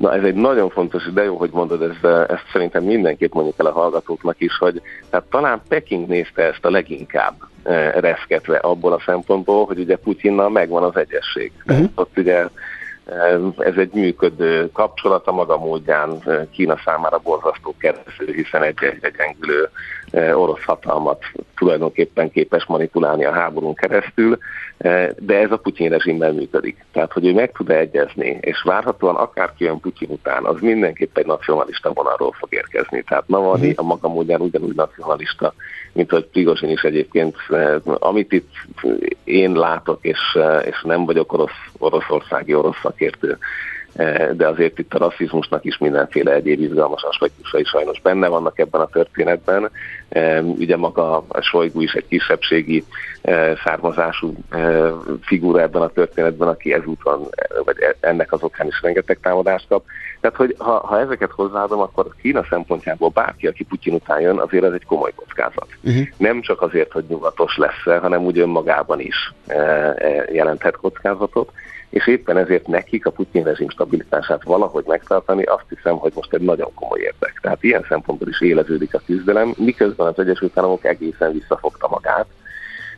Na 0.00 0.14
ez 0.14 0.22
egy 0.22 0.34
nagyon 0.34 0.70
fontos, 0.70 1.12
de 1.12 1.22
jó, 1.22 1.36
hogy 1.36 1.50
mondod, 1.52 1.82
ezt, 1.82 2.04
ezt 2.04 2.44
szerintem 2.52 2.84
mindenképp 2.84 3.32
mondjuk 3.32 3.58
el 3.58 3.66
a 3.66 3.72
hallgatóknak 3.72 4.40
is, 4.40 4.56
hogy 4.58 4.82
tehát 5.10 5.26
talán 5.30 5.62
Peking 5.68 6.08
nézte 6.08 6.42
ezt 6.42 6.64
a 6.64 6.70
leginkább 6.70 7.34
e, 7.62 8.00
reszketve 8.00 8.56
abból 8.56 8.92
a 8.92 9.02
szempontból, 9.06 9.66
hogy 9.66 9.78
ugye 9.78 9.96
Putyinnal 9.96 10.48
megvan 10.48 10.82
az 10.82 10.96
egyesség. 10.96 11.52
Uh-huh. 11.66 11.90
Ott 11.94 12.18
ugye 12.18 12.46
ez 13.58 13.76
egy 13.76 13.92
működő 13.92 14.70
kapcsolat, 14.72 15.26
a 15.26 15.32
maga 15.32 15.58
módján 15.58 16.22
Kína 16.50 16.80
számára 16.84 17.18
borzasztó 17.18 17.74
keresztül, 17.78 18.32
hiszen 18.32 18.62
egy, 18.62 18.76
egy, 18.80 18.98
egy 19.00 19.14
gyengülő 19.16 19.68
orosz 20.12 20.64
hatalmat 20.64 21.24
tulajdonképpen 21.56 22.30
képes 22.30 22.66
manipulálni 22.66 23.24
a 23.24 23.32
háborún 23.32 23.74
keresztül, 23.74 24.38
de 25.18 25.38
ez 25.38 25.50
a 25.50 25.56
Putyin 25.56 25.90
rezsimmel 25.90 26.32
működik. 26.32 26.84
Tehát, 26.92 27.12
hogy 27.12 27.26
ő 27.26 27.32
meg 27.32 27.52
tud 27.52 27.70
egyezni, 27.70 28.38
és 28.40 28.62
várhatóan 28.62 29.16
akár 29.16 29.52
jön 29.58 29.80
Putyin 29.80 30.10
után, 30.10 30.44
az 30.44 30.60
mindenképp 30.60 31.18
egy 31.18 31.26
nacionalista 31.26 31.92
vonalról 31.92 32.32
fog 32.32 32.48
érkezni. 32.52 33.02
Tehát 33.02 33.28
Navalnyi 33.28 33.68
mhm. 33.68 33.80
a 33.80 33.82
maga 33.82 34.08
módján 34.08 34.40
ugyanúgy 34.40 34.74
nacionalista, 34.74 35.54
mint 35.92 36.10
hogy 36.10 36.24
Prigozsin 36.24 36.70
is 36.70 36.82
egyébként, 36.82 37.36
amit 37.84 38.32
itt 38.32 38.50
én 39.24 39.52
látok, 39.52 39.98
és, 40.00 40.38
és 40.64 40.82
nem 40.82 41.04
vagyok 41.04 41.32
orosz, 41.32 41.68
oroszországi 41.78 42.54
orosz 42.54 42.80
szakértő, 42.82 43.38
E, 43.79 43.79
de 44.36 44.46
azért 44.46 44.78
itt 44.78 44.94
a 44.94 44.98
rasszizmusnak 44.98 45.64
is 45.64 45.78
mindenféle 45.78 46.32
egyéb 46.32 46.60
izgalmas 46.60 47.02
aspektusai 47.02 47.64
sajnos 47.64 48.00
benne 48.00 48.28
vannak 48.28 48.58
ebben 48.58 48.80
a 48.80 48.86
történetben. 48.86 49.70
E, 50.08 50.40
ugye 50.42 50.76
maga 50.76 51.24
a 51.28 51.40
Sojgu 51.40 51.80
is 51.80 51.92
egy 51.92 52.06
kisebbségi 52.08 52.84
e, 53.22 53.56
származású 53.64 54.34
figura 55.22 55.60
ebben 55.60 55.82
a 55.82 55.88
történetben, 55.88 56.48
aki 56.48 56.72
ezúton, 56.72 57.28
vagy 57.64 57.76
ennek 58.00 58.32
az 58.32 58.42
okán 58.42 58.66
is 58.66 58.80
rengeteg 58.82 59.18
támadást 59.22 59.66
kap. 59.68 59.84
Tehát, 60.20 60.36
hogy 60.36 60.54
ha, 60.58 60.86
ha 60.86 61.00
ezeket 61.00 61.30
hozzáadom, 61.30 61.80
akkor 61.80 62.06
Kína 62.22 62.44
szempontjából 62.50 63.08
bárki, 63.08 63.46
aki 63.46 63.64
Putyin 63.64 63.94
után 63.94 64.20
jön, 64.20 64.38
azért 64.38 64.64
ez 64.64 64.72
egy 64.72 64.84
komoly 64.84 65.12
kockázat. 65.14 65.68
Uh-huh. 65.82 66.06
Nem 66.16 66.40
csak 66.40 66.62
azért, 66.62 66.92
hogy 66.92 67.04
nyugatos 67.08 67.56
lesz 67.56 68.00
hanem 68.00 68.24
úgy 68.24 68.38
önmagában 68.38 69.00
is 69.00 69.32
jelenthet 70.32 70.76
kockázatot 70.76 71.52
és 71.90 72.06
éppen 72.06 72.36
ezért 72.36 72.66
nekik 72.66 73.06
a 73.06 73.10
Putyin 73.10 73.44
rezsim 73.44 73.68
stabilitását 73.68 74.42
valahogy 74.44 74.84
megtartani, 74.86 75.42
azt 75.42 75.64
hiszem, 75.68 75.96
hogy 75.96 76.12
most 76.14 76.34
egy 76.34 76.40
nagyon 76.40 76.74
komoly 76.74 77.00
érdek. 77.00 77.38
Tehát 77.42 77.62
ilyen 77.62 77.84
szempontból 77.88 78.28
is 78.28 78.40
éleződik 78.40 78.94
a 78.94 79.02
küzdelem, 79.06 79.54
miközben 79.56 80.06
az 80.06 80.18
Egyesült 80.18 80.58
Államok 80.58 80.84
egészen 80.84 81.32
visszafogta 81.32 81.88
magát, 81.88 82.26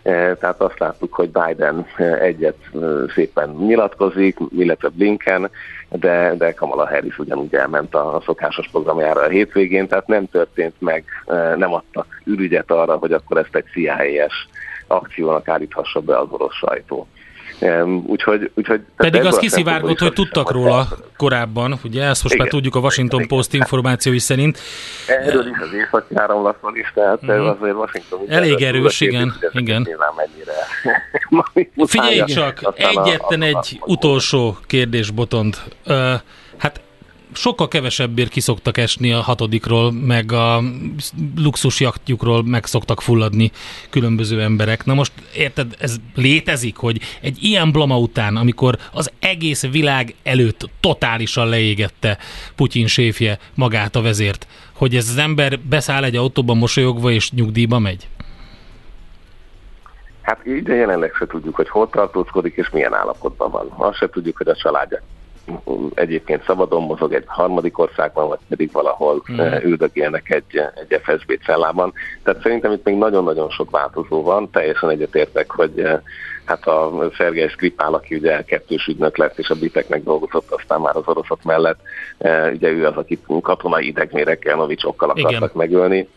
e, 0.02 0.34
tehát 0.34 0.60
azt 0.60 0.78
láttuk, 0.78 1.14
hogy 1.14 1.30
Biden 1.30 1.86
e, 1.96 2.04
egyet 2.04 2.58
e, 2.74 2.78
szépen 3.14 3.50
nyilatkozik, 3.50 4.38
illetve 4.56 4.88
Blinken, 4.88 5.50
de, 5.88 6.34
de 6.38 6.52
Kamala 6.52 6.88
Harris 6.88 7.18
ugyanúgy 7.18 7.54
elment 7.54 7.94
a 7.94 8.22
szokásos 8.24 8.68
programjára 8.68 9.20
a 9.20 9.28
hétvégén, 9.28 9.88
tehát 9.88 10.06
nem 10.06 10.28
történt 10.28 10.74
meg, 10.78 11.04
nem 11.56 11.72
adtak 11.72 12.20
ürügyet 12.24 12.70
arra, 12.70 12.96
hogy 12.96 13.12
akkor 13.12 13.36
ezt 13.36 13.56
egy 13.56 13.64
CIA-es 13.72 14.48
akciónak 14.86 15.48
állíthassa 15.48 16.00
be 16.00 16.18
az 16.18 16.26
orosz 16.30 16.54
sajtó. 16.54 17.06
Úgyhogy, 18.06 18.50
úgyhogy 18.54 18.80
Pedig 18.96 19.24
az 19.24 19.36
kiszivárgott, 19.36 19.98
hogy 19.98 20.12
tudtak 20.12 20.50
róla 20.50 20.88
korábban, 21.16 21.78
ugye 21.84 22.02
ezt 22.02 22.22
most 22.22 22.34
igen, 22.34 22.46
már 22.46 22.54
tudjuk 22.54 22.74
a 22.74 22.78
Washington 22.78 23.20
igen, 23.20 23.36
Post 23.36 23.54
információi 23.54 24.18
szerint. 24.18 24.58
Erről 25.06 25.46
is 25.46 25.58
az 25.60 25.72
északi 25.72 26.14
áramlatban 26.14 26.76
is, 26.76 26.92
tehát 26.94 27.22
uh-huh. 27.22 27.48
azért 27.48 27.74
Washington... 27.74 28.20
Elég 28.28 28.62
erős, 28.62 29.00
igen. 29.00 29.34
igen. 29.52 29.88
Figyelj 31.86 32.24
csak, 32.24 32.72
egyetlen 32.74 33.42
egy 33.42 33.80
utolsó 33.84 34.56
kérdés, 34.66 35.10
Botond. 35.10 35.56
Hát 36.56 36.80
sokkal 37.32 37.68
kevesebbért 37.68 38.30
kiszoktak 38.30 38.78
esni 38.78 39.12
a 39.12 39.20
hatodikról, 39.20 39.92
meg 39.92 40.32
a 40.32 40.62
luxus 41.36 41.80
jachtjukról 41.80 42.44
meg 42.44 42.64
szoktak 42.64 43.00
fulladni 43.00 43.50
különböző 43.90 44.42
emberek. 44.42 44.84
Na 44.84 44.94
most 44.94 45.12
érted, 45.34 45.76
ez 45.78 45.96
létezik, 46.14 46.76
hogy 46.76 47.00
egy 47.20 47.38
ilyen 47.40 47.72
blama 47.72 47.98
után, 47.98 48.36
amikor 48.36 48.78
az 48.92 49.10
egész 49.18 49.66
világ 49.70 50.14
előtt 50.22 50.70
totálisan 50.80 51.48
leégette 51.48 52.18
Putyin 52.56 52.86
séfje 52.86 53.38
magát 53.54 53.96
a 53.96 54.02
vezért, 54.02 54.46
hogy 54.72 54.96
ez 54.96 55.08
az 55.08 55.16
ember 55.16 55.58
beszáll 55.58 56.04
egy 56.04 56.16
autóba 56.16 56.54
mosolyogva 56.54 57.10
és 57.10 57.32
nyugdíjba 57.32 57.78
megy? 57.78 58.08
Hát 60.22 60.46
így 60.46 60.62
de 60.62 60.74
jelenleg 60.74 61.12
se 61.18 61.26
tudjuk, 61.26 61.54
hogy 61.54 61.68
hol 61.68 61.90
tartózkodik 61.90 62.56
és 62.56 62.70
milyen 62.70 62.94
állapotban 62.94 63.50
van. 63.50 63.68
Azt 63.76 63.96
se 63.96 64.08
tudjuk, 64.08 64.36
hogy 64.36 64.48
a 64.48 64.56
családja 64.56 65.02
egyébként 65.94 66.44
szabadon 66.44 66.82
mozog 66.82 67.12
egy 67.12 67.24
harmadik 67.26 67.78
országban, 67.78 68.28
vagy 68.28 68.38
pedig 68.48 68.72
valahol 68.72 69.22
mm. 69.32 69.38
üldögélnek 69.62 70.30
egy, 70.30 70.62
egy 70.88 71.00
FSB 71.02 71.38
cellában. 71.44 71.92
Tehát 72.22 72.42
szerintem 72.42 72.72
itt 72.72 72.84
még 72.84 72.96
nagyon-nagyon 72.96 73.50
sok 73.50 73.70
változó 73.70 74.22
van. 74.22 74.50
Teljesen 74.50 74.90
egyetértek, 74.90 75.50
hogy 75.50 75.80
eh, 75.80 76.00
hát 76.44 76.66
a 76.66 76.92
Szergei 77.16 77.48
Skripál, 77.48 77.94
aki 77.94 78.14
ugye 78.14 78.42
kettős 78.42 78.86
ügynök 78.86 79.16
lett, 79.16 79.38
és 79.38 79.50
a 79.50 79.54
biteknek 79.54 80.02
dolgozott 80.02 80.50
aztán 80.50 80.80
már 80.80 80.96
az 80.96 81.06
oroszok 81.06 81.42
mellett, 81.42 81.80
eh, 82.18 82.52
ugye 82.52 82.68
ő 82.68 82.86
az, 82.86 82.96
akit 82.96 83.26
katonai 83.42 83.86
idegmérekkel, 83.86 84.56
novicsokkal 84.56 85.10
akartak 85.10 85.32
Igen. 85.32 85.50
megölni 85.52 86.08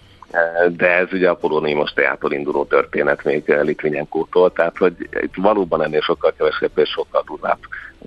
de 0.75 0.97
ez 0.97 1.07
ugye 1.11 1.29
a 1.29 1.35
polóniumos 1.35 1.91
teától 1.91 2.31
induló 2.31 2.65
történet 2.65 3.23
még 3.23 3.43
Litvinyenkótól, 3.61 4.53
tehát 4.53 4.77
hogy 4.77 4.93
itt 5.21 5.35
valóban 5.35 5.83
ennél 5.83 6.01
sokkal 6.01 6.33
kevesebb 6.37 6.71
és 6.75 6.89
sokkal 6.89 7.23
durvább 7.25 7.57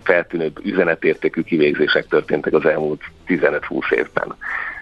feltűnőbb 0.03 0.59
üzenetértékű 0.65 1.43
kivégzések 1.43 2.07
történtek 2.07 2.53
az 2.53 2.65
elmúlt 2.65 3.01
15-20 3.27 3.93
évben. 3.93 4.35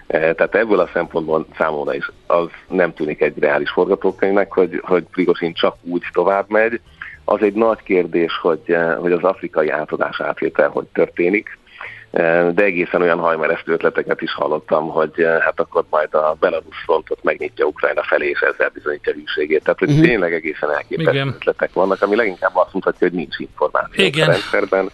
Tehát 0.07 0.55
ebből 0.55 0.81
a 0.81 0.91
szempontból 0.93 1.47
számomra 1.57 1.95
is 1.95 2.11
az 2.27 2.47
nem 2.69 2.95
tűnik 2.95 3.21
egy 3.21 3.39
reális 3.39 3.71
forgatókönyvnek, 3.71 4.53
hogy, 4.53 4.81
hogy 4.85 5.05
Prigozsin 5.11 5.53
csak 5.53 5.77
úgy 5.83 6.03
tovább 6.13 6.45
megy. 6.49 6.81
Az 7.25 7.43
egy 7.43 7.55
nagy 7.55 7.83
kérdés, 7.83 8.39
hogy, 8.43 8.77
hogy 8.99 9.13
az 9.13 9.23
afrikai 9.23 9.69
átadás 9.69 10.21
átvétel 10.21 10.69
hogy 10.69 10.87
történik 10.87 11.56
de 12.53 12.63
egészen 12.63 13.03
olyan 13.03 13.19
hajmeresztő 13.19 13.73
ötleteket 13.73 14.21
is 14.21 14.35
hallottam, 14.35 14.89
hogy 14.89 15.27
hát 15.41 15.61
akkor 15.61 15.85
majd 15.91 16.15
a 16.15 16.37
Belarus 16.41 16.77
frontot 16.85 17.23
megnyitja 17.23 17.65
Ukrajna 17.67 18.03
felé, 18.03 18.29
és 18.29 18.41
ezzel 18.41 18.71
bizonyítja 18.75 19.13
hűségét. 19.13 19.63
Tehát, 19.63 19.79
hogy 19.79 19.91
uh-huh. 19.91 20.05
tényleg 20.05 20.33
egészen 20.33 20.71
elképesztő 20.71 21.13
Igen. 21.13 21.29
ötletek 21.29 21.73
vannak, 21.73 22.03
ami 22.03 22.17
leginkább 22.17 22.57
azt 22.57 22.73
mutatja, 22.73 23.09
hogy 23.09 23.17
nincs 23.17 23.39
információ 23.39 24.05
Igen. 24.05 24.29
a 24.29 24.31
rendszerben, 24.31 24.91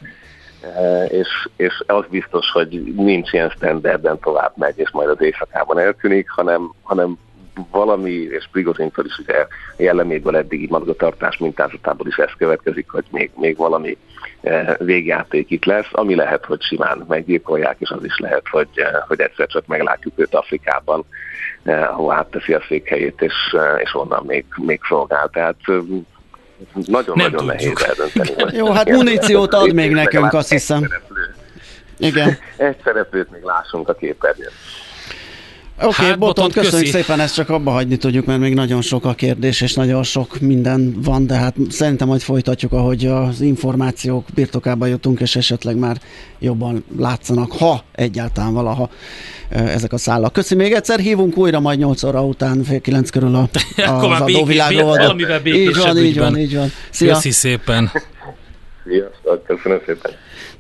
és, 1.09 1.49
és 1.57 1.83
az 1.87 2.05
biztos, 2.11 2.51
hogy 2.51 2.95
nincs 2.97 3.33
ilyen 3.33 3.51
standardben 3.51 4.19
tovább 4.19 4.53
megy, 4.57 4.79
és 4.79 4.91
majd 4.91 5.09
az 5.09 5.21
éjszakában 5.21 5.79
eltűnik, 5.79 6.31
hanem, 6.31 6.73
hanem 6.83 7.19
valami, 7.71 8.11
és 8.11 8.49
Prigozintól 8.53 9.05
is 9.05 9.19
ugye 9.19 9.47
jelleméből 9.77 10.37
eddigi 10.37 10.67
magatartás 10.71 11.39
mintázatából 11.39 12.07
is 12.07 12.17
ez 12.17 12.31
következik, 12.39 12.91
hogy 12.91 13.05
még, 13.11 13.31
még 13.35 13.57
valami 13.57 13.97
eh, 14.41 14.75
végjáték 14.79 15.51
itt 15.51 15.65
lesz, 15.65 15.89
ami 15.91 16.15
lehet, 16.15 16.45
hogy 16.45 16.63
simán 16.63 17.05
meggyilkolják, 17.09 17.77
és 17.79 17.91
az 17.91 18.05
is 18.05 18.19
lehet, 18.19 18.43
hogy, 18.51 18.69
eh, 18.75 18.93
hogy 19.09 19.21
egyszer 19.21 19.47
csak 19.47 19.67
meglátjuk 19.67 20.13
őt 20.17 20.35
Afrikában, 20.35 21.05
eh, 21.63 21.91
ahol 21.91 22.13
átteszi 22.13 22.53
a 22.53 22.63
székhelyét, 22.69 23.23
és, 23.23 23.57
és 23.83 23.95
onnan 23.95 24.25
még, 24.27 24.45
még 24.57 24.81
szolgál. 24.89 25.29
Tehát 25.33 25.57
nagyon-nagyon 26.87 27.45
nehéz 27.45 27.87
eldönteni. 27.87 28.57
Jó, 28.59 28.71
hát 28.71 28.89
muníciót 28.89 29.55
ad 29.55 29.73
még 29.73 29.93
nekünk, 29.93 30.33
azt 30.33 30.51
hiszem. 30.51 30.89
Igen. 31.99 32.39
Egy 32.57 32.77
szereplőt 32.85 33.31
még 33.31 33.43
lássunk 33.43 33.89
a 33.89 33.95
képernyőn. 33.95 34.51
Oké, 35.83 35.95
okay, 35.95 36.07
hát, 36.07 36.19
Boton, 36.19 36.51
köszönjük 36.51 36.91
köszi. 36.91 37.03
szépen, 37.03 37.21
ezt 37.21 37.35
csak 37.35 37.49
abba 37.49 37.71
hagyni 37.71 37.97
tudjuk, 37.97 38.27
mert 38.27 38.41
még 38.41 38.55
nagyon 38.55 38.83
sok 38.83 39.05
a 39.05 39.15
kérdés, 39.15 39.61
és 39.61 39.75
nagyon 39.75 40.03
sok 40.03 40.41
minden 40.41 40.95
van, 41.03 41.27
de 41.27 41.35
hát 41.35 41.55
szerintem 41.71 42.09
majd 42.09 42.21
folytatjuk, 42.21 42.73
ahogy 42.73 43.07
az 43.07 43.41
információk 43.41 44.25
birtokába 44.35 44.87
jutunk, 44.87 45.21
és 45.21 45.37
esetleg 45.37 45.77
már 45.77 45.97
jobban 46.39 46.85
látszanak, 46.99 47.53
ha 47.53 47.85
egyáltalán 47.93 48.53
valaha 48.53 48.91
ezek 49.49 49.93
a 49.93 49.99
szállak. 49.99 50.33
Köszi 50.33 50.55
még 50.55 50.73
egyszer, 50.73 50.99
hívunk 50.99 51.37
újra 51.37 51.61
majd 51.61 51.79
8 51.79 52.03
óra 52.03 52.25
után, 52.25 52.63
fél 52.63 52.81
9 52.81 53.11
körül 53.11 53.35
a, 53.35 53.49
az 53.83 54.21
adóvilágról. 54.21 55.17
Így 55.45 55.77
van, 55.77 55.99
így 55.99 56.19
van, 56.19 56.39
így 56.39 56.57
van. 56.57 56.73
Szia. 56.91 57.13
Köszi 57.13 57.31
szépen. 57.31 57.91
Sziasztok, 58.85 59.47
köszönöm 59.47 59.81
szépen. 59.87 60.13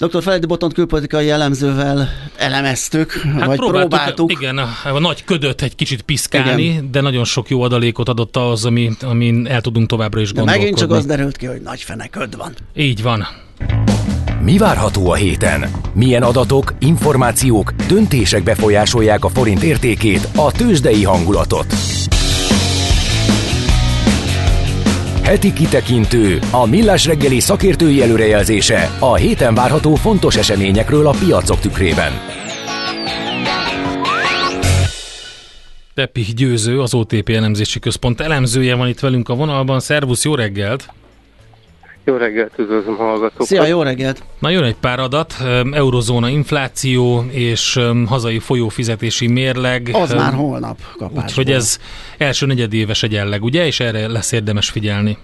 Dr. 0.06 0.22
Feledi 0.22 0.46
Botont 0.46 0.72
külpolitikai 0.72 1.30
elemzővel 1.30 2.08
elemeztük, 2.36 3.12
hát 3.12 3.46
vagy 3.46 3.56
próbáltuk. 3.56 3.88
próbáltuk. 3.88 4.32
Igen, 4.32 4.58
a, 4.58 4.68
a 4.84 4.98
nagy 4.98 5.24
ködöt 5.24 5.62
egy 5.62 5.74
kicsit 5.74 6.02
piszkálni, 6.02 6.62
igen. 6.62 6.90
de 6.90 7.00
nagyon 7.00 7.24
sok 7.24 7.48
jó 7.48 7.62
adalékot 7.62 8.08
adott 8.08 8.36
az, 8.36 8.64
ami, 8.64 8.90
amin 9.00 9.46
el 9.46 9.60
tudunk 9.60 9.88
továbbra 9.88 10.20
is 10.20 10.32
de 10.32 10.34
gondolkodni. 10.34 10.70
megint 10.70 10.88
csak 10.88 10.98
az 10.98 11.06
derült 11.06 11.36
ki, 11.36 11.46
hogy 11.46 11.60
nagy 11.60 11.82
feneköd 11.82 12.36
van. 12.36 12.54
Így 12.74 13.02
van. 13.02 13.26
Mi 14.40 14.58
várható 14.58 15.10
a 15.10 15.14
héten? 15.14 15.70
Milyen 15.94 16.22
adatok, 16.22 16.74
információk, 16.78 17.72
döntések 17.88 18.42
befolyásolják 18.42 19.24
a 19.24 19.28
forint 19.28 19.62
értékét, 19.62 20.28
a 20.36 20.52
tőzsdei 20.52 21.04
hangulatot? 21.04 21.66
Heti 25.22 25.52
kitekintő, 25.52 26.38
a 26.50 26.66
millás 26.66 27.06
reggeli 27.06 27.40
szakértői 27.40 28.02
előrejelzése 28.02 28.96
a 28.98 29.14
héten 29.14 29.54
várható 29.54 29.94
fontos 29.94 30.36
eseményekről 30.36 31.06
a 31.06 31.14
piacok 31.18 31.60
tükrében. 31.60 32.12
Pepi 35.94 36.22
Győző, 36.36 36.80
az 36.80 36.94
OTP 36.94 37.28
elemzési 37.28 37.78
központ 37.78 38.20
elemzője 38.20 38.74
van 38.74 38.88
itt 38.88 39.00
velünk 39.00 39.28
a 39.28 39.34
vonalban. 39.34 39.80
Szervusz, 39.80 40.24
jó 40.24 40.34
reggelt! 40.34 40.88
Jó 42.04 42.16
reggelt, 42.16 42.52
üdvözlöm 42.58 42.96
hallgatókat! 42.96 43.46
Szia, 43.46 43.66
jó 43.66 43.82
reggelt! 43.82 44.22
Na 44.38 44.50
jön 44.50 44.62
egy 44.62 44.76
pár 44.80 44.98
adat, 44.98 45.34
eurozóna 45.72 46.28
infláció 46.28 47.24
és 47.30 47.80
hazai 48.06 48.38
folyófizetési 48.38 49.26
mérleg. 49.26 49.90
Az 49.92 50.12
már 50.12 50.32
holnap 50.32 50.78
kapásból. 50.92 51.22
Úgyhogy 51.22 51.50
ez 51.50 51.78
első 52.18 52.46
negyedéves 52.46 53.02
egyenleg, 53.02 53.42
ugye? 53.42 53.66
És 53.66 53.80
erre 53.80 54.08
lesz 54.08 54.32
érdemes 54.32 54.70
figyelni. 54.70 55.18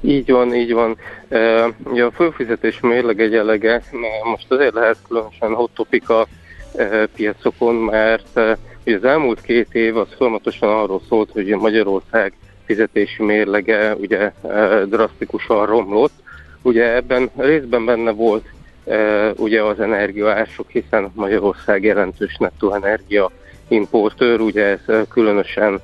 Így 0.00 0.30
van, 0.30 0.54
így 0.54 0.72
van. 0.72 0.96
Uh, 1.28 1.66
ugye 1.84 2.04
a 2.04 2.10
folyófizetési 2.10 2.86
mérleg 2.86 3.20
egyenlege 3.20 3.82
most 4.24 4.46
azért 4.48 4.74
lehet 4.74 4.96
különösen 5.08 5.54
hot 5.54 5.70
topic 5.74 6.10
a 6.10 6.26
uh, 6.72 7.02
piacokon, 7.16 7.74
mert 7.74 8.28
uh, 8.34 8.56
az 8.94 9.04
elmúlt 9.04 9.40
két 9.40 9.68
év 9.72 9.96
az 9.96 10.08
folyamatosan 10.16 10.68
arról 10.68 11.00
szólt, 11.08 11.30
hogy 11.32 11.46
Magyarország 11.46 12.32
fizetési 12.66 13.22
mérlege 13.22 13.94
ugye 13.94 14.32
e, 14.42 14.84
drasztikusan 14.84 15.66
romlott. 15.66 16.12
Ugye 16.62 16.94
ebben 16.94 17.30
részben 17.36 17.84
benne 17.84 18.10
volt 18.10 18.44
e, 18.86 19.30
ugye 19.36 19.62
az 19.62 19.80
energiaások, 19.80 20.70
hiszen 20.70 21.10
Magyarország 21.14 21.84
jelentős 21.84 22.36
nettó 22.38 22.74
energia 22.74 23.30
importőr, 23.68 24.40
ugye 24.40 24.64
ez 24.64 24.80
e, 24.86 25.04
különösen 25.08 25.80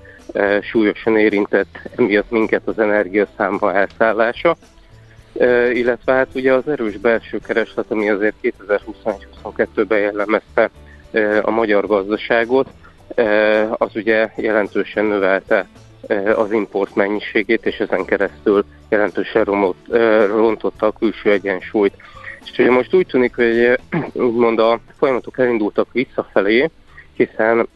súlyosan 0.62 1.18
érintett 1.18 1.78
emiatt 1.96 2.30
minket 2.30 2.62
az 2.64 2.78
energiaszámba 2.78 3.74
elszállása, 3.74 4.56
illetve 5.72 6.12
hát 6.12 6.28
ugye 6.34 6.52
az 6.52 6.68
erős 6.68 6.96
belső 6.96 7.38
kereslet, 7.46 7.84
ami 7.88 8.10
azért 8.10 8.34
2021-22-ben 8.42 9.98
jellemezte 9.98 10.70
a 11.42 11.50
magyar 11.50 11.86
gazdaságot, 11.86 12.68
az 13.70 13.90
ugye 13.94 14.30
jelentősen 14.36 15.04
növelte 15.04 15.66
az 16.34 16.52
import 16.52 16.94
mennyiségét, 16.94 17.66
és 17.66 17.76
ezen 17.76 18.04
keresztül 18.04 18.64
jelentősen 18.88 19.44
romott, 19.44 19.92
eh, 19.92 20.26
rontotta 20.26 20.86
a 20.86 20.92
külső 20.92 21.30
egyensúlyt. 21.30 21.94
És 22.44 22.58
ugye 22.58 22.70
most 22.70 22.94
úgy 22.94 23.06
tűnik, 23.06 23.34
hogy 23.34 23.58
eh, 23.58 23.74
úgymond 24.12 24.58
a 24.58 24.80
folyamatok 24.98 25.38
elindultak 25.38 25.92
visszafelé, 25.92 26.70
hiszen 27.16 27.68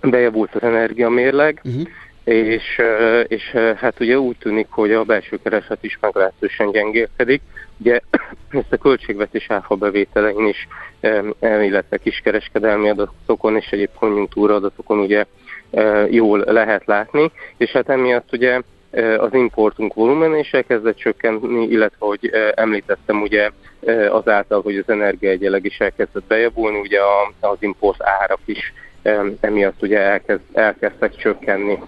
bejavult 0.00 0.54
az 0.54 0.62
energiamérleg, 0.62 1.60
uh-huh. 1.64 1.82
és, 2.24 2.80
és 3.26 3.50
hát 3.76 4.00
ugye 4.00 4.18
úgy 4.18 4.36
tűnik, 4.36 4.66
hogy 4.70 4.92
a 4.92 5.04
belső 5.04 5.38
kereslet 5.42 5.84
is 5.84 5.98
meglehetősen 6.00 6.70
gyengélkedik. 6.70 7.42
Ugye 7.76 8.00
ezt 8.50 8.72
a 8.72 8.76
költségvetés 8.76 9.50
áfa 9.50 9.74
bevételein 9.74 10.46
is, 10.46 10.68
illetve 11.40 11.96
kiskereskedelmi 11.96 12.88
adatokon 12.88 13.56
és 13.56 13.66
egyéb 13.70 13.90
konjunktúra 13.98 14.54
adatokon 14.54 14.98
ugye 14.98 15.24
jól 16.10 16.44
lehet 16.46 16.82
látni, 16.86 17.30
és 17.56 17.70
hát 17.70 17.88
emiatt 17.88 18.32
ugye 18.32 18.60
az 19.16 19.32
importunk 19.34 19.94
volumen 19.94 20.38
is 20.38 20.52
elkezdett 20.52 20.96
csökkenni, 20.96 21.66
illetve, 21.66 22.06
hogy 22.06 22.30
említettem, 22.54 23.22
ugye 23.22 23.50
azáltal, 24.10 24.62
hogy 24.62 24.76
az 24.76 24.88
energiaegyeleg 24.88 25.64
is 25.64 25.78
elkezdett 25.78 26.24
bejavulni, 26.24 26.78
ugye 26.78 26.98
az 27.40 27.56
import 27.60 28.02
árak 28.02 28.40
is 28.44 28.72
emiatt 29.40 29.82
ugye 29.82 29.98
elkezd, 29.98 30.42
elkezdtek 30.52 31.16
csökkenni. 31.16 31.78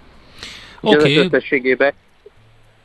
Okay. 0.80 1.28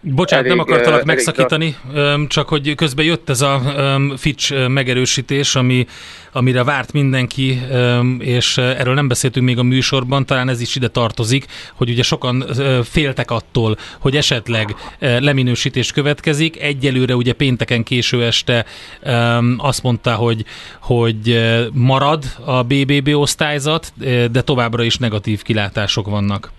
Bocsánat, 0.03 0.45
elég, 0.45 0.57
nem 0.57 0.67
akartalak 0.67 1.03
megszakítani, 1.03 1.75
elég... 1.95 2.27
csak 2.27 2.49
hogy 2.49 2.75
közben 2.75 3.05
jött 3.05 3.29
ez 3.29 3.41
a 3.41 3.61
Fitch 4.17 4.67
megerősítés, 4.67 5.55
ami, 5.55 5.85
amire 6.31 6.63
várt 6.63 6.93
mindenki, 6.93 7.61
és 8.19 8.57
erről 8.57 8.93
nem 8.93 9.07
beszéltünk 9.07 9.45
még 9.45 9.57
a 9.57 9.63
műsorban, 9.63 10.25
talán 10.25 10.49
ez 10.49 10.61
is 10.61 10.75
ide 10.75 10.87
tartozik, 10.87 11.45
hogy 11.73 11.89
ugye 11.89 12.03
sokan 12.03 12.45
féltek 12.83 13.31
attól, 13.31 13.77
hogy 13.99 14.15
esetleg 14.15 14.75
leminősítés 14.99 15.91
következik. 15.91 16.61
Egyelőre 16.61 17.15
ugye 17.15 17.33
pénteken 17.33 17.83
késő 17.83 18.23
este 18.23 18.65
azt 19.57 19.83
mondta, 19.83 20.15
hogy, 20.15 20.45
hogy 20.79 21.41
marad 21.73 22.23
a 22.45 22.63
BBB 22.63 23.07
osztályzat, 23.07 23.93
de 24.31 24.41
továbbra 24.41 24.83
is 24.83 24.97
negatív 24.97 25.41
kilátások 25.41 26.09
vannak. 26.09 26.51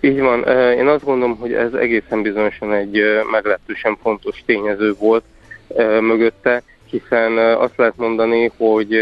Így 0.00 0.20
van. 0.20 0.42
Én 0.72 0.86
azt 0.86 1.04
gondolom, 1.04 1.36
hogy 1.36 1.52
ez 1.52 1.72
egészen 1.72 2.22
bizonyosan 2.22 2.72
egy 2.72 3.02
meglehetősen 3.30 3.96
fontos 4.02 4.42
tényező 4.46 4.94
volt 4.98 5.24
mögötte, 6.00 6.62
hiszen 6.90 7.38
azt 7.38 7.76
lehet 7.76 7.96
mondani, 7.96 8.50
hogy 8.56 9.00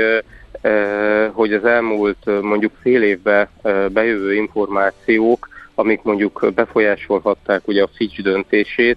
hogy 1.32 1.52
az 1.52 1.64
elmúlt 1.64 2.42
mondjuk 2.42 2.72
fél 2.80 3.02
évben 3.02 3.48
bejövő 3.92 4.34
információk, 4.34 5.48
amik 5.74 6.02
mondjuk 6.02 6.52
befolyásolhatták 6.54 7.68
ugye 7.68 7.82
a 7.82 7.88
Fitch 7.94 8.22
döntését, 8.22 8.96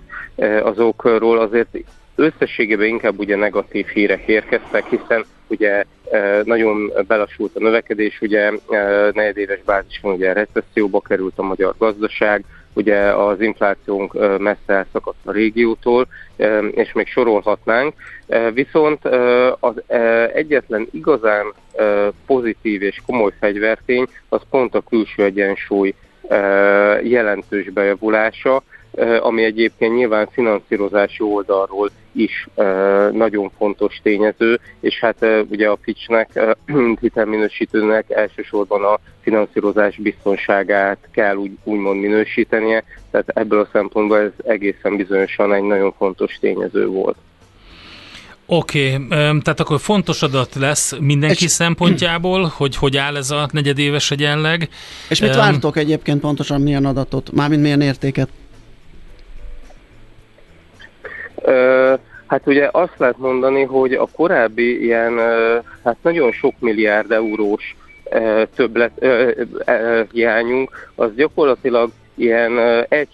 azokról 0.63 1.39
azért 1.39 1.77
összességében 2.19 2.87
inkább 2.87 3.19
ugye 3.19 3.35
negatív 3.35 3.87
hírek 3.87 4.27
érkeztek, 4.27 4.85
hiszen 4.85 5.25
ugye 5.47 5.83
e, 6.11 6.41
nagyon 6.43 6.91
belassult 7.07 7.55
a 7.55 7.59
növekedés, 7.59 8.21
ugye 8.21 8.51
e, 8.69 9.09
negyedéves 9.13 9.61
bázison 9.65 10.13
ugye 10.13 10.33
recesszióba 10.33 10.99
került 11.01 11.33
a 11.35 11.43
magyar 11.43 11.73
gazdaság, 11.77 12.45
ugye 12.73 12.97
az 12.97 13.41
inflációnk 13.41 14.15
e, 14.15 14.37
messze 14.37 14.73
elszakadt 14.73 15.25
a 15.25 15.31
régiótól, 15.31 16.07
és 16.71 16.91
még 16.93 17.07
sorolhatnánk. 17.07 17.93
Viszont 18.53 19.05
az 19.59 19.81
egyetlen 20.33 20.87
igazán 20.91 21.53
pozitív 22.25 22.81
és 22.81 23.01
komoly 23.05 23.31
fegyvertény 23.39 24.05
az 24.29 24.41
pont 24.49 24.75
a 24.75 24.83
külső 24.89 25.23
egyensúly 25.23 25.93
jelentős 27.03 27.69
bejavulása, 27.69 28.63
ami 29.19 29.43
egyébként 29.43 29.95
nyilván 29.95 30.27
finanszírozási 30.31 31.23
oldalról 31.23 31.89
is 32.11 32.47
nagyon 33.11 33.51
fontos 33.57 33.99
tényező, 34.03 34.59
és 34.79 34.99
hát 34.99 35.25
ugye 35.49 35.69
a 35.69 35.77
Fitchnek, 35.81 36.39
hitelminősítőnek 37.01 38.09
elsősorban 38.09 38.83
a 38.83 38.99
finanszírozás 39.21 39.95
biztonságát 39.95 40.97
kell 41.11 41.35
úgy, 41.35 41.51
úgymond 41.63 41.99
minősítenie, 41.99 42.83
tehát 43.11 43.29
ebből 43.29 43.59
a 43.59 43.69
szempontból 43.71 44.17
ez 44.19 44.31
egészen 44.45 44.95
bizonyosan 44.95 45.53
egy 45.53 45.63
nagyon 45.63 45.93
fontos 45.97 46.37
tényező 46.39 46.87
volt. 46.87 47.15
Oké, 48.51 48.93
okay, 48.93 49.07
tehát 49.17 49.59
akkor 49.59 49.79
fontos 49.79 50.21
adat 50.21 50.55
lesz 50.55 50.95
mindenki 50.99 51.43
és, 51.43 51.51
szempontjából, 51.51 52.51
hogy 52.55 52.75
hogy 52.75 52.97
áll 52.97 53.15
ez 53.15 53.31
a 53.31 53.49
negyedéves 53.51 54.11
egyenleg. 54.11 54.69
És 55.09 55.21
mit 55.21 55.35
vártok 55.35 55.77
egyébként 55.77 56.19
pontosan 56.19 56.61
milyen 56.61 56.85
adatot, 56.85 57.31
mármint 57.31 57.61
milyen 57.61 57.81
értéket? 57.81 58.29
Hát 62.27 62.41
ugye 62.47 62.69
azt 62.71 62.97
lehet 62.97 63.17
mondani, 63.17 63.63
hogy 63.63 63.93
a 63.93 64.07
korábbi 64.15 64.83
ilyen 64.83 65.19
hát 65.83 65.97
nagyon 66.01 66.31
sok 66.31 66.53
milliárd 66.59 67.11
eurós 67.11 67.75
többlet 68.55 69.05
hiányunk, 70.11 70.91
az 70.95 71.15
gyakorlatilag 71.15 71.91
ilyen 72.15 72.51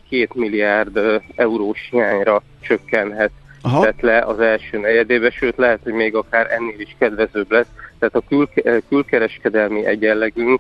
1-2 0.10 0.34
milliárd 0.34 1.00
eurós 1.36 1.88
hiányra 1.92 2.42
csökkenhet 2.62 3.32
Aha. 3.62 3.94
le 4.00 4.20
az 4.20 4.40
első 4.40 4.78
negyedébe, 4.78 5.30
sőt 5.30 5.58
lehet, 5.58 5.80
hogy 5.84 5.94
még 5.94 6.16
akár 6.16 6.52
ennél 6.52 6.80
is 6.80 6.96
kedvezőbb 7.00 7.52
lesz. 7.52 7.68
Tehát 8.00 8.16
a 8.16 8.24
kül- 8.28 8.84
külkereskedelmi 8.90 9.86
egyenlegünk 9.86 10.60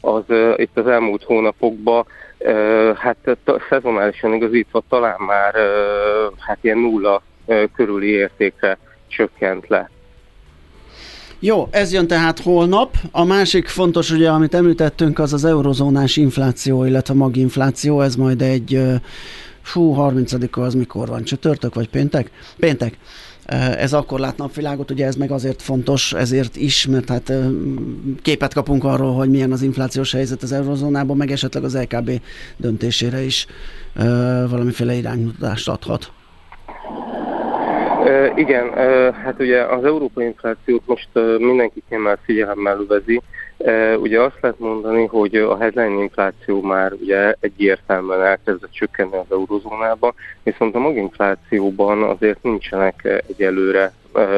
az 0.00 0.22
itt 0.56 0.78
az 0.78 0.86
elmúlt 0.86 1.22
hónapokban 1.22 2.06
hát 2.96 3.16
szezonálisan 3.68 4.32
igazítva 4.32 4.82
talán 4.88 5.20
már 5.20 5.54
hát 6.38 6.58
ilyen 6.60 6.78
nulla 6.78 7.22
körüli 7.74 8.08
értékre 8.08 8.78
csökkent 9.08 9.68
le. 9.68 9.90
Jó, 11.38 11.68
ez 11.70 11.92
jön 11.92 12.06
tehát 12.06 12.40
holnap. 12.40 12.94
A 13.10 13.24
másik 13.24 13.68
fontos, 13.68 14.10
ugye, 14.10 14.30
amit 14.30 14.54
említettünk, 14.54 15.18
az 15.18 15.32
az 15.32 15.44
eurozónás 15.44 16.16
infláció, 16.16 16.84
illetve 16.84 17.14
maginfláció, 17.14 18.00
ez 18.00 18.16
majd 18.16 18.42
egy 18.42 18.82
fú, 19.62 19.92
30 19.92 20.32
az 20.50 20.74
mikor 20.74 21.08
van? 21.08 21.22
Csütörtök 21.22 21.74
vagy 21.74 21.88
péntek? 21.88 22.30
Péntek. 22.56 22.98
Ez 23.78 23.92
akkor 23.92 24.18
lát 24.18 24.36
napvilágot, 24.36 24.90
ugye 24.90 25.06
ez 25.06 25.14
meg 25.14 25.30
azért 25.30 25.62
fontos, 25.62 26.12
ezért 26.12 26.56
is, 26.56 26.86
mert 26.86 27.08
hát 27.08 27.32
képet 28.22 28.54
kapunk 28.54 28.84
arról, 28.84 29.14
hogy 29.14 29.30
milyen 29.30 29.52
az 29.52 29.62
inflációs 29.62 30.12
helyzet 30.12 30.42
az 30.42 30.52
eurozónában, 30.52 31.16
meg 31.16 31.30
esetleg 31.30 31.64
az 31.64 31.78
LKB 31.78 32.10
döntésére 32.56 33.20
is 33.20 33.46
valamiféle 34.50 34.94
iránymutatást 34.94 35.68
adhat. 35.68 36.12
Igen, 38.34 38.70
hát 39.24 39.34
ugye 39.38 39.62
az 39.62 39.84
európai 39.84 40.24
inflációt 40.24 40.82
most 40.86 41.08
mindenki 41.38 41.82
kiemelt 41.88 42.18
figyelemmel 42.24 42.80
övezi. 42.80 43.22
Ugye 43.98 44.20
azt 44.20 44.38
lehet 44.40 44.58
mondani, 44.58 45.06
hogy 45.06 45.36
a 45.36 45.56
headline 45.56 46.02
infláció 46.02 46.62
már 46.62 46.92
ugye 46.92 47.34
egyértelműen 47.40 48.22
elkezdett 48.22 48.70
csökkenni 48.70 49.16
az 49.16 49.30
eurozónában, 49.30 50.14
viszont 50.42 50.74
a 50.74 50.78
maginflációban 50.78 52.02
azért 52.02 52.42
nincsenek 52.42 53.22
egyelőre 53.28 53.92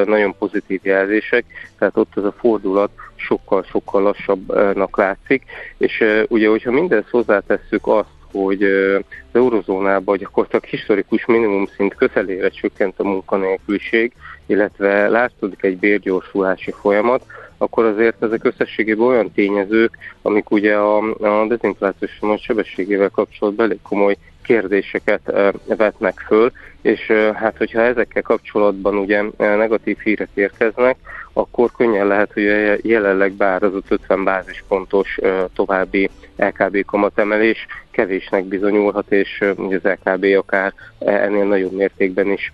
nagyon 0.04 0.34
pozitív 0.38 0.80
jelzések, 0.82 1.44
tehát 1.78 1.96
ott 1.96 2.12
ez 2.16 2.24
a 2.24 2.34
fordulat 2.38 2.90
sokkal-sokkal 3.14 4.02
lassabbnak 4.02 4.96
látszik, 4.96 5.42
és 5.76 6.04
ugye, 6.28 6.48
hogyha 6.48 6.70
mindezt 6.70 7.08
hozzátesszük 7.10 7.86
azt, 7.86 8.08
hogy 8.32 8.62
az 8.62 9.02
eurozónában 9.32 10.16
gyakorlatilag 10.16 10.64
historikus 10.64 11.26
minimum 11.26 11.66
szint 11.76 11.94
közelére 11.94 12.48
csökkent 12.48 12.98
a 12.98 13.04
munkanélküliség, 13.04 14.12
illetve 14.46 15.08
látszódik 15.08 15.62
egy 15.62 15.78
bérgyorsulási 15.78 16.70
folyamat, 16.70 17.22
akkor 17.58 17.84
azért 17.84 18.22
ezek 18.22 18.44
összességében 18.44 19.06
olyan 19.06 19.32
tényezők, 19.32 19.98
amik 20.22 20.50
ugye 20.50 20.74
a, 20.76 20.96
a 21.42 21.46
dezinflációs 21.46 22.20
sebességével 22.40 23.10
kapcsolatban 23.10 23.66
elég 23.66 23.78
komoly 23.82 24.16
kérdéseket 24.42 25.32
vetnek 25.66 26.24
föl, 26.26 26.52
és 26.82 27.06
hát 27.34 27.56
hogyha 27.56 27.80
ezekkel 27.80 28.22
kapcsolatban 28.22 28.96
ugye 28.96 29.22
negatív 29.38 29.98
hírek 29.98 30.28
érkeznek, 30.34 30.96
akkor 31.32 31.70
könnyen 31.76 32.06
lehet, 32.06 32.32
hogy 32.32 32.42
jelenleg 32.82 33.32
beárazott 33.32 33.90
50 33.90 34.24
bázispontos 34.24 35.18
további 35.54 36.10
LKB 36.36 36.84
kamatemelés 36.84 37.66
kevésnek 37.90 38.44
bizonyulhat, 38.44 39.12
és 39.12 39.44
az 39.56 39.80
LKB 39.82 40.24
akár 40.24 40.72
ennél 40.98 41.44
nagyobb 41.44 41.72
mértékben 41.72 42.30
is 42.30 42.52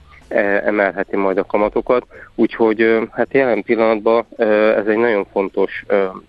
emelheti 0.65 1.17
majd 1.17 1.39
a 1.39 1.45
kamatokat. 1.45 2.07
Úgyhogy 2.35 3.09
hát 3.11 3.29
jelen 3.31 3.63
pillanatban 3.63 4.27
ez 4.77 4.87
egy 4.87 4.97
nagyon 4.97 5.27
fontos 5.33 5.85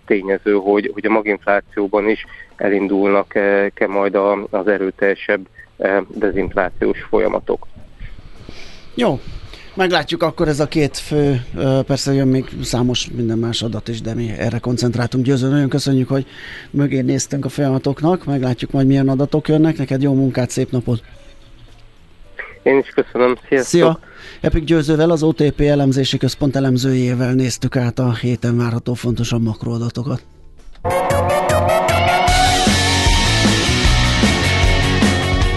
tényező, 0.06 0.52
hogy, 0.52 0.90
hogy 0.94 1.06
a 1.06 1.10
maginflációban 1.10 2.08
is 2.08 2.24
elindulnak-e 2.56 3.86
majd 3.86 4.14
az 4.50 4.66
erőteljesebb 4.66 5.46
dezinflációs 6.08 7.02
folyamatok. 7.02 7.66
Jó, 8.94 9.20
Meglátjuk 9.76 10.22
akkor 10.22 10.48
ez 10.48 10.60
a 10.60 10.66
két 10.66 10.96
fő, 10.96 11.44
persze 11.86 12.12
jön 12.12 12.28
még 12.28 12.44
számos 12.62 13.08
minden 13.16 13.38
más 13.38 13.62
adat 13.62 13.88
is, 13.88 14.00
de 14.00 14.14
mi 14.14 14.30
erre 14.38 14.58
koncentráltunk. 14.58 15.24
Győző, 15.24 15.48
nagyon 15.48 15.68
köszönjük, 15.68 16.08
hogy 16.08 16.26
mögé 16.70 17.00
néztünk 17.00 17.44
a 17.44 17.48
folyamatoknak, 17.48 18.24
meglátjuk 18.24 18.70
majd 18.70 18.86
milyen 18.86 19.08
adatok 19.08 19.48
jönnek. 19.48 19.76
Neked 19.76 20.02
jó 20.02 20.14
munkát, 20.14 20.50
szép 20.50 20.70
napot! 20.70 21.02
Én 22.66 22.78
is 22.78 22.88
köszönöm, 22.88 23.36
sziasztok! 23.48 23.80
Szia! 23.80 23.98
Epik 24.40 24.64
Győzővel, 24.64 25.10
az 25.10 25.22
OTP 25.22 25.60
elemzési 25.60 26.18
központ 26.18 26.56
elemzőjével 26.56 27.32
néztük 27.32 27.76
át 27.76 27.98
a 27.98 28.14
héten 28.14 28.56
várható 28.56 28.94
fontosabb 28.94 29.42
makroadatokat. 29.42 30.22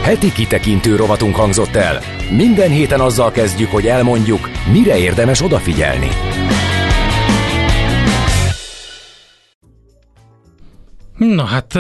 Heti 0.03 0.31
kitekintő 0.31 0.95
rovatunk 0.95 1.35
hangzott 1.35 1.75
el. 1.75 1.99
Minden 2.37 2.69
héten 2.69 2.99
azzal 2.99 3.31
kezdjük, 3.31 3.69
hogy 3.69 3.85
elmondjuk, 3.85 4.49
mire 4.71 4.97
érdemes 4.97 5.41
odafigyelni. 5.41 6.09
Na 11.19 11.43
hát 11.43 11.77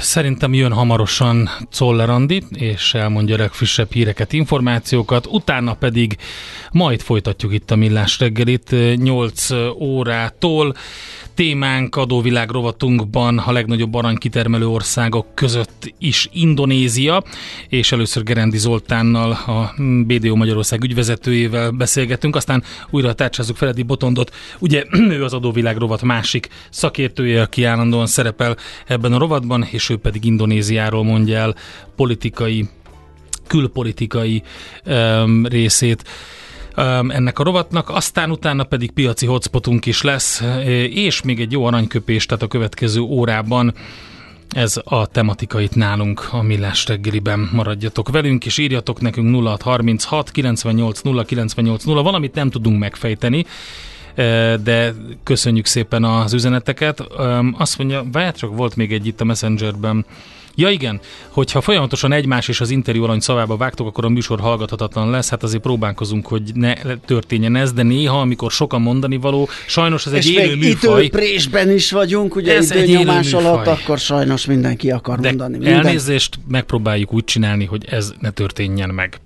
szerintem 0.00 0.54
jön 0.54 0.72
hamarosan 0.72 1.48
Czoller 1.70 2.10
Andi, 2.10 2.42
és 2.50 2.94
elmondja 2.94 3.36
legfrissebb 3.36 3.92
híreket, 3.92 4.32
információkat, 4.32 5.26
utána 5.26 5.74
pedig 5.74 6.16
majd 6.72 7.00
folytatjuk 7.00 7.52
itt 7.52 7.70
a 7.70 7.76
Millás 7.76 8.18
reggelit 8.18 8.74
8 8.96 9.50
órától 9.78 10.74
témánk 11.34 11.96
adóvilág 11.96 12.50
rovatunkban 12.50 13.38
a 13.38 13.52
legnagyobb 13.52 13.94
aranykitermelő 13.94 14.68
országok 14.68 15.34
között 15.34 15.94
is 15.98 16.28
Indonézia, 16.32 17.22
és 17.68 17.92
először 17.92 18.22
Gerendi 18.22 18.58
Zoltánnal, 18.58 19.30
a 19.30 19.74
BDO 20.06 20.34
Magyarország 20.36 20.84
ügyvezetőjével 20.84 21.70
beszélgetünk, 21.70 22.36
aztán 22.36 22.62
újra 22.90 23.12
tárcsázzuk 23.12 23.56
Feledi 23.56 23.82
Botondot. 23.82 24.34
Ugye 24.58 24.84
ő 25.16 25.24
az 25.24 25.32
adóvilág 25.32 25.76
rovat 25.76 26.02
másik 26.02 26.48
szakértője, 26.70 27.42
aki 27.42 27.64
állandóan 27.64 28.06
szerepel 28.06 28.56
ebben 28.86 29.12
a 29.12 29.18
rovatban, 29.18 29.66
és 29.70 29.88
ő 29.90 29.96
pedig 29.96 30.24
Indonéziáról 30.24 31.04
mondja 31.04 31.38
el 31.38 31.54
politikai 31.96 32.68
külpolitikai 33.46 34.42
um, 34.86 35.46
részét 35.46 36.04
ennek 37.08 37.38
a 37.38 37.42
rovatnak, 37.42 37.90
aztán 37.90 38.30
utána 38.30 38.64
pedig 38.64 38.90
piaci 38.90 39.26
hotspotunk 39.26 39.86
is 39.86 40.02
lesz, 40.02 40.42
és 40.90 41.22
még 41.22 41.40
egy 41.40 41.52
jó 41.52 41.64
aranyköpés, 41.64 42.26
tehát 42.26 42.42
a 42.42 42.46
következő 42.46 43.00
órában 43.00 43.74
ez 44.48 44.80
a 44.84 45.06
tematika 45.06 45.60
itt 45.60 45.74
nálunk 45.74 46.28
a 46.30 46.42
Millás 46.42 46.86
reggeliben. 46.86 47.48
Maradjatok 47.52 48.10
velünk, 48.10 48.46
és 48.46 48.58
írjatok 48.58 49.00
nekünk 49.00 49.44
0636 49.44 50.30
98 50.30 51.00
0 51.00 51.24
98 51.24 51.84
0, 51.84 52.02
valamit 52.02 52.34
nem 52.34 52.50
tudunk 52.50 52.78
megfejteni, 52.78 53.46
de 54.62 54.94
köszönjük 55.22 55.66
szépen 55.66 56.04
az 56.04 56.32
üzeneteket. 56.32 57.00
Azt 57.58 57.78
mondja, 57.78 58.04
várjátok, 58.12 58.56
volt 58.56 58.76
még 58.76 58.92
egy 58.92 59.06
itt 59.06 59.20
a 59.20 59.24
Messengerben, 59.24 60.04
Ja 60.54 60.70
igen, 60.70 61.00
hogyha 61.28 61.60
folyamatosan 61.60 62.12
egymás 62.12 62.48
és 62.48 62.60
az 62.60 62.70
interjú 62.70 63.04
alany 63.04 63.20
szavába 63.20 63.56
vágtok, 63.56 63.86
akkor 63.86 64.04
a 64.04 64.08
műsor 64.08 64.40
hallgathatatlan 64.40 65.10
lesz. 65.10 65.30
Hát 65.30 65.42
azért 65.42 65.62
próbálkozunk, 65.62 66.26
hogy 66.26 66.42
ne 66.54 66.74
történjen 67.06 67.56
ez, 67.56 67.72
de 67.72 67.82
néha, 67.82 68.20
amikor 68.20 68.50
sokan 68.50 68.82
mondani 68.82 69.16
való, 69.16 69.48
sajnos 69.66 70.06
ez 70.06 70.12
egy 70.12 70.26
és 70.26 70.36
élő 70.36 70.56
műfaj. 70.56 71.10
És 71.14 71.48
is 71.74 71.90
vagyunk, 71.90 72.36
ugye 72.36 72.56
ez 72.56 72.70
egy 72.70 72.88
nyomás 72.88 73.32
alatt, 73.32 73.66
akkor 73.66 73.98
sajnos 73.98 74.44
mindenki 74.46 74.90
akar 74.90 75.18
de 75.18 75.28
mondani. 75.28 75.58
Minden. 75.58 75.86
elnézést 75.86 76.38
megpróbáljuk 76.48 77.12
úgy 77.12 77.24
csinálni, 77.24 77.64
hogy 77.64 77.84
ez 77.90 78.12
ne 78.20 78.30
történjen 78.30 78.90
meg. 78.90 79.20